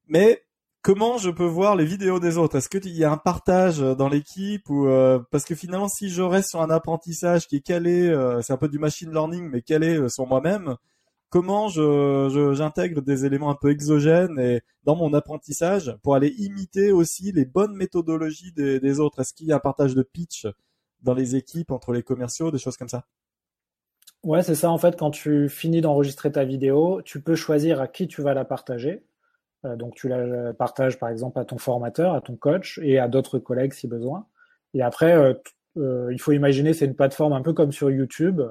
Mais 0.07 0.43
comment 0.83 1.17
je 1.17 1.31
peux 1.31 1.45
voir 1.45 1.75
les 1.75 1.85
vidéos 1.85 2.19
des 2.19 2.37
autres? 2.37 2.57
Est-ce 2.57 2.69
qu'il 2.69 2.87
y 2.95 3.03
a 3.03 3.11
un 3.11 3.17
partage 3.17 3.79
dans 3.79 4.09
l'équipe 4.09 4.69
ou 4.69 4.87
parce 5.31 5.45
que 5.45 5.55
finalement, 5.55 5.87
si 5.87 6.09
je 6.09 6.21
reste 6.21 6.49
sur 6.49 6.61
un 6.61 6.69
apprentissage 6.69 7.47
qui 7.47 7.55
est 7.57 7.65
calé, 7.65 8.13
c'est 8.43 8.53
un 8.53 8.57
peu 8.57 8.69
du 8.69 8.77
machine 8.77 9.11
learning, 9.11 9.49
mais 9.49 9.63
calé 9.63 10.07
sur 10.09 10.27
moi-même, 10.27 10.75
comment 11.35 11.67
je, 11.67 12.53
j'intègre 12.53 13.01
des 13.01 13.25
éléments 13.25 13.49
un 13.49 13.57
peu 13.59 13.69
exogènes 13.69 14.39
et 14.39 14.61
dans 14.85 14.95
mon 14.95 15.13
apprentissage 15.13 15.93
pour 16.01 16.15
aller 16.15 16.29
imiter 16.37 16.93
aussi 16.93 17.33
les 17.33 17.43
bonnes 17.43 17.75
méthodologies 17.75 18.53
des, 18.53 18.99
autres? 19.01 19.19
Est-ce 19.19 19.33
qu'il 19.33 19.47
y 19.47 19.51
a 19.51 19.57
un 19.57 19.59
partage 19.59 19.95
de 19.95 20.01
pitch 20.01 20.47
dans 21.01 21.13
les 21.13 21.35
équipes 21.35 21.71
entre 21.71 21.91
les 21.91 22.03
commerciaux, 22.03 22.51
des 22.51 22.57
choses 22.57 22.77
comme 22.77 22.87
ça? 22.87 23.03
Ouais, 24.23 24.43
c'est 24.43 24.55
ça. 24.55 24.71
En 24.71 24.77
fait, 24.77 24.97
quand 24.97 25.11
tu 25.11 25.49
finis 25.49 25.81
d'enregistrer 25.81 26.31
ta 26.31 26.45
vidéo, 26.45 27.01
tu 27.03 27.21
peux 27.21 27.35
choisir 27.35 27.81
à 27.81 27.89
qui 27.89 28.07
tu 28.07 28.21
vas 28.21 28.33
la 28.33 28.45
partager. 28.45 29.03
Euh, 29.65 29.75
donc, 29.75 29.95
tu 29.95 30.07
la 30.07 30.53
partages 30.53 30.97
par 30.97 31.09
exemple 31.09 31.37
à 31.37 31.43
ton 31.43 31.57
formateur, 31.57 32.13
à 32.13 32.21
ton 32.21 32.37
coach 32.37 32.79
et 32.81 32.97
à 32.97 33.09
d'autres 33.09 33.39
collègues 33.39 33.73
si 33.73 33.89
besoin. 33.89 34.25
Et 34.73 34.81
après, 34.81 35.13
euh, 35.13 35.33
euh, 35.75 36.13
il 36.13 36.21
faut 36.21 36.31
imaginer 36.31 36.73
c'est 36.73 36.85
une 36.85 36.95
plateforme 36.95 37.33
un 37.33 37.41
peu 37.41 37.51
comme 37.51 37.73
sur 37.73 37.91
YouTube 37.91 38.41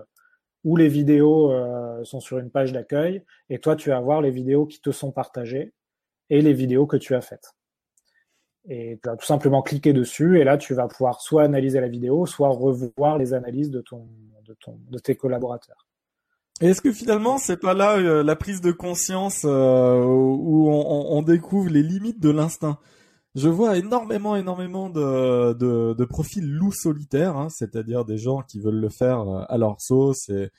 où 0.64 0.77
les 0.77 0.88
vidéos 0.88 1.53
euh, 1.53 2.03
sont 2.05 2.20
sur 2.20 2.38
une 2.38 2.50
page 2.50 2.72
d'accueil 2.72 3.22
et 3.50 3.59
toi 3.59 3.77
tu 3.77 3.90
vas 3.90 4.00
voir 4.00 4.20
les 4.20 4.31
vidéos 4.31 4.66
qui 4.66 4.81
te 4.81 4.90
sont 4.90 5.12
partagées 5.12 5.72
et 6.31 6.40
les 6.40 6.53
vidéos 6.53 6.87
que 6.87 6.96
tu 6.96 7.14
as 7.14 7.20
faites. 7.20 7.55
Et 8.66 8.98
tu 9.03 9.09
vas 9.09 9.16
tout 9.16 9.27
simplement 9.27 9.61
cliquer 9.62 9.92
dessus 9.92 10.40
et 10.40 10.44
là 10.44 10.57
tu 10.57 10.74
vas 10.74 10.88
pouvoir 10.88 11.20
soit 11.20 11.42
analyser 11.42 11.81
la 11.81 11.88
vidéo, 11.88 12.24
soit 12.27 12.48
revoir 12.48 13.18
les 13.18 13.35
analyses 13.35 13.70
de 13.70 13.83
ton 13.83 14.09
de 14.90 14.98
tes 14.98 15.16
collaborateurs. 15.16 15.87
Est-ce 16.61 16.81
que 16.81 16.92
finalement 16.92 17.38
c'est 17.38 17.57
pas 17.57 17.74
là 17.74 17.96
euh, 17.96 18.22
la 18.22 18.37
prise 18.37 18.61
de 18.61 18.70
conscience 18.70 19.42
euh, 19.44 20.05
où 20.05 20.68
on, 20.70 21.22
découvre 21.22 21.68
les 21.68 21.83
limites 21.83 22.20
de 22.20 22.31
l'instinct? 22.31 22.79
Je 23.35 23.49
vois 23.49 23.77
énormément, 23.77 24.37
énormément 24.37 24.90
de, 24.90 25.55
de, 25.55 25.94
de 25.94 26.05
profils 26.05 26.49
loups 26.49 26.73
solitaires, 26.73 27.37
hein, 27.37 27.49
c'est-à-dire 27.51 28.05
des 28.05 28.16
gens 28.16 28.42
qui 28.42 28.61
veulent 28.61 28.81
le 28.81 28.88
faire 28.88 29.20
euh, 29.20 29.44
à 29.49 29.59
leur 29.59 29.81
sauce 29.81 30.29
et, 30.29 30.51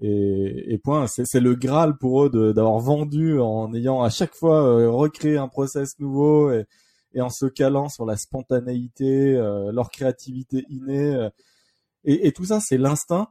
et, 0.00 0.72
et 0.72 0.78
point. 0.78 1.06
C'est 1.06 1.40
le 1.40 1.54
graal 1.54 1.98
pour 1.98 2.24
eux 2.24 2.54
d'avoir 2.54 2.78
vendu 2.78 3.38
en 3.38 3.74
ayant 3.74 4.02
à 4.02 4.08
chaque 4.08 4.34
fois 4.34 4.64
euh, 4.64 4.90
recréé 4.90 5.36
un 5.36 5.48
process 5.48 5.98
nouveau 5.98 6.50
et, 6.50 6.64
et, 7.12 7.20
en 7.20 7.28
se 7.28 7.44
calant 7.44 7.90
sur 7.90 8.06
la 8.06 8.16
spontanéité, 8.16 9.34
euh, 9.36 9.70
leur 9.70 9.90
créativité 9.90 10.64
innée. 10.70 11.28
et, 12.04 12.26
et, 12.28 12.32
tout 12.32 12.46
ça, 12.46 12.60
c'est 12.60 12.78
l'instinct. 12.78 13.28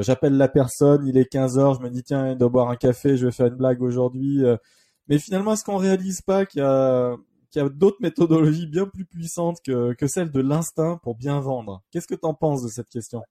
J'appelle 0.00 0.36
la 0.36 0.48
personne, 0.48 1.06
il 1.06 1.16
est 1.16 1.26
15 1.26 1.58
heures, 1.58 1.74
je 1.74 1.80
me 1.80 1.90
dis 1.90 2.02
tiens, 2.02 2.32
il 2.32 2.38
doit 2.38 2.48
boire 2.48 2.70
un 2.70 2.76
café, 2.76 3.16
je 3.16 3.26
vais 3.26 3.32
faire 3.32 3.46
une 3.46 3.54
blague 3.54 3.82
aujourd'hui. 3.82 4.42
mais 5.08 5.18
finalement, 5.18 5.52
est-ce 5.52 5.64
qu'on 5.64 5.76
réalise 5.76 6.20
pas 6.22 6.44
qu'il 6.44 6.60
y 6.60 6.64
a 6.64 7.16
qu'il 7.54 7.62
y 7.62 7.64
a 7.64 7.68
d'autres 7.68 7.98
méthodologies 8.00 8.66
bien 8.66 8.86
plus 8.86 9.04
puissantes 9.04 9.58
que, 9.64 9.92
que 9.94 10.08
celle 10.08 10.30
de 10.32 10.40
l'instinct 10.40 10.98
pour 11.02 11.14
bien 11.14 11.38
vendre. 11.38 11.82
Qu'est-ce 11.92 12.08
que 12.08 12.16
tu 12.16 12.26
en 12.26 12.34
penses 12.34 12.62
de 12.62 12.68
cette 12.68 12.88
question? 12.88 13.22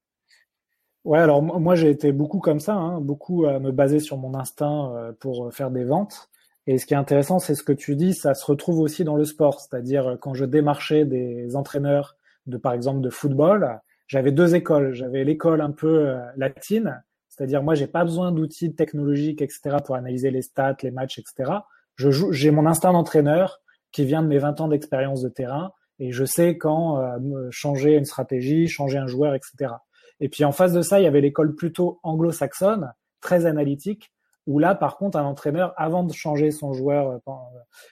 Ouais, 1.04 1.20
alors 1.20 1.44
moi 1.44 1.76
j'ai 1.76 1.90
été 1.90 2.14
beaucoup 2.14 2.40
comme 2.40 2.62
ça, 2.62 2.76
hein, 2.76 3.02
beaucoup 3.02 3.46
à 3.46 3.60
me 3.60 3.74
baser 3.74 4.00
sur 4.00 4.18
mon 4.18 4.34
instinct 4.34 4.96
euh, 4.96 5.12
pour 5.20 5.54
faire 5.54 5.70
des 5.70 5.84
ventes. 5.84 6.30
Et 6.66 6.78
ce 6.78 6.86
qui 6.86 6.94
est 6.94 6.98
intéressant, 6.98 7.40
c'est 7.40 7.56
ce 7.56 7.64
que 7.64 7.74
tu 7.74 7.98
dis, 7.98 8.14
ça 8.14 8.34
se 8.34 8.46
retrouve 8.46 8.80
aussi 8.80 9.04
dans 9.04 9.18
le 9.18 9.26
sport, 9.26 9.60
c'est-à-dire 9.60 10.08
euh, 10.08 10.16
quand 10.16 10.34
je 10.34 10.46
démarchais 10.46 11.04
des 11.04 11.58
entraîneurs 11.58 12.16
de 12.46 12.56
par 12.56 12.72
exemple 12.72 13.02
de 13.02 13.10
football, 13.10 13.82
j'avais 14.08 14.32
deux 14.32 14.56
écoles. 14.56 14.94
J'avais 14.94 15.26
l'école 15.26 15.60
un 15.60 15.72
peu 15.72 16.08
euh, 16.08 16.20
latine, 16.38 17.04
c'est-à-dire 17.28 17.62
moi 17.62 17.76
j'ai 17.76 17.88
pas 17.88 18.06
besoin 18.06 18.32
d'outils 18.32 18.74
technologiques, 18.74 19.42
etc. 19.42 19.78
pour 19.84 19.96
analyser 19.96 20.32
les 20.32 20.42
stats, 20.42 20.78
les 20.82 20.92
matchs, 20.92 21.20
etc. 21.20 21.52
Je 21.96 22.10
joue, 22.10 22.32
j'ai 22.32 22.52
mon 22.52 22.66
instinct 22.66 22.94
d'entraîneur 22.94 23.60
qui 23.94 24.04
vient 24.04 24.22
de 24.22 24.28
mes 24.28 24.40
20 24.40 24.60
ans 24.60 24.68
d'expérience 24.68 25.22
de 25.22 25.30
terrain 25.30 25.72
et 26.00 26.12
je 26.12 26.26
sais 26.26 26.58
quand 26.58 27.00
euh, 27.00 27.48
changer 27.52 27.96
une 27.96 28.06
stratégie, 28.06 28.68
changer 28.68 28.98
un 28.98 29.08
joueur, 29.08 29.36
etc. 29.36 29.72
Et 30.20 30.28
puis 30.28 30.44
en 30.44 30.52
face 30.52 30.74
de 30.74 30.82
ça, 30.82 31.00
il 31.00 31.04
y 31.04 31.08
avait 31.08 31.22
l'école 31.22 31.56
plutôt 31.56 32.00
anglo-saxonne, 32.04 32.92
très 33.22 33.46
analytique, 33.46 34.12
où 34.46 34.60
là, 34.60 34.76
par 34.76 34.98
contre, 34.98 35.18
un 35.18 35.24
entraîneur, 35.24 35.74
avant 35.78 36.04
de 36.04 36.12
changer 36.12 36.52
son 36.52 36.74
joueur 36.74 37.08
euh, 37.10 37.34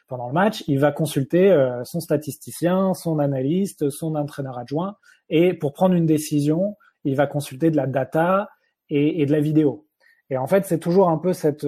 pendant 0.08 0.28
le 0.28 0.34
match, 0.34 0.64
il 0.68 0.80
va 0.80 0.92
consulter 0.92 1.52
euh, 1.52 1.84
son 1.86 2.02
statisticien, 2.02 2.94
son 2.94 3.20
analyste, 3.20 3.90
son 3.90 4.16
entraîneur 4.16 4.58
adjoint, 4.58 4.98
et 5.30 5.54
pour 5.54 5.72
prendre 5.72 5.96
une 5.96 6.06
décision 6.06 6.76
il 7.04 7.16
va 7.16 7.26
consulter 7.26 7.72
de 7.72 7.78
la 7.78 7.88
data 7.88 8.50
et, 8.90 9.26
de 9.26 9.32
la 9.32 9.40
vidéo. 9.40 9.88
Et 10.30 10.38
en 10.38 10.46
fait, 10.46 10.66
c'est 10.66 10.78
toujours 10.78 11.10
un 11.10 11.18
peu 11.18 11.34
cette, 11.34 11.66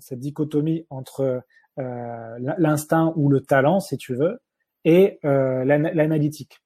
cette 0.00 0.18
dichotomie 0.18 0.86
entre 0.90 1.42
l'instinct 1.76 3.12
ou 3.16 3.28
le 3.28 3.40
talent, 3.40 3.80
si 3.80 3.96
tu 3.96 4.14
veux, 4.14 4.40
et 4.84 5.18
l'analytique. 5.22 6.60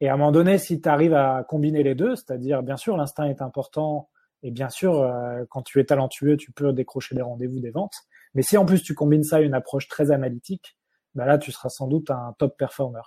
Et 0.00 0.08
à 0.08 0.14
un 0.14 0.16
moment 0.16 0.32
donné, 0.32 0.58
si 0.58 0.80
tu 0.80 0.88
arrives 0.88 1.14
à 1.14 1.44
combiner 1.48 1.84
les 1.84 1.94
deux, 1.94 2.16
c'est-à-dire, 2.16 2.62
bien 2.64 2.76
sûr, 2.76 2.96
l'instinct 2.96 3.26
est 3.26 3.40
important, 3.40 4.08
et 4.42 4.50
bien 4.50 4.68
sûr, 4.68 5.00
euh, 5.00 5.44
quand 5.48 5.62
tu 5.62 5.78
es 5.80 5.84
talentueux, 5.84 6.36
tu 6.36 6.52
peux 6.52 6.72
décrocher 6.72 7.14
des 7.14 7.22
rendez-vous, 7.22 7.60
des 7.60 7.70
ventes. 7.70 7.94
Mais 8.34 8.42
si 8.42 8.56
en 8.56 8.66
plus 8.66 8.82
tu 8.82 8.94
combines 8.94 9.22
ça 9.22 9.36
à 9.36 9.40
une 9.40 9.54
approche 9.54 9.88
très 9.88 10.10
analytique, 10.10 10.76
bah 11.14 11.26
là, 11.26 11.38
tu 11.38 11.52
seras 11.52 11.68
sans 11.68 11.86
doute 11.86 12.10
un 12.10 12.34
top 12.38 12.56
performer. 12.56 13.02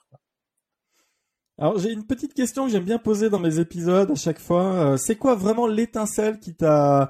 Alors 1.57 1.77
j'ai 1.77 1.91
une 1.91 2.05
petite 2.05 2.33
question 2.33 2.65
que 2.65 2.71
j'aime 2.71 2.83
bien 2.83 2.97
poser 2.97 3.29
dans 3.29 3.39
mes 3.39 3.59
épisodes 3.59 4.11
à 4.11 4.15
chaque 4.15 4.39
fois. 4.39 4.73
Euh, 4.73 4.97
c'est 4.97 5.15
quoi 5.15 5.35
vraiment 5.35 5.67
l'étincelle 5.67 6.39
qui 6.39 6.53
t'a 6.53 7.09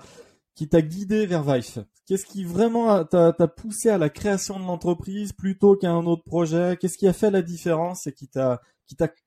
qui 0.55 0.69
t'a 0.69 0.81
guidé 0.81 1.25
vers 1.25 1.43
Vive 1.43 1.85
Qu'est-ce 2.05 2.25
qui 2.25 2.43
vraiment 2.43 3.03
t'a 3.03 3.33
poussé 3.47 3.89
à 3.89 3.97
la 3.97 4.09
création 4.09 4.59
de 4.59 4.65
l'entreprise 4.65 5.33
plutôt 5.33 5.75
qu'à 5.75 5.91
un 5.91 6.05
autre 6.05 6.23
projet? 6.23 6.77
Qu'est-ce 6.79 6.97
qui 6.97 7.07
a 7.07 7.13
fait 7.13 7.31
la 7.31 7.41
différence 7.41 8.05
et 8.07 8.13
qui 8.13 8.27
t'a 8.27 8.61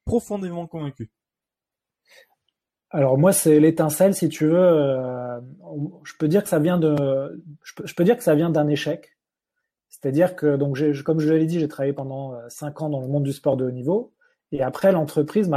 profondément 0.05 0.67
convaincu? 0.67 1.11
Alors 2.91 3.19
moi 3.19 3.33
c'est 3.33 3.61
l'étincelle 3.61 4.15
si 4.15 4.29
tu 4.29 4.47
veux. 4.47 4.57
Euh, 4.57 5.41
je 6.05 6.15
peux 6.19 6.29
dire 6.29 6.43
que 6.43 6.49
ça 6.49 6.59
vient 6.59 6.79
de, 6.79 7.43
je 7.63 7.95
peux, 7.95 8.05
dire 8.05 8.17
que 8.17 8.23
ça 8.23 8.35
vient 8.35 8.49
d'un 8.49 8.69
échec. 8.69 9.17
C'est-à-dire 9.89 10.37
que 10.37 10.57
donc 10.57 10.79
comme 11.05 11.21
je 11.21 11.33
l'ai 11.33 11.47
dit, 11.47 11.61
j'ai 11.61 11.69
travaillé 11.69 11.93
pendant 11.93 12.35
euh, 12.35 12.49
cinq 12.49 12.81
ans 12.81 12.89
dans 12.89 13.01
le 13.01 13.09
monde 13.09 13.25
du 13.25 13.33
sport 13.33 13.57
de 13.57 13.67
haut 13.67 13.71
niveau. 13.71 14.15
Et 14.53 14.63
après 14.63 14.93
l'entreprise 14.93 15.51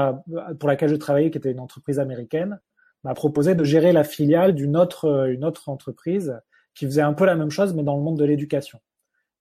pour 0.60 0.68
laquelle 0.68 0.90
je 0.90 0.96
travaillais, 0.96 1.32
qui 1.32 1.38
était 1.38 1.52
une 1.52 1.62
entreprise 1.62 2.00
américaine, 2.00 2.60
m'a 3.04 3.14
proposé 3.14 3.56
de 3.56 3.64
gérer 3.64 3.94
la 3.94 4.04
filiale 4.04 4.54
d'une 4.54 4.78
autre 4.78 5.06
euh, 5.06 5.34
une 5.34 5.44
autre 5.44 5.70
entreprise 5.70 6.40
qui 6.74 6.86
faisait 6.86 7.02
un 7.02 7.14
peu 7.14 7.26
la 7.26 7.36
même 7.36 7.50
chose 7.50 7.74
mais 7.74 7.84
dans 7.84 7.96
le 7.96 8.04
monde 8.04 8.18
de 8.18 8.26
l'éducation. 8.26 8.80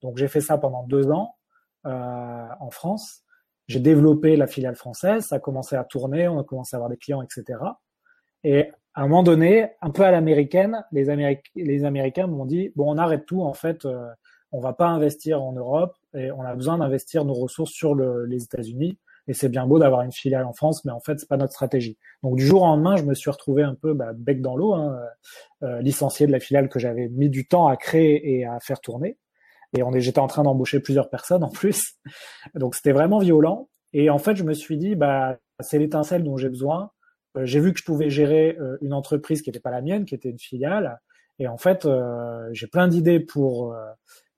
Donc 0.02 0.16
j'ai 0.16 0.28
fait 0.28 0.40
ça 0.40 0.58
pendant 0.58 0.84
deux 0.84 1.10
ans 1.10 1.36
euh, 1.86 2.46
en 2.60 2.70
France. 2.70 3.22
J'ai 3.68 3.80
développé 3.80 4.36
la 4.36 4.46
filiale 4.46 4.74
française, 4.74 5.26
ça 5.26 5.36
a 5.36 5.38
commencé 5.38 5.76
à 5.76 5.84
tourner, 5.84 6.26
on 6.26 6.40
a 6.40 6.44
commencé 6.44 6.74
à 6.74 6.78
avoir 6.78 6.90
des 6.90 6.96
clients, 6.96 7.22
etc. 7.22 7.60
Et 8.42 8.70
à 8.94 9.02
un 9.02 9.08
moment 9.08 9.22
donné, 9.22 9.70
un 9.80 9.90
peu 9.90 10.02
à 10.02 10.10
l'américaine, 10.10 10.84
les, 10.90 11.04
les 11.54 11.84
Américains 11.84 12.26
m'ont 12.26 12.46
dit 12.46 12.72
bon, 12.74 12.92
on 12.92 12.98
arrête 12.98 13.26
tout 13.26 13.42
en 13.42 13.52
fait, 13.52 13.84
euh, 13.84 14.08
on 14.52 14.60
va 14.60 14.72
pas 14.72 14.88
investir 14.88 15.42
en 15.42 15.52
Europe 15.52 15.94
et 16.14 16.32
on 16.32 16.42
a 16.42 16.54
besoin 16.54 16.78
d'investir 16.78 17.24
nos 17.24 17.34
ressources 17.34 17.70
sur 17.70 17.94
le, 17.94 18.24
les 18.26 18.42
États-Unis. 18.42 18.98
Et 19.30 19.32
c'est 19.32 19.48
bien 19.48 19.64
beau 19.64 19.78
d'avoir 19.78 20.02
une 20.02 20.10
filiale 20.10 20.44
en 20.44 20.52
France, 20.52 20.84
mais 20.84 20.90
en 20.90 20.98
fait 20.98 21.20
c'est 21.20 21.28
pas 21.28 21.36
notre 21.36 21.52
stratégie. 21.52 21.96
Donc 22.24 22.36
du 22.36 22.44
jour 22.44 22.62
au 22.62 22.66
lendemain, 22.66 22.96
je 22.96 23.04
me 23.04 23.14
suis 23.14 23.30
retrouvé 23.30 23.62
un 23.62 23.76
peu 23.76 23.94
bah, 23.94 24.10
bec 24.12 24.42
dans 24.42 24.56
l'eau, 24.56 24.74
hein, 24.74 24.98
euh, 25.62 25.80
licencié 25.80 26.26
de 26.26 26.32
la 26.32 26.40
filiale 26.40 26.68
que 26.68 26.80
j'avais 26.80 27.08
mis 27.08 27.30
du 27.30 27.46
temps 27.46 27.68
à 27.68 27.76
créer 27.76 28.38
et 28.38 28.44
à 28.44 28.58
faire 28.58 28.80
tourner. 28.80 29.18
Et 29.76 29.84
on 29.84 29.92
est, 29.92 30.00
j'étais 30.00 30.18
en 30.18 30.26
train 30.26 30.42
d'embaucher 30.42 30.80
plusieurs 30.80 31.08
personnes 31.10 31.44
en 31.44 31.50
plus. 31.50 31.94
Donc 32.54 32.74
c'était 32.74 32.92
vraiment 32.92 33.18
violent. 33.18 33.68
Et 33.92 34.10
en 34.10 34.18
fait, 34.18 34.36
je 34.36 34.44
me 34.44 34.52
suis 34.52 34.76
dit, 34.76 34.94
bah, 34.94 35.38
c'est 35.60 35.78
l'étincelle 35.78 36.24
dont 36.24 36.36
j'ai 36.36 36.48
besoin. 36.48 36.90
Euh, 37.36 37.44
j'ai 37.44 37.60
vu 37.60 37.72
que 37.72 37.78
je 37.78 37.84
pouvais 37.84 38.10
gérer 38.10 38.56
euh, 38.60 38.76
une 38.82 38.92
entreprise 38.92 39.42
qui 39.42 39.50
n'était 39.50 39.60
pas 39.60 39.70
la 39.70 39.82
mienne, 39.82 40.04
qui 40.04 40.14
était 40.14 40.30
une 40.30 40.38
filiale. 40.38 41.00
Et 41.38 41.48
en 41.48 41.56
fait, 41.56 41.86
euh, 41.86 42.48
j'ai 42.52 42.66
plein 42.66 42.88
d'idées 42.88 43.20
pour 43.20 43.74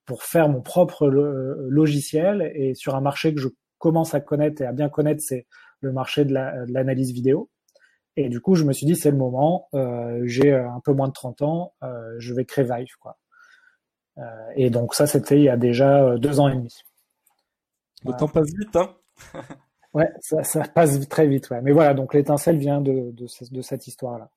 pour 0.04 0.24
faire 0.24 0.48
mon 0.48 0.60
propre 0.60 1.08
logiciel 1.08 2.52
et 2.54 2.74
sur 2.74 2.96
un 2.96 3.00
marché 3.00 3.34
que 3.34 3.40
je 3.40 3.48
commence 3.82 4.14
à 4.14 4.20
connaître 4.20 4.62
et 4.62 4.64
à 4.64 4.72
bien 4.72 4.88
connaître, 4.88 5.20
c'est 5.20 5.46
le 5.80 5.90
marché 5.90 6.24
de 6.24 6.32
l'analyse 6.72 7.10
vidéo. 7.10 7.50
Et 8.16 8.28
du 8.28 8.40
coup, 8.40 8.54
je 8.54 8.62
me 8.62 8.72
suis 8.72 8.86
dit, 8.86 8.94
c'est 8.94 9.10
le 9.10 9.16
moment. 9.16 9.68
j'ai 10.24 10.54
un 10.54 10.80
peu 10.84 10.92
moins 10.92 11.08
de 11.08 11.12
30 11.12 11.42
ans, 11.42 11.74
je 12.18 12.32
vais 12.32 12.44
créer 12.44 12.64
Vive, 12.64 12.96
quoi. 13.00 13.18
Euh, 14.18 14.22
et 14.56 14.70
donc 14.70 14.94
ça, 14.94 15.06
c'était 15.06 15.38
il 15.38 15.44
y 15.44 15.48
a 15.48 15.56
déjà 15.56 16.04
euh, 16.04 16.18
deux 16.18 16.40
ans 16.40 16.48
et 16.48 16.54
demi. 16.54 16.74
Le 18.04 18.12
temps 18.12 18.28
passe 18.28 18.50
vite, 18.58 18.76
hein 18.76 18.94
Ouais, 19.94 20.10
ça, 20.20 20.42
ça, 20.42 20.62
passe 20.62 21.06
très 21.08 21.26
vite, 21.26 21.50
ouais. 21.50 21.60
Mais 21.60 21.72
voilà, 21.72 21.92
donc 21.92 22.14
l'étincelle 22.14 22.56
vient 22.56 22.80
de, 22.80 23.10
de, 23.12 23.26
de 23.50 23.62
cette 23.62 23.86
histoire-là. 23.86 24.30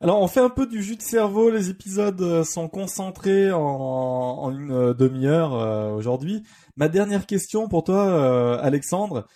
Alors, 0.00 0.20
on 0.20 0.28
fait 0.28 0.40
un 0.40 0.50
peu 0.50 0.66
du 0.66 0.82
jus 0.82 0.96
de 0.96 1.02
cerveau. 1.02 1.50
Les 1.50 1.70
épisodes 1.70 2.20
euh, 2.20 2.44
sont 2.44 2.68
concentrés 2.68 3.50
en, 3.52 4.50
une 4.50 4.92
demi-heure 4.94 5.94
aujourd'hui. 5.94 6.42
Ma 6.76 6.88
dernière 6.88 7.26
question 7.26 7.68
pour 7.68 7.84
toi, 7.84 8.60
Alexandre. 8.60 9.26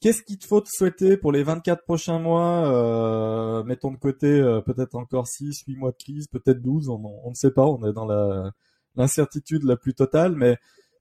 Qu'est-ce 0.00 0.22
qu'il 0.22 0.38
te 0.38 0.46
faut 0.46 0.60
te 0.60 0.68
souhaiter 0.68 1.16
pour 1.16 1.30
les 1.32 1.44
24 1.44 1.84
prochains 1.84 2.18
mois 2.18 2.66
euh, 2.66 3.62
Mettons 3.64 3.92
de 3.92 3.96
côté 3.96 4.40
peut-être 4.66 4.96
encore 4.96 5.28
6, 5.28 5.62
8 5.66 5.76
mois 5.76 5.92
de 5.92 5.96
crise, 5.96 6.26
peut-être 6.28 6.60
12, 6.60 6.88
on, 6.88 7.00
on 7.24 7.30
ne 7.30 7.34
sait 7.34 7.52
pas. 7.52 7.66
On 7.66 7.84
est 7.88 7.92
dans 7.92 8.06
l'incertitude 8.96 9.64
la 9.64 9.76
plus 9.76 9.94
totale, 9.94 10.34
mais 10.36 10.56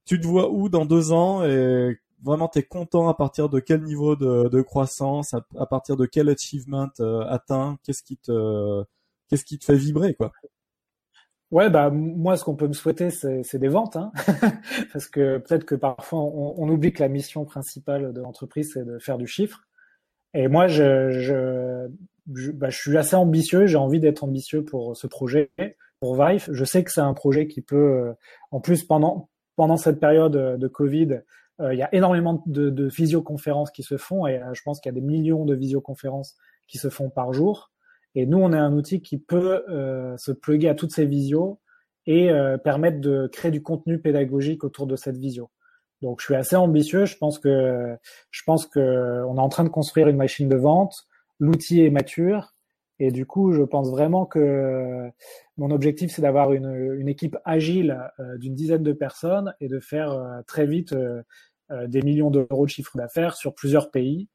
tu 0.06 0.20
te 0.20 0.28
vois 0.28 0.52
où 0.52 0.70
dans 0.70 0.86
deux 0.86 1.12
ans 1.12 1.44
et 1.44 1.98
vraiment 2.24 2.48
tu 2.48 2.60
es 2.60 2.64
content 2.64 3.10
à 3.10 3.14
partir 3.14 3.50
de 3.50 3.60
quel 3.60 3.84
niveau 3.84 4.16
de, 4.16 4.62
croissance, 4.62 5.34
à, 5.34 5.66
partir 5.66 5.98
de 5.98 6.06
quel 6.06 6.30
achievement 6.30 6.90
euh, 7.00 7.26
atteint, 7.28 7.78
qu'est-ce 7.84 8.04
qui 8.04 8.18
te 8.18 8.84
qu'est-ce 9.32 9.46
qui 9.46 9.58
te 9.58 9.66
fait 9.66 9.76
vibrer 9.76 10.14
quoi? 10.14 10.32
Ouais, 11.52 11.70
bah 11.70 11.90
moi, 11.90 12.38
ce 12.38 12.46
qu'on 12.46 12.56
peut 12.56 12.68
me 12.68 12.74
souhaiter, 12.74 13.10
c'est 13.10 13.58
des 13.58 13.68
ventes, 13.68 13.98
hein 13.98 14.12
parce 14.94 15.08
que 15.08 15.38
peut-être 15.40 15.66
que 15.66 15.76
parfois 15.76 16.20
on, 16.20 16.70
oublie 16.70 16.94
que 16.94 17.02
la 17.02 17.10
mission 17.10 17.44
principale 17.44 18.14
de 18.14 18.22
l'entreprise 18.22 18.72
c'est 18.74 18.86
de 18.86 19.00
faire 19.00 19.18
du 19.18 19.28
chiffre. 19.28 19.68
Et 20.34 20.48
moi, 20.48 20.68
bah, 20.68 22.70
je 22.70 22.72
suis 22.78 22.98
assez 22.98 23.16
ambitieux, 23.16 23.66
j'ai 23.66 23.78
envie 23.78 24.00
d'être 24.00 24.24
ambitieux 24.24 24.64
pour 24.64 24.96
ce 24.96 25.08
projet 25.08 25.52
pour 26.00 26.16
Vive. 26.16 26.48
Je 26.52 26.66
sais 26.66 26.84
que 26.84 26.92
c'est 26.92 27.02
un 27.02 27.14
projet 27.14 27.48
qui 27.48 27.62
peut, 27.62 27.76
euh, 27.76 28.14
en 28.52 28.62
plus 28.62 28.84
pendant 28.84 29.30
pendant 29.58 29.78
cette 29.78 30.00
période 30.00 30.36
euh, 30.38 30.58
de 30.58 30.68
Covid, 30.68 31.22
euh, 31.60 31.74
il 31.74 31.80
y 31.80 31.84
a 31.84 31.94
énormément 31.94 32.42
de 32.46 32.88
visioconférences 32.88 33.72
qui 33.72 33.84
se 33.84 33.98
font 33.98 34.26
et 34.26 34.42
je 34.54 34.62
pense 34.64 34.80
qu'il 34.80 34.90
y 34.90 34.96
a 34.96 35.00
des 35.00 35.06
millions 35.06 35.46
de 35.46 35.54
visioconférences 35.54 36.38
qui 36.68 36.78
se 36.78 36.90
font 36.90 37.10
par 37.10 37.34
jour. 37.34 37.71
Et 38.16 38.26
nous, 38.26 38.38
on 38.38 38.52
est 38.54 38.58
un 38.58 38.74
outil 38.74 39.02
qui 39.02 39.18
peut 39.18 39.64
se 40.18 40.32
plugger 40.32 40.70
à 40.70 40.76
toutes 40.76 40.92
ces 40.92 41.06
visios 41.06 41.60
et 42.06 42.30
permettre 42.64 43.00
de 43.00 43.30
créer 43.32 43.52
du 43.52 43.64
contenu 43.64 44.00
pédagogique 44.00 44.64
autour 44.64 44.86
de 44.86 44.96
cette 44.98 45.18
visio. 45.18 45.50
Donc, 46.02 46.20
je 46.20 46.26
suis 46.26 46.36
assez 46.36 46.58
ambitieux. 46.58 47.06
Je 47.06 47.16
pense 47.16 47.40
que 47.40 47.96
je 48.30 48.42
pense 48.46 48.66
que 48.66 49.24
on 49.26 49.38
est 49.38 49.42
en 49.42 49.50
train 49.50 49.64
de 49.64 49.70
construire 49.70 50.10
une 50.10 50.18
machine 50.18 50.50
de 50.50 50.58
vente. 50.58 51.08
L'outil 51.40 51.86
est 51.86 51.90
mature 51.90 52.54
et 53.04 53.10
du 53.10 53.26
coup, 53.26 53.52
je 53.52 53.64
pense 53.64 53.90
vraiment 53.90 54.28
que 54.28 55.10
mon 55.58 55.72
objectif, 55.72 56.12
c'est 56.12 56.22
d'avoir 56.22 56.54
une, 56.54 56.72
une, 57.00 57.08
équipe 57.08 57.36
agile 57.46 58.00
euh, 58.20 58.38
d'une 58.38 58.54
dizaine 58.54 58.84
de 58.84 58.94
personnes 58.94 59.56
et 59.60 59.68
de 59.68 59.80
faire 59.80 60.12
euh, 60.12 60.44
très 60.46 60.68
vite 60.68 60.94
euh, 60.94 61.24
des 61.88 62.04
millions 62.04 62.30
d'euros 62.30 62.68
de 62.68 62.70
chiffre 62.70 62.96
d'affaires 62.96 63.36
sur 63.36 63.56
plusieurs 63.56 63.90
pays. 63.90 64.30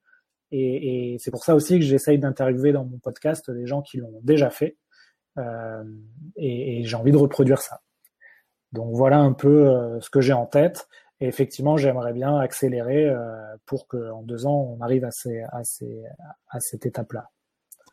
Et, 0.59 1.16
c'est 1.19 1.31
pour 1.31 1.45
ça 1.45 1.55
aussi 1.55 1.79
que 1.79 1.85
j'essaye 1.85 2.19
d'interviewer 2.19 2.73
dans 2.73 2.85
mon 2.85 2.99
podcast 2.99 3.49
les 3.49 3.66
gens 3.66 3.83
qui 3.83 3.99
l'ont 3.99 4.21
déjà 4.23 4.51
fait. 4.51 4.77
et, 6.37 6.81
et 6.81 6.85
j'ai 6.85 6.97
envie 6.97 7.12
de 7.12 7.16
reproduire 7.16 7.61
ça. 7.61 7.81
Donc 8.73 8.95
voilà 8.95 9.19
un 9.19 9.33
peu 9.33 9.99
ce 10.01 10.11
que 10.11 10.21
j'ai 10.21 10.33
en 10.33 10.47
tête. 10.47 10.88
Et 11.21 11.27
effectivement, 11.27 11.77
j'aimerais 11.77 12.12
bien 12.12 12.37
accélérer 12.38 13.11
pour 13.64 13.88
qu'en 13.88 14.23
deux 14.23 14.47
ans, 14.47 14.77
on 14.79 14.83
arrive 14.83 15.05
à, 15.05 15.11
cette 16.61 16.87
étape-là. 16.87 17.31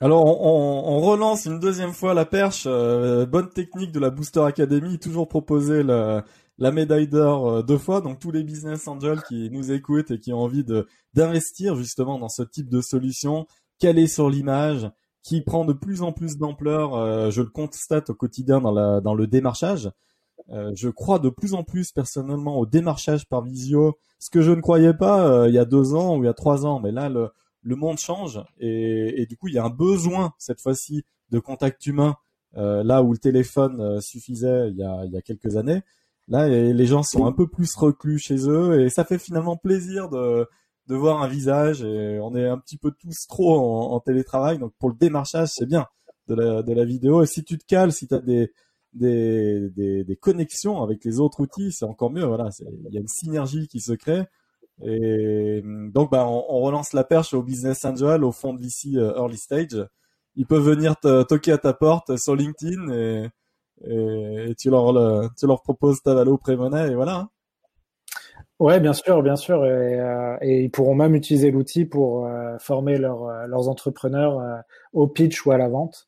Alors 0.01 0.25
on, 0.25 0.99
relance 0.99 1.45
une 1.45 1.59
deuxième 1.59 1.93
fois 1.93 2.13
la 2.13 2.25
perche. 2.25 2.65
Euh, 2.67 3.25
bonne 3.25 3.49
technique 3.49 3.91
de 3.91 3.99
la 3.99 4.09
Booster 4.09 4.41
Academy, 4.41 4.99
toujours 4.99 5.29
proposer 5.29 5.83
la, 6.63 6.71
médaille 6.71 7.07
d'or 7.07 7.49
euh, 7.49 7.63
deux 7.63 7.77
fois. 7.77 8.01
Donc 8.01 8.19
tous 8.19 8.31
les 8.31 8.43
business 8.43 8.87
angels 8.87 9.21
qui 9.27 9.49
nous 9.51 9.71
écoutent 9.71 10.11
et 10.11 10.19
qui 10.19 10.33
ont 10.33 10.39
envie 10.39 10.63
de 10.63 10.87
d'investir 11.13 11.75
justement 11.75 12.19
dans 12.19 12.29
ce 12.29 12.43
type 12.43 12.69
de 12.69 12.81
solution, 12.81 13.45
calé 13.79 14.07
sur 14.07 14.29
l'image, 14.29 14.89
qui 15.21 15.41
prend 15.41 15.65
de 15.65 15.73
plus 15.73 16.01
en 16.01 16.11
plus 16.11 16.37
d'ampleur. 16.37 16.95
Euh, 16.95 17.29
je 17.31 17.41
le 17.41 17.49
constate 17.49 18.09
au 18.09 18.15
quotidien 18.15 18.61
dans 18.61 18.71
la 18.71 19.01
dans 19.01 19.15
le 19.15 19.27
démarchage. 19.27 19.91
je 20.49 20.89
crois 20.89 21.19
de 21.19 21.29
plus 21.29 21.53
en 21.53 21.63
plus 21.63 21.91
personnellement 21.91 22.59
au 22.59 22.65
démarchage 22.65 23.27
par 23.27 23.41
visio, 23.41 23.97
ce 24.19 24.29
que 24.29 24.41
je 24.41 24.51
ne 24.51 24.61
croyais 24.61 24.93
pas 24.93 25.47
il 25.47 25.53
y 25.53 25.59
a 25.59 25.65
deux 25.65 25.93
ans 25.93 26.17
ou 26.17 26.23
il 26.23 26.25
y 26.25 26.29
a 26.29 26.33
trois 26.33 26.65
ans. 26.65 26.79
Mais 26.79 26.91
là, 26.91 27.09
le, 27.09 27.29
le 27.61 27.75
monde 27.75 27.97
change 27.97 28.41
et, 28.59 29.21
et, 29.21 29.25
du 29.25 29.37
coup 29.37 29.47
il 29.47 29.53
y 29.53 29.57
a 29.57 29.63
un 29.63 29.69
besoin 29.69 30.33
cette 30.37 30.61
fois-ci 30.61 31.05
de 31.29 31.39
contact 31.39 31.85
humain 31.85 32.17
euh, 32.55 32.83
là 32.83 33.01
où 33.01 33.13
le 33.13 33.17
téléphone 33.17 33.81
euh, 33.81 33.99
suffisait 33.99 34.69
il 34.69 34.77
y, 34.77 34.83
a, 34.83 35.05
il 35.05 35.11
y 35.11 35.17
a 35.17 35.21
quelques 35.21 35.55
années. 35.57 35.81
Là 36.27 36.47
les 36.47 36.85
gens 36.85 37.03
sont 37.03 37.25
un 37.25 37.33
peu 37.33 37.47
plus 37.47 37.75
reclus 37.75 38.19
chez 38.19 38.47
eux 38.47 38.81
et 38.81 38.89
ça 38.89 39.03
fait 39.03 39.19
finalement 39.19 39.57
plaisir 39.57 40.09
de, 40.09 40.47
de 40.87 40.95
voir 40.95 41.21
un 41.21 41.27
visage 41.27 41.83
et 41.83 42.19
on 42.21 42.33
est 42.35 42.47
un 42.47 42.57
petit 42.57 42.77
peu 42.77 42.91
tous 42.91 43.27
trop 43.27 43.59
en, 43.59 43.91
en 43.91 43.99
télétravail 43.99 44.57
donc 44.57 44.71
pour 44.79 44.89
le 44.89 44.95
démarchage 44.95 45.49
c'est 45.53 45.65
bien 45.65 45.85
de 46.29 46.35
la, 46.35 46.63
de 46.63 46.73
la 46.73 46.85
vidéo 46.85 47.23
et 47.23 47.25
si 47.25 47.43
tu 47.43 47.57
te 47.57 47.65
cales 47.65 47.91
si 47.91 48.07
tu 48.07 48.15
as 48.15 48.19
des 48.19 48.53
des, 48.93 49.69
des, 49.71 50.03
des, 50.03 50.15
connexions 50.15 50.81
avec 50.83 51.03
les 51.03 51.19
autres 51.19 51.41
outils, 51.41 51.71
c'est 51.71 51.85
encore 51.85 52.11
mieux. 52.11 52.25
Voilà, 52.25 52.49
il 52.59 52.93
y 52.93 52.97
a 52.97 53.01
une 53.01 53.07
synergie 53.07 53.67
qui 53.67 53.79
se 53.79 53.93
crée. 53.93 54.23
Et 54.83 55.61
donc, 55.93 56.11
bah, 56.11 56.25
on, 56.27 56.61
relance 56.61 56.93
la 56.93 57.03
perche 57.03 57.33
au 57.33 57.43
Business 57.43 57.85
Angel, 57.85 58.23
au 58.23 58.31
fond 58.31 58.53
de 58.53 58.61
VC 58.61 58.95
euh, 58.95 59.15
Early 59.15 59.37
Stage. 59.37 59.87
ils 60.35 60.45
peuvent 60.45 60.63
venir 60.63 60.95
te 60.99 61.23
toquer 61.23 61.53
à 61.53 61.57
ta 61.57 61.73
porte 61.73 62.17
sur 62.17 62.35
LinkedIn 62.35 62.91
et, 62.91 63.29
et, 63.87 64.53
tu 64.57 64.69
leur 64.69 64.93
tu 65.37 65.47
leur 65.47 65.61
proposes 65.61 66.01
ta 66.01 66.13
valo 66.13 66.37
pré-monnaie 66.37 66.91
et 66.91 66.95
voilà. 66.95 67.15
Hein. 67.15 67.29
Ouais, 68.59 68.79
bien 68.79 68.93
sûr, 68.93 69.21
bien 69.23 69.35
sûr, 69.35 69.65
et, 69.65 69.99
euh, 69.99 70.37
et 70.41 70.63
ils 70.63 70.71
pourront 70.71 70.95
même 70.95 71.15
utiliser 71.15 71.51
l'outil 71.51 71.85
pour 71.85 72.25
euh, 72.25 72.57
former 72.59 72.97
leurs 72.97 73.23
euh, 73.23 73.47
leurs 73.47 73.67
entrepreneurs 73.67 74.39
au 74.93 75.07
pitch 75.07 75.45
ou 75.45 75.51
à 75.51 75.57
la 75.57 75.67
vente 75.67 76.07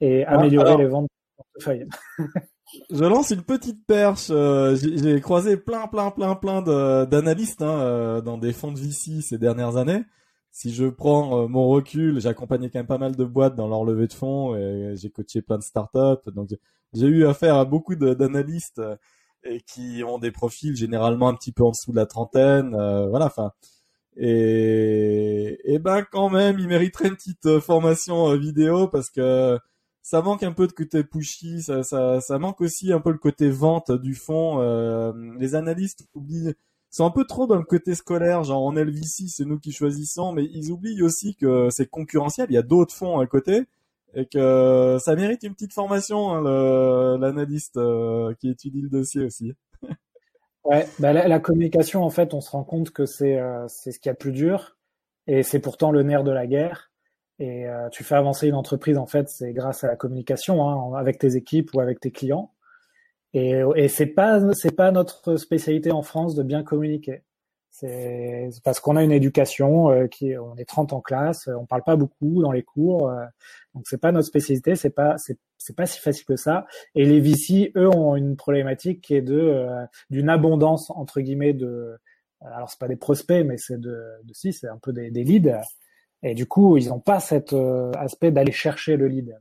et 0.00 0.24
ah, 0.26 0.34
améliorer 0.34 0.76
les 0.76 0.86
ventes 0.86 1.04
de 1.06 1.34
portefeuille. 1.36 1.88
je 2.90 3.04
lance 3.04 3.30
une 3.30 3.42
petite 3.42 3.86
perche. 3.86 4.30
J'ai 4.74 5.20
croisé 5.20 5.56
plein, 5.56 5.86
plein, 5.86 6.10
plein, 6.10 6.34
plein 6.34 6.60
d'analystes 7.06 7.62
hein, 7.62 8.20
dans 8.22 8.38
des 8.38 8.52
fonds 8.52 8.72
de 8.72 8.78
VC 8.78 9.22
ces 9.22 9.38
dernières 9.38 9.76
années. 9.76 10.02
Si 10.54 10.72
je 10.72 10.86
prends 10.86 11.48
mon 11.48 11.66
recul, 11.68 12.20
j'ai 12.20 12.28
accompagné 12.28 12.70
quand 12.70 12.78
même 12.78 12.86
pas 12.86 12.98
mal 12.98 13.16
de 13.16 13.24
boîtes 13.24 13.56
dans 13.56 13.66
leur 13.66 13.84
levée 13.84 14.06
de 14.06 14.12
fonds 14.12 14.54
et 14.56 14.94
j'ai 14.96 15.10
coaché 15.10 15.42
plein 15.42 15.58
de 15.58 15.64
startups. 15.64 16.30
Donc 16.32 16.50
j'ai 16.92 17.06
eu 17.06 17.26
affaire 17.26 17.56
à 17.56 17.64
beaucoup 17.64 17.96
d'analystes 17.96 18.80
et 19.44 19.60
qui 19.60 20.02
ont 20.04 20.18
des 20.18 20.30
profils 20.32 20.76
généralement 20.76 21.28
un 21.28 21.34
petit 21.34 21.52
peu 21.52 21.64
en 21.64 21.70
dessous 21.70 21.92
de 21.92 21.96
la 21.96 22.06
trentaine, 22.06 22.74
euh, 22.74 23.08
voilà, 23.08 23.26
enfin. 23.26 23.52
Et, 24.16 25.58
et 25.64 25.78
ben 25.80 26.04
quand 26.04 26.30
même, 26.30 26.58
ils 26.58 26.68
mériteraient 26.68 27.08
une 27.08 27.16
petite 27.16 27.46
euh, 27.46 27.60
formation 27.60 28.30
euh, 28.30 28.36
vidéo 28.36 28.88
parce 28.88 29.10
que 29.10 29.58
ça 30.02 30.22
manque 30.22 30.42
un 30.44 30.52
peu 30.52 30.66
de 30.66 30.72
côté 30.72 31.04
pushy, 31.04 31.62
ça, 31.62 31.82
ça, 31.82 32.20
ça 32.20 32.38
manque 32.38 32.60
aussi 32.60 32.92
un 32.92 33.00
peu 33.00 33.10
le 33.10 33.18
côté 33.18 33.50
vente 33.50 33.90
du 33.92 34.14
fond. 34.14 34.60
les 35.38 35.54
analystes 35.54 36.06
oublient, 36.14 36.54
sont 36.94 37.04
un 37.04 37.10
peu 37.10 37.24
trop 37.24 37.46
dans 37.46 37.56
le 37.56 37.64
côté 37.64 37.94
scolaire, 37.94 38.44
genre 38.44 38.62
en 38.62 38.72
LVC 38.72 39.28
c'est 39.28 39.44
nous 39.44 39.58
qui 39.58 39.72
choisissons, 39.72 40.32
mais 40.32 40.44
ils 40.52 40.70
oublient 40.70 41.02
aussi 41.02 41.34
que 41.34 41.68
c'est 41.70 41.90
concurrentiel, 41.90 42.46
il 42.50 42.54
y 42.54 42.58
a 42.58 42.62
d'autres 42.62 42.94
fonds 42.94 43.18
à 43.18 43.26
côté 43.26 43.66
et 44.14 44.26
que 44.26 44.96
ça 45.00 45.16
mérite 45.16 45.42
une 45.42 45.54
petite 45.54 45.72
formation, 45.72 46.30
hein, 46.32 47.18
l'analyste 47.18 47.76
euh, 47.76 48.32
qui 48.38 48.48
étudie 48.48 48.80
le 48.80 48.88
dossier 48.88 49.24
aussi. 49.24 49.54
ouais, 50.64 50.86
bah 50.98 51.12
la, 51.12 51.40
communication, 51.40 52.04
en 52.04 52.10
fait, 52.10 52.32
on 52.32 52.40
se 52.40 52.50
rend 52.50 52.64
compte 52.64 52.90
que 52.90 53.06
c'est 53.06 53.38
euh, 53.38 53.66
c'est 53.68 53.90
ce 53.90 53.98
qu'il 53.98 54.08
y 54.08 54.10
a 54.10 54.12
de 54.12 54.18
plus 54.18 54.32
dur, 54.32 54.76
et 55.26 55.42
c'est 55.42 55.58
pourtant 55.58 55.90
le 55.90 56.02
nerf 56.02 56.24
de 56.24 56.30
la 56.30 56.46
guerre. 56.46 56.90
Et 57.40 57.66
euh, 57.66 57.88
tu 57.88 58.04
fais 58.04 58.14
avancer 58.14 58.46
une 58.46 58.54
entreprise, 58.54 58.96
en 58.96 59.06
fait, 59.06 59.28
c'est 59.28 59.52
grâce 59.52 59.82
à 59.82 59.88
la 59.88 59.96
communication, 59.96 60.68
hein, 60.68 60.96
avec 60.96 61.18
tes 61.18 61.34
équipes 61.34 61.74
ou 61.74 61.80
avec 61.80 61.98
tes 61.98 62.12
clients. 62.12 62.52
Et, 63.34 63.62
et 63.76 63.88
c'est 63.88 64.06
pas 64.06 64.40
c'est 64.54 64.74
pas 64.76 64.90
notre 64.92 65.36
spécialité 65.36 65.92
en 65.92 66.02
France 66.02 66.34
de 66.34 66.42
bien 66.42 66.62
communiquer. 66.62 67.22
C'est 67.74 68.50
parce 68.62 68.78
qu'on 68.78 68.94
a 68.94 69.02
une 69.02 69.10
éducation 69.10 69.90
euh, 69.90 70.06
qui 70.06 70.38
on 70.38 70.54
est 70.56 70.64
30 70.64 70.92
en 70.92 71.00
classe, 71.00 71.48
on 71.48 71.66
parle 71.66 71.82
pas 71.82 71.96
beaucoup 71.96 72.40
dans 72.40 72.52
les 72.52 72.62
cours, 72.62 73.10
euh, 73.10 73.24
donc 73.74 73.84
c'est 73.88 74.00
pas 74.00 74.12
notre 74.12 74.28
spécialité, 74.28 74.76
c'est 74.76 74.90
pas 74.90 75.18
c'est 75.18 75.38
c'est 75.58 75.74
pas 75.74 75.86
si 75.86 75.98
facile 75.98 76.24
que 76.24 76.36
ça. 76.36 76.66
Et 76.94 77.04
les 77.04 77.20
VC, 77.20 77.72
eux, 77.76 77.88
ont 77.88 78.14
une 78.14 78.36
problématique 78.36 79.00
qui 79.02 79.16
est 79.16 79.22
de 79.22 79.36
euh, 79.36 79.84
d'une 80.08 80.28
abondance 80.28 80.90
entre 80.90 81.20
guillemets 81.20 81.52
de 81.52 81.96
alors 82.42 82.70
c'est 82.70 82.78
pas 82.78 82.86
des 82.88 82.96
prospects, 82.96 83.44
mais 83.44 83.56
c'est 83.58 83.80
de, 83.80 83.98
de 84.22 84.34
si 84.34 84.52
c'est 84.52 84.68
un 84.68 84.78
peu 84.78 84.92
des, 84.92 85.10
des 85.10 85.24
leads. 85.24 85.60
Et 86.22 86.34
du 86.34 86.46
coup, 86.46 86.76
ils 86.76 86.88
n'ont 86.90 87.00
pas 87.00 87.18
cet 87.20 87.54
aspect 87.98 88.30
d'aller 88.30 88.52
chercher 88.52 88.96
le 88.96 89.08
lead. 89.08 89.36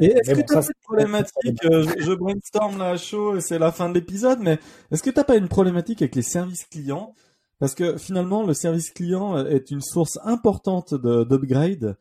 Et 0.00 0.06
est-ce 0.06 0.32
que 0.32 0.46
tu 0.46 0.54
as 0.54 0.62
une 0.62 0.82
problématique, 0.82 1.64
euh, 1.64 1.86
je, 1.98 2.12
brainstorm 2.12 2.78
là 2.78 2.90
à 2.90 2.96
chaud 2.96 3.36
et 3.36 3.40
c'est 3.40 3.58
la 3.58 3.70
fin 3.72 3.88
de 3.88 3.94
l'épisode, 3.94 4.38
mais 4.40 4.58
est-ce 4.90 5.02
que 5.02 5.10
tu 5.10 5.16
n'as 5.16 5.24
pas 5.24 5.36
une 5.36 5.48
problématique 5.48 6.02
avec 6.02 6.14
les 6.14 6.22
services 6.22 6.64
clients? 6.64 7.14
Parce 7.58 7.74
que 7.74 7.98
finalement, 7.98 8.44
le 8.44 8.54
service 8.54 8.90
client 8.90 9.44
est 9.46 9.70
une 9.70 9.82
source 9.82 10.18
importante 10.24 10.94
d'upgrade. 10.94 11.96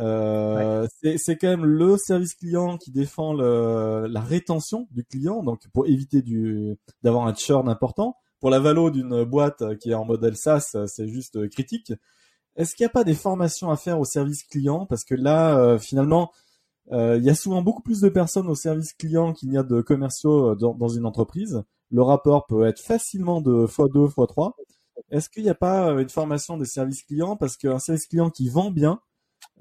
Euh, 0.00 0.88
c'est 1.16 1.36
quand 1.36 1.48
même 1.48 1.64
le 1.64 1.96
service 1.96 2.34
client 2.34 2.78
qui 2.78 2.90
défend 2.90 3.32
le, 3.32 4.08
la 4.08 4.20
rétention 4.20 4.88
du 4.90 5.04
client, 5.04 5.44
donc 5.44 5.60
pour 5.72 5.86
éviter 5.86 6.22
d'avoir 7.04 7.28
un 7.28 7.34
churn 7.34 7.68
important. 7.68 8.16
Pour 8.40 8.50
la 8.50 8.58
valo 8.58 8.90
d'une 8.90 9.22
boîte 9.22 9.78
qui 9.78 9.90
est 9.90 9.94
en 9.94 10.04
modèle 10.04 10.36
SaaS, 10.36 10.76
c'est 10.86 11.06
juste 11.06 11.48
critique. 11.48 11.92
Est-ce 12.56 12.74
qu'il 12.74 12.84
n'y 12.84 12.88
a 12.88 12.92
pas 12.92 13.04
des 13.04 13.14
formations 13.14 13.70
à 13.70 13.76
faire 13.76 13.98
au 13.98 14.04
service 14.04 14.44
client? 14.44 14.86
Parce 14.86 15.04
que 15.04 15.14
là, 15.14 15.58
euh, 15.58 15.78
finalement, 15.78 16.22
euh, 16.22 16.26
il 16.90 17.22
y 17.22 17.30
a 17.30 17.34
souvent 17.34 17.62
beaucoup 17.62 17.82
plus 17.82 18.00
de 18.00 18.08
personnes 18.08 18.48
au 18.48 18.54
service 18.54 18.92
client 18.92 19.32
qu'il 19.32 19.50
n'y 19.50 19.58
a 19.58 19.62
de 19.62 19.80
commerciaux 19.80 20.50
euh, 20.50 20.54
dans, 20.54 20.88
une 20.88 21.06
entreprise. 21.06 21.62
Le 21.90 22.02
rapport 22.02 22.46
peut 22.46 22.66
être 22.66 22.80
facilement 22.80 23.40
de 23.40 23.66
x2, 23.66 24.12
x3. 24.12 24.52
Est-ce 25.10 25.28
qu'il 25.28 25.44
n'y 25.44 25.50
a 25.50 25.54
pas 25.54 25.90
euh, 25.90 25.98
une 25.98 26.08
formation 26.08 26.56
des 26.56 26.64
services 26.64 27.02
clients? 27.02 27.36
Parce 27.36 27.56
qu'un 27.56 27.78
service 27.78 28.06
client 28.06 28.30
qui 28.30 28.48
vend 28.48 28.70
bien, 28.70 29.00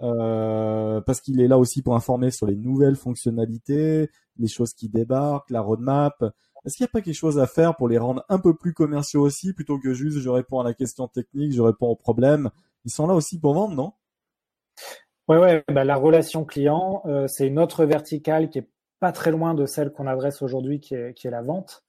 euh, 0.01 1.01
parce 1.01 1.21
qu'il 1.21 1.41
est 1.41 1.47
là 1.47 1.57
aussi 1.57 1.81
pour 1.81 1.95
informer 1.95 2.31
sur 2.31 2.47
les 2.47 2.55
nouvelles 2.55 2.95
fonctionnalités, 2.95 4.09
les 4.37 4.47
choses 4.47 4.73
qui 4.73 4.89
débarquent, 4.89 5.49
la 5.49 5.61
roadmap. 5.61 6.23
Est-ce 6.65 6.77
qu'il 6.77 6.83
n'y 6.83 6.89
a 6.89 6.91
pas 6.91 7.01
quelque 7.01 7.15
chose 7.15 7.39
à 7.39 7.47
faire 7.47 7.75
pour 7.75 7.87
les 7.87 7.97
rendre 7.97 8.23
un 8.29 8.39
peu 8.39 8.55
plus 8.55 8.73
commerciaux 8.73 9.21
aussi, 9.21 9.53
plutôt 9.53 9.79
que 9.79 9.93
juste 9.93 10.19
je 10.19 10.29
réponds 10.29 10.59
à 10.59 10.63
la 10.63 10.73
question 10.73 11.07
technique, 11.07 11.53
je 11.53 11.61
réponds 11.61 11.87
aux 11.87 11.95
problèmes. 11.95 12.49
Ils 12.85 12.91
sont 12.91 13.07
là 13.07 13.13
aussi 13.13 13.39
pour 13.39 13.53
vendre, 13.53 13.75
non? 13.75 13.93
Ouais, 15.29 15.37
ouais, 15.37 15.63
bah, 15.71 15.85
la 15.85 15.95
relation 15.95 16.43
client, 16.43 17.01
euh, 17.05 17.27
c'est 17.27 17.47
une 17.47 17.59
autre 17.59 17.85
verticale 17.85 18.49
qui 18.49 18.59
est 18.59 18.67
pas 18.99 19.11
très 19.13 19.31
loin 19.31 19.53
de 19.53 19.65
celle 19.65 19.91
qu'on 19.91 20.07
adresse 20.07 20.41
aujourd'hui, 20.41 20.79
qui 20.79 20.95
est, 20.95 21.13
qui 21.13 21.27
est 21.27 21.31
la 21.31 21.41
vente. 21.41 21.83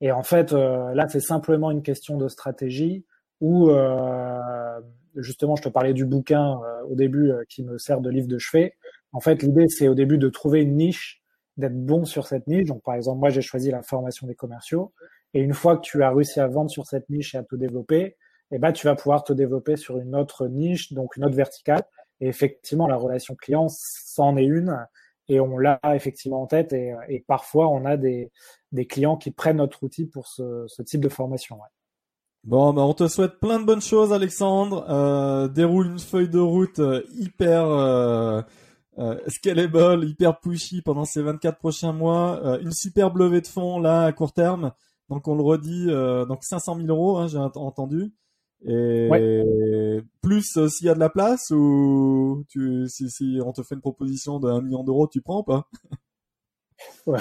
Et 0.00 0.12
en 0.12 0.22
fait, 0.22 0.52
euh, 0.52 0.94
là, 0.94 1.08
c'est 1.08 1.20
simplement 1.20 1.70
une 1.70 1.82
question 1.82 2.18
de 2.18 2.28
stratégie 2.28 3.04
où, 3.40 3.70
euh, 3.70 4.80
justement, 5.16 5.56
je 5.56 5.62
te 5.62 5.68
parlais 5.70 5.94
du 5.94 6.06
bouquin 6.06 6.60
au 6.90 6.94
début 6.96 7.32
qui 7.48 7.64
me 7.64 7.78
sert 7.78 8.00
de 8.00 8.10
livre 8.10 8.28
de 8.28 8.38
chevet. 8.38 8.74
En 9.12 9.20
fait, 9.20 9.42
l'idée, 9.42 9.68
c'est 9.68 9.88
au 9.88 9.94
début 9.94 10.18
de 10.18 10.28
trouver 10.28 10.62
une 10.62 10.76
niche, 10.76 11.22
d'être 11.56 11.76
bon 11.86 12.04
sur 12.04 12.26
cette 12.26 12.46
niche. 12.46 12.66
Donc, 12.66 12.82
par 12.84 12.94
exemple, 12.94 13.20
moi, 13.20 13.30
j'ai 13.30 13.42
choisi 13.42 13.70
la 13.70 13.82
formation 13.82 14.26
des 14.26 14.34
commerciaux. 14.34 14.92
Et 15.34 15.40
une 15.40 15.54
fois 15.54 15.76
que 15.76 15.82
tu 15.82 16.02
as 16.02 16.10
réussi 16.10 16.40
à 16.40 16.48
vendre 16.48 16.70
sur 16.70 16.86
cette 16.86 17.08
niche 17.10 17.34
et 17.34 17.38
à 17.38 17.42
te 17.44 17.56
développer, 17.56 18.16
eh 18.52 18.58
ben, 18.58 18.72
tu 18.72 18.86
vas 18.86 18.94
pouvoir 18.96 19.24
te 19.24 19.32
développer 19.32 19.76
sur 19.76 19.98
une 19.98 20.14
autre 20.16 20.48
niche, 20.48 20.92
donc 20.92 21.16
une 21.16 21.24
autre 21.24 21.36
verticale. 21.36 21.82
Et 22.20 22.28
effectivement, 22.28 22.86
la 22.86 22.96
relation 22.96 23.34
client, 23.34 23.66
c'en 23.68 24.36
est 24.36 24.44
une, 24.44 24.86
et 25.28 25.40
on 25.40 25.58
l'a 25.58 25.80
effectivement 25.94 26.42
en 26.42 26.46
tête. 26.46 26.72
Et, 26.72 27.24
parfois, 27.26 27.68
on 27.68 27.84
a 27.84 27.96
des, 27.96 28.30
clients 28.88 29.16
qui 29.16 29.30
prennent 29.30 29.58
notre 29.58 29.82
outil 29.82 30.06
pour 30.06 30.26
ce, 30.26 30.82
type 30.82 31.00
de 31.00 31.08
formation. 31.08 31.58
Bon, 32.44 32.72
bah 32.72 32.82
on 32.82 32.94
te 32.94 33.08
souhaite 33.08 33.40
plein 33.40 33.58
de 33.58 33.64
bonnes 33.64 33.82
choses, 33.82 34.12
Alexandre. 34.12 34.86
Euh, 34.88 35.48
déroule 35.48 35.88
une 35.88 35.98
feuille 35.98 36.28
de 36.28 36.38
route 36.38 36.78
euh, 36.78 37.02
hyper 37.16 37.66
euh, 37.66 38.42
scalable, 39.26 40.04
hyper 40.04 40.38
pushy 40.38 40.80
pendant 40.80 41.04
ces 41.04 41.22
24 41.22 41.58
prochains 41.58 41.92
mois. 41.92 42.58
Une 42.62 42.70
superbe 42.70 43.16
levée 43.16 43.40
de 43.40 43.48
fonds 43.48 43.80
là 43.80 44.04
à 44.04 44.12
court 44.12 44.32
terme. 44.32 44.72
Donc 45.08 45.26
on 45.26 45.34
le 45.34 45.42
redit, 45.42 45.86
donc 46.28 46.44
500 46.44 46.76
000 46.76 46.88
euros, 46.88 47.18
hein, 47.18 47.26
j'ai 47.26 47.38
entendu. 47.38 48.12
Et 48.64 50.00
plus 50.22 50.56
euh, 50.56 50.68
s'il 50.68 50.86
y 50.86 50.90
a 50.90 50.94
de 50.94 51.00
la 51.00 51.10
place 51.10 51.50
ou 51.50 52.44
tu, 52.48 52.88
si, 52.88 53.10
si 53.10 53.38
on 53.44 53.52
te 53.52 53.62
fait 53.62 53.74
une 53.74 53.80
proposition 53.80 54.40
d'un 54.40 54.60
million 54.60 54.82
d'euros, 54.82 55.06
tu 55.08 55.20
prends 55.20 55.40
ou 55.40 55.44
pas? 55.44 55.68
Ouais. 57.06 57.18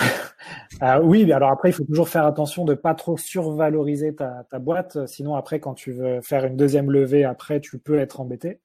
ah, 0.81 1.01
Oui, 1.01 1.25
mais 1.25 1.31
alors 1.31 1.49
après, 1.49 1.69
il 1.69 1.73
faut 1.73 1.85
toujours 1.85 2.09
faire 2.09 2.25
attention 2.25 2.65
de 2.65 2.73
pas 2.73 2.93
trop 2.93 3.17
survaloriser 3.17 4.13
ta, 4.13 4.43
ta, 4.49 4.59
boîte. 4.59 5.05
Sinon, 5.07 5.35
après, 5.35 5.61
quand 5.61 5.73
tu 5.73 5.93
veux 5.93 6.19
faire 6.21 6.43
une 6.45 6.57
deuxième 6.57 6.91
levée, 6.91 7.23
après, 7.23 7.61
tu 7.61 7.79
peux 7.79 7.97
être 7.99 8.19
embêté. 8.19 8.59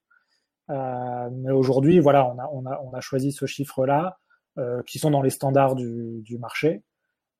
Euh, 0.71 1.29
mais 1.33 1.53
aujourd'hui, 1.53 2.01
voilà, 2.01 2.27
on 2.27 2.39
a, 2.39 2.49
on, 2.53 2.67
a, 2.67 2.81
on 2.83 2.93
a 2.93 3.01
choisi 3.01 3.31
ce 3.31 3.47
chiffre-là, 3.47 4.19
euh, 4.59 4.83
qui 4.85 4.99
sont 4.99 5.11
dans 5.13 5.23
les 5.23 5.31
standards 5.31 5.77
du, 5.77 6.23
du 6.23 6.39
marché. 6.39 6.83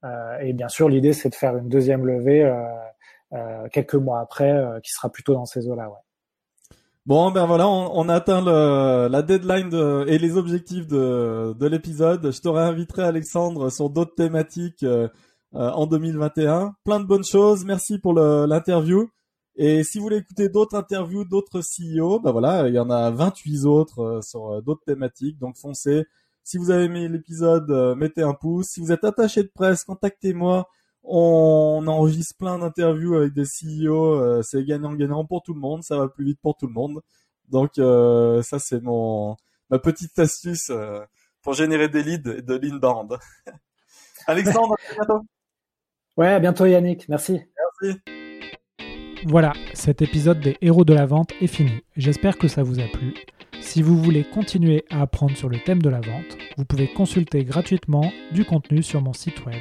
Euh, 0.05 0.39
et 0.39 0.53
bien 0.53 0.69
sûr, 0.69 0.89
l'idée, 0.89 1.13
c'est 1.13 1.31
de 1.31 1.35
faire 1.35 1.57
une 1.57 1.69
deuxième 1.69 2.07
levée 2.07 2.45
euh, 2.45 2.55
euh, 2.55 3.00
quelques 3.73 3.95
mois 3.95 4.21
après, 4.21 4.53
euh, 4.53 4.81
qui 4.81 4.91
sera 4.91 5.09
plutôt 5.09 5.35
dans 5.35 5.47
ces 5.47 5.69
eaux-là. 5.69 5.89
Ouais. 5.89 6.77
Bon, 7.07 7.31
ben 7.31 7.47
voilà, 7.47 7.67
on, 7.69 7.91
on 7.95 8.09
a 8.09 8.15
atteint 8.15 8.43
le, 8.43 9.09
la 9.09 9.23
deadline 9.23 9.71
de, 9.71 10.05
et 10.07 10.19
les 10.19 10.37
objectifs 10.37 10.87
de, 10.87 11.55
de 11.59 11.67
l'épisode. 11.67 12.31
Je 12.31 12.41
te 12.41 12.49
réinviterai, 12.49 13.03
Alexandre, 13.03 13.71
sur 13.71 13.91
d'autres 13.91 14.15
thématiques 14.15 14.83
euh, 14.83 15.09
en 15.53 15.87
2021. 15.87 16.75
Plein 16.85 17.01
de 17.01 17.07
bonnes 17.07 17.25
choses. 17.25 17.65
Merci 17.65 17.99
pour 17.99 18.15
l'interview. 18.15 19.09
Et 19.57 19.83
si 19.83 19.99
vous 19.99 20.05
voulez 20.05 20.19
écouter 20.19 20.49
d'autres 20.49 20.77
interviews 20.77 21.25
d'autres 21.25 21.61
CEO, 21.61 22.21
ben 22.21 22.31
voilà, 22.31 22.69
il 22.69 22.75
y 22.75 22.79
en 22.79 22.89
a 22.91 23.11
28 23.11 23.65
autres 23.65 24.21
sur 24.23 24.63
d'autres 24.63 24.85
thématiques. 24.87 25.39
Donc 25.39 25.57
foncez. 25.57 26.07
Si 26.45 26.57
vous 26.57 26.71
avez 26.71 26.85
aimé 26.85 27.09
l'épisode, 27.09 27.69
mettez 27.97 28.23
un 28.23 28.35
pouce. 28.35 28.69
Si 28.69 28.81
vous 28.81 28.93
êtes 28.93 29.05
attaché 29.05 29.43
de 29.43 29.51
presse, 29.53 29.85
contactez-moi. 29.85 30.67
On 31.03 31.85
enregistre 31.87 32.37
plein 32.37 32.59
d'interviews 32.59 33.15
avec 33.15 33.33
des 33.33 33.45
CEO, 33.45 34.15
euh, 34.15 34.43
c'est 34.43 34.65
gagnant-gagnant 34.65 35.25
pour 35.25 35.43
tout 35.43 35.55
le 35.55 35.61
monde, 35.61 35.83
ça 35.83 35.97
va 35.97 36.09
plus 36.09 36.25
vite 36.25 36.39
pour 36.43 36.57
tout 36.57 36.67
le 36.67 36.73
monde. 36.73 37.01
Donc 37.49 37.79
euh, 37.79 38.43
ça 38.43 38.59
c'est 38.59 38.81
mon 38.81 39.37
ma 39.71 39.79
petite 39.79 40.19
astuce 40.19 40.71
euh, 40.71 41.01
pour 41.43 41.55
générer 41.55 41.89
des 41.89 42.03
leads 42.03 42.31
et 42.39 42.43
de 42.43 42.55
l'inbound. 42.55 43.19
Alexandre, 44.27 44.75
à 44.75 44.95
bientôt. 44.95 45.27
Ouais, 46.17 46.29
à 46.29 46.39
bientôt 46.39 46.67
Yannick, 46.67 47.09
merci. 47.09 47.41
Merci. 47.83 48.01
Voilà, 49.27 49.53
cet 49.75 50.03
épisode 50.03 50.41
des 50.41 50.57
héros 50.61 50.85
de 50.85 50.95
la 50.95 51.07
vente 51.07 51.33
est 51.41 51.47
fini. 51.47 51.83
J'espère 51.97 52.39
que 52.39 52.49
ça 52.49 52.63
vous 52.63 52.79
a 52.79 52.87
plu. 52.89 53.15
Si 53.61 53.83
vous 53.83 53.97
voulez 53.97 54.25
continuer 54.25 54.85
à 54.91 55.03
apprendre 55.03 55.37
sur 55.37 55.49
le 55.49 55.59
thème 55.63 55.83
de 55.83 55.91
la 55.91 56.01
vente, 56.01 56.39
vous 56.57 56.65
pouvez 56.65 56.93
consulter 56.93 57.45
gratuitement 57.45 58.13
du 58.33 58.45
contenu 58.45 58.83
sur 58.83 59.03
mon 59.03 59.13
site 59.13 59.45
web 59.45 59.61